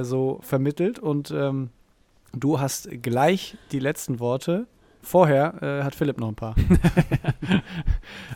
so 0.03 0.41
vermittelt. 0.43 0.99
Und 0.99 1.31
ähm, 1.31 1.71
du 2.35 2.61
hast 2.61 2.91
gleich 3.01 3.57
die 3.73 3.79
letzten 3.79 4.21
Worte. 4.21 4.66
Vorher 5.03 5.62
äh, 5.62 5.82
hat 5.82 5.94
Philipp 5.94 6.18
noch 6.18 6.28
ein 6.28 6.34
paar. 6.34 6.55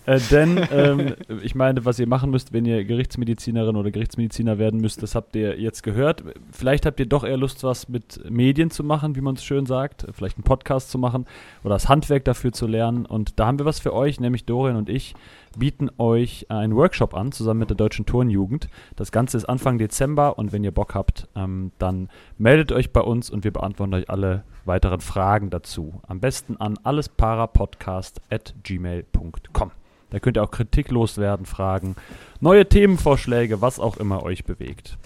Äh, 0.06 0.20
denn 0.30 0.60
ähm, 0.70 1.14
ich 1.42 1.54
meine, 1.54 1.86
was 1.86 1.98
ihr 1.98 2.06
machen 2.06 2.30
müsst, 2.30 2.52
wenn 2.52 2.66
ihr 2.66 2.84
Gerichtsmedizinerin 2.84 3.74
oder 3.74 3.90
Gerichtsmediziner 3.90 4.58
werden 4.58 4.80
müsst, 4.80 5.02
das 5.02 5.14
habt 5.14 5.34
ihr 5.34 5.58
jetzt 5.58 5.82
gehört. 5.82 6.22
Vielleicht 6.52 6.84
habt 6.84 7.00
ihr 7.00 7.06
doch 7.06 7.24
eher 7.24 7.38
Lust, 7.38 7.64
was 7.64 7.88
mit 7.88 8.20
Medien 8.28 8.70
zu 8.70 8.84
machen, 8.84 9.16
wie 9.16 9.22
man 9.22 9.36
es 9.36 9.44
schön 9.44 9.64
sagt, 9.64 10.06
vielleicht 10.12 10.36
einen 10.36 10.44
Podcast 10.44 10.90
zu 10.90 10.98
machen 10.98 11.24
oder 11.62 11.74
das 11.76 11.88
Handwerk 11.88 12.26
dafür 12.26 12.52
zu 12.52 12.66
lernen. 12.66 13.06
Und 13.06 13.40
da 13.40 13.46
haben 13.46 13.58
wir 13.58 13.64
was 13.64 13.80
für 13.80 13.94
euch, 13.94 14.20
nämlich 14.20 14.44
Dorian 14.44 14.76
und 14.76 14.90
ich 14.90 15.14
bieten 15.58 15.90
euch 15.98 16.50
einen 16.50 16.76
Workshop 16.76 17.14
an, 17.14 17.32
zusammen 17.32 17.58
mit 17.60 17.70
der 17.70 17.76
Deutschen 17.76 18.04
Turnjugend. 18.06 18.68
Das 18.96 19.12
Ganze 19.12 19.36
ist 19.36 19.44
Anfang 19.44 19.78
Dezember 19.78 20.36
und 20.38 20.52
wenn 20.52 20.64
ihr 20.64 20.72
Bock 20.72 20.94
habt, 20.94 21.28
ähm, 21.34 21.72
dann 21.78 22.08
meldet 22.38 22.72
euch 22.72 22.92
bei 22.92 23.00
uns 23.00 23.30
und 23.30 23.44
wir 23.44 23.52
beantworten 23.52 23.94
euch 23.94 24.10
alle 24.10 24.44
weiteren 24.64 25.00
Fragen 25.00 25.50
dazu. 25.50 26.00
Am 26.06 26.20
besten 26.20 26.56
an 26.56 26.78
allesparapodcast.gmail.com. 26.82 29.70
Da 30.10 30.18
könnt 30.20 30.36
ihr 30.36 30.44
auch 30.44 30.50
Kritik 30.50 30.90
loswerden, 30.90 31.46
Fragen, 31.46 31.96
neue 32.40 32.68
Themenvorschläge, 32.68 33.60
was 33.60 33.80
auch 33.80 33.96
immer 33.96 34.22
euch 34.22 34.44
bewegt. 34.44 34.96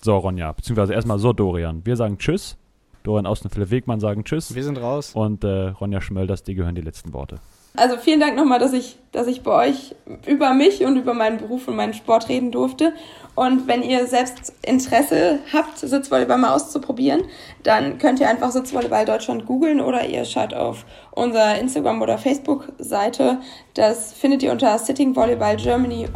So, 0.00 0.16
Ronja, 0.16 0.52
beziehungsweise 0.52 0.94
erstmal 0.94 1.18
so, 1.18 1.32
Dorian. 1.32 1.84
Wir 1.84 1.96
sagen 1.96 2.18
Tschüss. 2.18 2.56
Dorian 3.02 3.26
Aus 3.26 3.42
und 3.42 3.52
Philipp 3.52 3.70
Wegmann 3.70 4.00
sagen 4.00 4.24
Tschüss. 4.24 4.54
Wir 4.54 4.62
sind 4.62 4.78
raus. 4.78 5.12
Und 5.14 5.44
äh, 5.44 5.68
Ronja 5.68 6.00
Schmölders, 6.00 6.42
dir 6.42 6.54
gehören 6.54 6.74
die 6.74 6.82
letzten 6.82 7.12
Worte. 7.12 7.40
Also 7.76 7.96
vielen 7.96 8.20
Dank 8.20 8.36
nochmal, 8.36 8.58
dass 8.58 8.72
ich, 8.72 8.96
dass 9.12 9.26
ich 9.28 9.42
bei 9.42 9.68
euch 9.68 9.94
über 10.26 10.52
mich 10.52 10.84
und 10.84 10.96
über 10.96 11.14
meinen 11.14 11.38
Beruf 11.38 11.68
und 11.68 11.76
meinen 11.76 11.94
Sport 11.94 12.28
reden 12.28 12.50
durfte. 12.50 12.92
Und 13.36 13.68
wenn 13.68 13.84
ihr 13.84 14.06
selbst 14.08 14.52
Interesse 14.66 15.38
habt, 15.52 15.78
Sitzvolleyball 15.78 16.38
mal 16.38 16.54
auszuprobieren, 16.54 17.22
dann 17.62 17.98
könnt 17.98 18.18
ihr 18.18 18.28
einfach 18.28 18.50
Sitzvolleyball 18.50 19.04
Deutschland 19.04 19.46
googeln 19.46 19.80
oder 19.80 20.04
ihr 20.06 20.24
schaut 20.24 20.54
auf 20.54 20.84
unserer 21.12 21.56
Instagram- 21.56 22.02
oder 22.02 22.18
Facebook-Seite. 22.18 23.38
Das 23.74 24.12
findet 24.12 24.42
ihr 24.42 24.50
unter 24.50 24.76
Sitting 24.78 25.14
Volleyball 25.14 25.56
Germany 25.56 26.08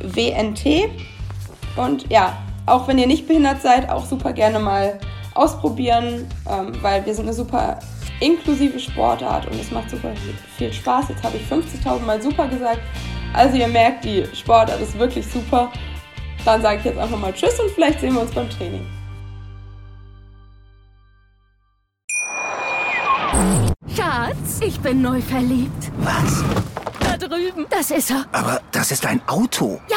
WNT. 0.00 0.90
Und 1.76 2.10
ja, 2.10 2.38
auch 2.66 2.88
wenn 2.88 2.98
ihr 2.98 3.06
nicht 3.06 3.28
behindert 3.28 3.62
seid, 3.62 3.88
auch 3.88 4.04
super 4.04 4.32
gerne 4.32 4.58
mal 4.58 4.98
ausprobieren, 5.34 6.26
ähm, 6.50 6.72
weil 6.82 7.04
wir 7.06 7.14
sind 7.14 7.26
eine 7.26 7.34
super 7.34 7.78
inklusive 8.20 8.78
Sportart 8.78 9.46
und 9.46 9.60
es 9.60 9.70
macht 9.70 9.90
super 9.90 10.12
viel 10.56 10.72
Spaß. 10.72 11.08
Jetzt 11.08 11.22
habe 11.22 11.36
ich 11.36 11.42
50.000 11.44 12.00
Mal 12.00 12.20
super 12.20 12.48
gesagt. 12.48 12.80
Also 13.32 13.56
ihr 13.56 13.68
merkt, 13.68 14.04
die 14.04 14.24
Sportart 14.34 14.80
ist 14.80 14.98
wirklich 14.98 15.26
super. 15.26 15.72
Dann 16.44 16.62
sage 16.62 16.78
ich 16.78 16.84
jetzt 16.84 16.98
einfach 16.98 17.18
mal 17.18 17.32
Tschüss 17.32 17.58
und 17.58 17.70
vielleicht 17.70 18.00
sehen 18.00 18.14
wir 18.14 18.22
uns 18.22 18.30
beim 18.30 18.48
Training. 18.50 18.86
Schatz, 23.96 24.60
ich 24.60 24.78
bin 24.80 25.02
neu 25.02 25.20
verliebt. 25.20 25.90
Was? 25.98 26.44
Da 27.00 27.16
drüben. 27.16 27.66
Das 27.70 27.90
ist 27.90 28.10
er. 28.10 28.26
Aber 28.32 28.60
das 28.72 28.90
ist 28.90 29.06
ein 29.06 29.20
Auto. 29.26 29.80
Ja, 29.88 29.96